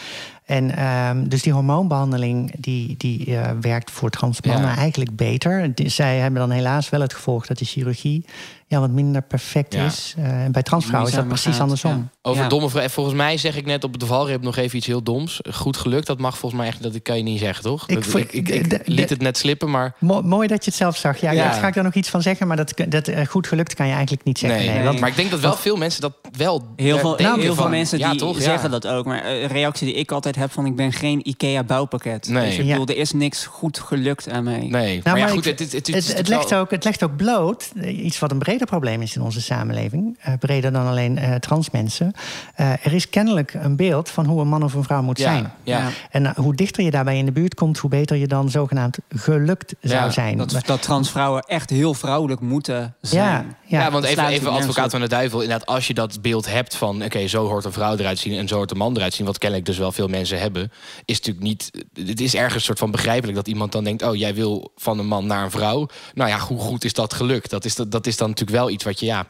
En 0.46 0.76
ehm, 0.76 1.28
dus 1.28 1.42
die 1.42 1.54
hormoonbehandeling 1.54 2.52
die, 2.58 2.96
die 2.98 3.38
eh, 3.38 3.52
werkt 3.62 3.92
voor 3.92 4.10
transmannen 4.10 4.70
Ja. 4.70 4.76
eigenlijk 4.78 5.16
beter. 5.16 5.72
Zij 5.76 6.18
hebben 6.18 6.40
dan 6.40 6.52
helaas 6.52 6.90
wel 6.90 7.02
het 7.02 7.14
gevolg 7.14 7.46
dat 7.46 7.58
de 7.58 7.66
chirurgie 7.66 8.26
ja, 8.70 8.80
wat 8.80 8.90
minder 8.90 9.22
perfect 9.22 9.74
Ja. 9.74 9.86
is. 9.86 10.14
Eh, 10.18 10.44
en 10.44 10.52
bij 10.52 10.64
transvrouwen 10.64 11.10
is 11.12 11.18
dat 11.18 11.28
precies 11.28 11.52
gaat, 11.52 11.62
andersom. 11.62 11.92
ja. 11.92 12.10
Over 12.22 12.44
Ja. 12.44 12.50
domme 12.50 12.70
vragen. 12.70 12.90
Volgens 12.90 13.16
mij 13.16 13.38
zeg 13.38 13.56
ik 13.56 13.66
net 13.66 13.84
op 13.84 14.00
de 14.00 14.06
valreep 14.06 14.42
nog 14.42 14.56
even 14.58 14.78
iets 14.78 14.88
heel 14.88 15.04
doms. 15.04 15.40
Goed 15.52 15.78
gelukt, 15.78 16.08
dat 16.08 16.20
mag 16.20 16.38
volgens 16.38 16.62
mij 16.62 16.70
echt, 16.70 16.84
dat 16.84 17.02
kan 17.02 17.18
je 17.18 17.24
niet 17.24 17.40
zeggen, 17.40 17.64
toch? 17.64 17.88
Ik 17.88 18.12
Dat- 18.12 18.22
ik, 18.34 18.82
liet 18.86 19.10
het 19.10 19.22
net 19.22 19.38
slippen, 19.38 19.70
maar 19.70 19.96
Mo- 20.00 20.22
mooi 20.22 20.48
dat 20.48 20.64
je 20.64 20.70
het 20.70 20.80
zelf 20.80 20.98
zag. 20.98 21.18
Ja, 21.22 21.32
Ja. 21.32 21.44
ja. 21.44 21.52
ga 21.52 21.68
ik 21.68 21.74
daar 21.74 21.84
nog 21.84 21.94
iets 21.94 22.10
van 22.10 22.22
zeggen, 22.22 22.48
maar 22.48 22.58
dat, 22.58 22.74
dat 22.90 23.08
eh, 23.08 23.26
goed 23.26 23.48
gelukt 23.48 23.74
kan 23.74 23.86
je 23.88 23.92
eigenlijk 23.94 24.24
niet 24.24 24.38
zeggen. 24.40 24.60
nee. 24.66 24.70
Nee, 24.76 24.84
want- 24.84 25.00
Maar 25.00 25.10
ik 25.10 25.16
denk 25.16 25.32
dat 25.32 25.40
wel 25.40 25.56
veel 25.56 25.76
mensen 25.76 26.02
dat 26.02 26.14
wel 26.38 26.64
Heel 26.76 26.98
veel, 26.98 27.16
denken 27.18 27.42
heel 27.42 27.56
veel 27.56 27.70
mensen 27.70 27.98
ja, 28.00 28.10
die 28.12 28.20
toch? 28.20 28.36
Ja. 28.38 28.44
zeggen 28.44 28.72
dat 28.72 28.88
ook. 28.88 29.06
Maar 29.06 29.24
eh, 29.24 29.42
een 29.42 29.48
reactie 29.48 29.88
die 29.88 29.96
ik 29.96 30.12
altijd 30.12 30.36
heb 30.36 30.52
van... 30.52 30.66
ik 30.66 30.76
ben 30.76 30.92
geen 30.94 31.28
IKEA-bouwpakket. 31.28 32.28
Nee. 32.28 32.46
Dus 32.46 32.58
ik 32.58 32.66
Ja. 32.66 32.72
bedoel, 32.78 32.96
er 32.96 33.02
is 33.02 33.12
niks 33.12 33.46
goed 33.46 33.80
gelukt 33.80 34.30
aan 34.30 34.44
mij. 34.44 34.58
Nee, 34.60 34.70
maar, 34.72 34.82
Nou, 34.82 35.18
ja, 35.18 35.24
maar 35.26 35.30
goed, 35.30 35.46
het, 35.46 35.60
het, 35.72 36.28
legt 36.28 36.54
ook, 36.54 36.72
het 36.72 36.84
legt 36.84 37.04
ook 37.04 37.16
bloot, 37.16 37.72
iets 37.86 38.20
wat 38.20 38.32
een 38.32 38.40
breed 38.40 38.57
breder 38.58 38.80
probleem 38.80 39.02
is 39.02 39.16
in 39.16 39.22
onze 39.22 39.42
samenleving, 39.42 40.18
eh, 40.22 40.34
breder 40.40 40.72
dan 40.72 40.88
alleen 40.88 41.18
eh, 41.18 41.36
trans 41.36 41.70
mensen. 41.70 42.14
Eh, 42.56 42.72
er 42.72 42.94
is 42.94 43.10
kennelijk 43.10 43.54
een 43.54 43.76
beeld 43.76 44.10
van 44.10 44.26
hoe 44.26 44.42
een 44.42 44.48
man 44.48 44.64
of 44.64 44.74
een 44.74 44.84
vrouw 44.84 45.02
moet 45.02 45.18
Ja, 45.18 45.24
zijn. 45.24 45.52
ja. 45.64 45.90
En 46.12 46.34
hoe 46.36 46.56
dichter 46.56 46.84
je 46.84 46.92
daarbij 46.92 47.18
in 47.18 47.26
de 47.26 47.32
buurt 47.32 47.54
komt, 47.56 47.78
hoe 47.78 47.90
beter 47.90 48.18
je 48.18 48.28
dan 48.28 48.50
zogenaamd 48.50 48.98
gelukt 49.10 49.76
zou 49.82 50.04
Ja, 50.04 50.10
zijn. 50.10 50.38
Dat, 50.38 50.62
dat 50.66 50.82
transvrouwen 50.82 51.42
echt 51.42 51.70
heel 51.70 51.94
vrouwelijk 51.94 52.42
moeten 52.42 52.96
zijn. 53.02 53.24
ja, 53.24 53.46
ja. 53.64 53.80
Ja, 53.80 53.92
want 53.92 54.04
even, 54.04 54.28
even 54.28 54.52
advocaat 54.52 54.92
van 54.92 55.02
de 55.02 55.08
duivel. 55.08 55.42
Inderdaad, 55.42 55.68
als 55.68 55.88
je 55.88 55.94
dat 55.94 56.22
beeld 56.22 56.50
hebt 56.50 56.76
van... 56.76 57.04
oké, 57.04 57.28
zo 57.28 57.48
hoort 57.48 57.66
een 57.66 57.72
vrouw 57.72 57.98
eruit 57.98 58.20
zien 58.20 58.38
en 58.38 58.48
zo 58.48 58.56
hoort 58.56 58.72
een 58.72 58.78
man 58.78 58.96
eruit 58.96 59.14
zien... 59.14 59.26
wat 59.26 59.38
kennelijk 59.38 59.68
dus 59.68 59.78
wel 59.78 59.92
veel 59.92 60.08
mensen 60.08 60.40
hebben... 60.40 60.72
is 61.06 61.18
natuurlijk 61.18 61.46
niet... 61.46 61.72
Het 61.94 62.20
is 62.22 62.36
ergens 62.36 62.54
een 62.54 62.62
soort 62.62 62.80
van 62.80 62.92
begrijpelijk 62.92 63.38
dat 63.38 63.48
iemand 63.48 63.72
dan 63.72 63.84
denkt... 63.84 64.04
oh, 64.04 64.16
jij 64.16 64.34
wil 64.36 64.72
van 64.76 65.00
een 65.00 65.08
man 65.08 65.26
naar 65.26 65.44
een 65.44 65.52
vrouw. 65.52 65.88
Nou 66.14 66.30
ja, 66.30 66.40
hoe 66.40 66.60
goed 66.60 66.84
is 66.84 66.94
dat 66.94 67.14
gelukt? 67.14 67.50
Dat 67.50 67.66
is, 67.66 67.76
dat, 67.76 67.92
dat 67.92 68.08
is 68.08 68.18
dan 68.18 68.28
natuurlijk 68.28 68.47
wel 68.50 68.70
iets 68.70 68.84
wat 68.84 69.00
je... 69.00 69.06
ja 69.06 69.26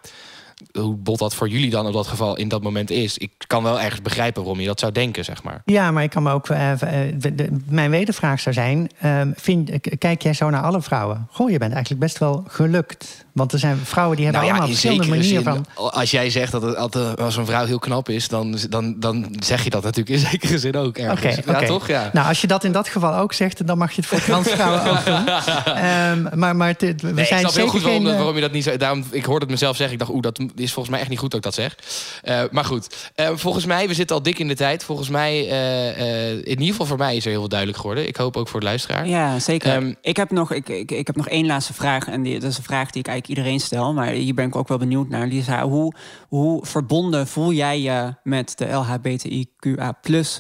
hoe 0.80 0.96
bot 0.96 1.20
dat 1.20 1.36
voor 1.36 1.50
jullie 1.50 1.70
dan 1.70 1.88
op 1.88 1.94
dat 1.94 2.08
geval 2.08 2.38
in 2.38 2.48
dat 2.48 2.64
moment 2.64 2.90
is. 2.90 3.18
Ik 3.18 3.32
kan 3.48 3.64
wel 3.64 3.82
ergens 3.82 4.02
begrijpen 4.02 4.42
waarom 4.42 4.60
je 4.62 4.68
dat 4.68 4.80
zou 4.80 4.92
denken, 4.92 5.24
zeg 5.26 5.44
maar. 5.44 5.62
Ja, 5.66 5.92
maar 5.92 6.04
ik 6.04 6.10
kan 6.10 6.24
me 6.24 6.32
ook. 6.32 6.48
eh, 6.50 6.72
eh, 6.72 7.14
de- 7.18 7.58
mijn 7.70 7.90
wedervraag 7.90 8.40
zou 8.40 8.56
zijn: 8.56 8.90
ehm, 9.00 9.32
vind, 9.36 9.72
kijk 9.98 10.22
jij 10.22 10.34
zo 10.34 10.50
naar 10.50 10.62
alle 10.62 10.82
vrouwen? 10.82 11.28
Goh, 11.32 11.50
je 11.50 11.58
bent 11.58 11.72
eigenlijk 11.74 12.02
best 12.02 12.18
wel 12.18 12.44
gelukt. 12.48 13.26
Want 13.38 13.54
er 13.54 13.60
zijn 13.60 13.78
vrouwen 13.84 14.16
die 14.18 14.26
hebben 14.26 14.44
allemaal 14.44 14.68
verschillende 14.68 15.06
Nou 15.06 15.18
manieren 15.18 15.44
zin, 15.44 15.66
van. 15.76 15.92
Als 15.92 16.12
jij 16.12 16.30
zegt 16.30 16.52
dat, 16.52 16.62
het, 16.62 16.76
altijd- 16.76 17.20
als 17.20 17.36
een 17.36 17.46
vrouw 17.46 17.66
heel 17.66 17.80
knap 17.80 18.10
is, 18.10 18.28
dan, 18.28 18.58
dan, 18.70 18.96
dan 19.00 19.36
zeg 19.40 19.64
je 19.64 19.70
dat 19.70 19.84
natuurlijk 19.84 20.10
in 20.22 20.28
zekere 20.32 20.58
zin 20.60 20.76
ook 20.76 20.88
Oké, 20.88 21.02
ergens. 21.02 21.40
ja, 21.46 21.62
toch? 21.62 21.88
Ja. 21.88 22.10
Nou, 22.14 22.28
als 22.28 22.42
je 22.42 22.48
dat 22.48 22.64
in 22.64 22.72
dat 22.72 22.88
geval 22.90 23.16
ook 23.16 23.34
zegt, 23.34 23.68
dan 23.68 23.78
mag 23.78 23.90
je 23.92 23.96
het 24.02 24.06
voor 24.10 24.22
transvrouwen 24.22 24.82
ook 24.92 25.06
doen. 25.06 25.28
Ehm, 25.76 26.40
maar 26.40 26.56
maar 26.56 26.76
we 26.78 26.86
Nee, 26.86 26.94
ik 26.94 27.26
zijn 27.26 27.40
snap 27.40 27.42
heel 27.42 27.52
zeker 27.52 27.70
goed 27.70 27.82
waarom, 27.82 28.02
geen. 28.04 28.12
eh, 28.12 28.18
waarom 28.18 28.36
je 28.36 28.42
dat 28.42 28.52
niet 28.52 28.64
zo... 28.64 28.78
Daarom, 28.78 29.04
ik 29.12 29.26
hoorde 29.26 29.42
het 29.46 29.50
mezelf 29.54 29.76
zeggen. 29.76 29.94
Ik 29.94 30.00
dacht, 30.00 30.12
oeh, 30.12 30.22
dat 30.22 30.40
is 30.56 30.72
volgens 30.74 30.90
mij 30.90 31.00
echt 31.00 31.10
niet 31.10 31.20
goed 31.20 31.32
dat 31.32 31.40
ik 31.40 31.46
dat 31.46 31.54
zeg. 31.54 31.76
Eh, 32.24 32.42
maar 32.52 32.66
goed, 32.66 32.96
Eh, 33.16 33.30
volgens 33.36 33.66
mij, 33.66 33.88
we 33.88 33.94
zitten 33.94 34.16
al 34.16 34.22
dik 34.24 34.40
in 34.40 34.48
de 34.48 34.56
tijd. 34.56 34.84
Volgens 34.84 35.10
mij, 35.10 35.50
eh, 35.50 35.90
eh, 36.30 36.32
in 36.38 36.50
ieder 36.50 36.66
geval 36.68 36.86
voor 36.86 36.98
mij 36.98 37.16
is 37.16 37.24
er 37.24 37.30
heel 37.30 37.40
veel 37.40 37.50
duidelijk 37.50 37.80
geworden. 37.80 38.08
Ik 38.08 38.16
hoop 38.16 38.38
ook 38.38 38.48
voor 38.48 38.60
de 38.60 38.66
luisteraar. 38.66 39.08
Ja, 39.08 39.40
zeker. 39.40 39.74
Ehm, 39.74 39.94
ik, 40.02 40.18
heb 40.18 40.32
nog, 40.32 40.52
ik, 40.52 40.70
ik, 40.70 40.92
ik 40.92 41.08
heb 41.08 41.16
nog 41.16 41.28
één 41.30 41.46
laatste 41.46 41.74
vraag. 41.74 42.08
En 42.08 42.22
die, 42.24 42.40
dat 42.40 42.52
is 42.52 42.58
een 42.58 42.64
vraag 42.64 42.90
die 42.92 43.02
ik 43.02 43.08
eigenlijk 43.08 43.26
iedereen 43.28 43.60
stel. 43.60 43.94
Maar 43.94 44.08
hier 44.08 44.34
ben 44.34 44.48
ik 44.48 44.56
ook 44.56 44.68
wel 44.68 44.78
benieuwd 44.78 45.10
naar. 45.10 45.28
Lisa, 45.28 45.68
hoe, 45.68 45.94
hoe 46.28 46.66
verbonden 46.66 47.28
voel 47.28 47.54
jij 47.54 47.82
je 47.82 48.14
met 48.24 48.58
de 48.58 48.66
LHBTIQA 48.66 49.94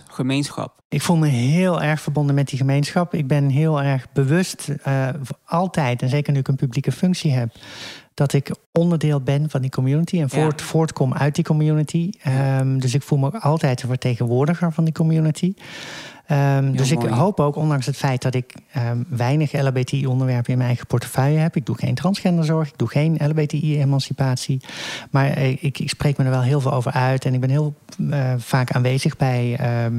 gemeenschap? 0.07 0.77
Ik 0.89 1.01
voel 1.01 1.17
me 1.17 1.27
heel 1.27 1.81
erg 1.81 2.01
verbonden 2.01 2.35
met 2.35 2.47
die 2.47 2.57
gemeenschap. 2.57 3.13
Ik 3.13 3.27
ben 3.27 3.49
heel 3.49 3.81
erg 3.81 4.07
bewust, 4.13 4.69
eh, 4.83 5.09
altijd, 5.45 6.01
en 6.01 6.09
zeker 6.09 6.33
nu 6.33 6.39
ik 6.39 6.47
een 6.47 6.55
publieke 6.55 6.91
functie 6.91 7.31
heb, 7.31 7.55
dat 8.13 8.33
ik 8.33 8.51
onderdeel 8.71 9.21
ben 9.21 9.49
van 9.49 9.61
die 9.61 9.69
community 9.69 10.21
en 10.21 10.29
voort, 10.29 10.61
voortkom 10.61 11.13
uit 11.13 11.35
die 11.35 11.43
community. 11.43 12.11
Ehm, 12.21 12.77
dus 12.77 12.93
ik 12.93 13.01
voel 13.01 13.19
me 13.19 13.25
ook 13.25 13.35
altijd 13.35 13.81
een 13.81 13.87
vertegenwoordiger 13.87 14.73
van 14.73 14.83
die 14.83 14.93
community. 14.93 15.53
Ehm, 16.27 16.71
dus 16.71 16.91
ik 16.91 17.01
hoop 17.01 17.39
ook, 17.39 17.55
ondanks 17.55 17.85
het 17.85 17.97
feit 17.97 18.21
dat 18.21 18.35
ik 18.35 18.53
ehm, 18.71 19.03
weinig 19.07 19.53
LHBTI-onderwerpen 19.53 20.51
in 20.51 20.57
mijn 20.57 20.69
eigen 20.69 20.87
portefeuille 20.87 21.37
heb. 21.37 21.55
Ik 21.55 21.65
doe 21.65 21.77
geen 21.77 21.95
transgenderzorg, 21.95 22.67
ik 22.67 22.77
doe 22.77 22.87
geen 22.89 23.17
LHBTI-emancipatie. 23.27 24.61
Maar 25.11 25.29
eh, 25.29 25.49
ik, 25.49 25.79
ik 25.79 25.89
spreek 25.89 26.17
me 26.17 26.23
er 26.23 26.29
wel 26.29 26.41
heel 26.41 26.61
veel 26.61 26.73
over 26.73 26.91
uit. 26.91 27.25
En 27.25 27.33
ik 27.33 27.39
ben 27.39 27.49
heel 27.49 27.75
eh, 28.09 28.33
vaak 28.37 28.71
aanwezig 28.71 29.17
bij 29.17 29.55
ehm, 29.59 29.93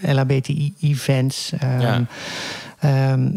eh, 0.00 0.14
LHBTI-events. 0.14 1.52
Ehm, 1.58 1.80
Ja. 1.80 2.06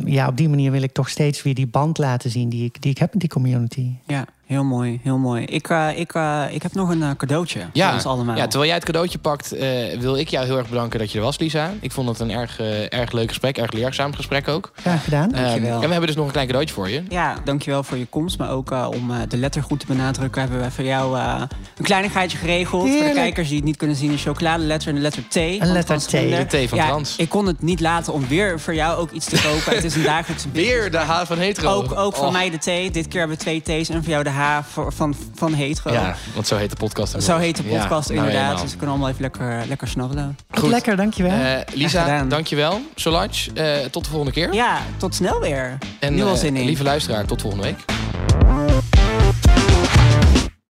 Ja, 0.05 0.27
op 0.27 0.37
die 0.37 0.49
manier 0.49 0.71
wil 0.71 0.81
ik 0.81 0.93
toch 0.93 1.09
steeds 1.09 1.43
weer 1.43 1.53
die 1.53 1.67
band 1.67 1.97
laten 1.97 2.29
zien 2.29 2.49
die 2.49 2.65
ik, 2.65 2.81
die 2.81 2.91
ik 2.91 2.97
heb 2.97 3.11
met 3.11 3.19
die 3.19 3.29
community. 3.29 3.91
Ja, 4.07 4.25
heel 4.45 4.63
mooi, 4.63 4.99
heel 5.03 5.17
mooi. 5.17 5.43
Ik, 5.45 5.69
eh, 5.69 5.87
ik, 5.99 6.13
eh, 6.13 6.43
ik 6.51 6.61
heb 6.61 6.73
nog 6.73 6.89
een 6.89 7.03
eh, 7.03 7.09
cadeautje 7.17 7.59
voor 7.73 7.93
ons 7.93 8.05
allemaal. 8.05 8.35
ja, 8.35 8.41
terwijl 8.43 8.65
jij 8.65 8.75
het 8.75 8.85
cadeautje 8.85 9.17
pakt, 9.17 9.51
eh, 9.51 9.69
wil 9.99 10.17
ik 10.17 10.27
jou 10.29 10.45
heel 10.45 10.57
erg 10.57 10.69
bedanken 10.69 10.99
dat 10.99 11.11
je 11.11 11.17
er 11.17 11.23
was, 11.23 11.37
Lisa. 11.39 11.71
Ik 11.79 11.91
vond 11.91 12.07
het 12.09 12.19
een 12.19 12.31
erg, 12.31 12.59
eh, 12.59 12.93
erg 12.93 13.11
leuk 13.11 13.27
gesprek, 13.27 13.57
erg 13.57 13.71
leerzaam 13.71 14.13
gesprek 14.13 14.47
ook. 14.47 14.71
Graag 14.75 15.03
gedaan. 15.03 15.31
Ehm, 15.33 15.43
Dankjewel. 15.43 15.73
en 15.73 15.79
we 15.81 15.87
hebben 15.87 16.07
dus 16.07 16.15
nog 16.15 16.25
een 16.25 16.31
klein 16.31 16.47
cadeautje 16.47 16.73
voor 16.75 16.89
je. 16.89 17.03
Ja, 17.09 17.35
dankjewel 17.43 17.83
voor 17.83 17.97
je 17.97 18.05
komst. 18.05 18.37
Maar 18.37 18.49
ook 18.51 18.71
om 18.71 19.11
eh, 19.11 19.17
de 19.27 19.37
letter 19.37 19.63
goed 19.63 19.79
te 19.79 19.85
benadrukken... 19.85 20.41
hebben 20.41 20.61
we 20.61 20.71
voor 20.71 20.83
jou 20.85 21.17
eh, 21.17 21.41
een 21.77 21.83
kleinigheidje 21.85 22.37
geregeld. 22.37 22.89
Voor 22.89 23.03
de 23.03 23.11
kijkers 23.13 23.47
die 23.47 23.55
het 23.57 23.65
niet 23.65 23.77
kunnen 23.77 23.95
zien... 23.95 24.11
een 24.11 24.17
chocoladeletter 24.17 24.89
en 24.89 24.95
de 24.95 25.01
letter 25.01 25.23
T. 25.27 25.35
Een 25.35 25.71
letter 25.71 25.97
T. 25.97 26.09
De 26.11 26.45
T 26.65 26.69
van 26.69 26.77
ja, 26.77 26.87
trans. 26.87 27.15
Ik 27.17 27.29
kon 27.29 27.45
het 27.47 27.61
niet 27.61 27.79
laten 27.79 28.13
om 28.13 28.27
weer 28.27 28.59
voor 28.59 28.75
jou 28.75 28.97
ook 28.97 29.11
iets 29.11 29.25
te 29.25 29.41
kopen. 29.41 29.75
het 29.75 29.83
is 29.83 29.95
een 29.95 30.03
dagelijkse 30.13 30.47
Weer 30.51 30.91
de 30.91 30.97
H 30.97 31.25
van 31.25 31.37
hetero. 31.37 31.69
Ook, 31.69 31.97
ook 31.97 32.15
voor 32.15 32.25
Oh. 32.25 32.31
mij 32.31 32.49
de 32.49 32.57
T. 32.57 32.93
Dit 32.93 33.07
keer 33.07 33.19
hebben 33.19 33.37
we 33.37 33.43
twee 33.43 33.61
T's. 33.61 33.89
En 33.89 34.03
voor 34.03 34.11
jou 34.11 34.23
de 34.23 34.29
H 34.29 34.34
H 34.35 34.61
van, 34.89 35.15
van 35.35 35.53
heet. 35.53 35.81
Ja, 35.83 36.15
want 36.33 36.47
zo 36.47 36.55
heet 36.55 36.69
de 36.69 36.75
podcast. 36.75 37.23
Zo 37.23 37.37
heet 37.37 37.57
de 37.57 37.63
podcast, 37.63 38.09
nou 38.09 38.19
inderdaad. 38.19 38.61
Dus 38.61 38.71
we 38.71 38.77
kunnen 38.77 38.89
allemaal 38.89 39.09
even 39.09 39.21
lekker, 39.21 39.63
lekker. 39.67 39.87
Goed. 40.51 40.69
Lekker, 40.69 40.95
dankjewel. 40.95 41.39
Uh, 41.39 41.57
Lisa, 41.73 42.23
dankjewel. 42.23 42.81
Solange, 42.95 43.49
uh, 43.53 43.85
tot 43.85 44.03
de 44.03 44.09
volgende 44.09 44.33
keer. 44.33 44.53
Ja, 44.53 44.81
tot 44.97 45.15
snel 45.15 45.39
weer. 45.39 45.77
En, 45.99 46.15
nu 46.15 46.23
al 46.23 46.35
zin 46.35 46.55
eh, 46.55 46.61
in. 46.61 46.67
Lieve 46.67 46.83
luisteraar, 46.83 47.25
tot 47.25 47.41
volgende 47.41 47.65
week. 47.65 47.85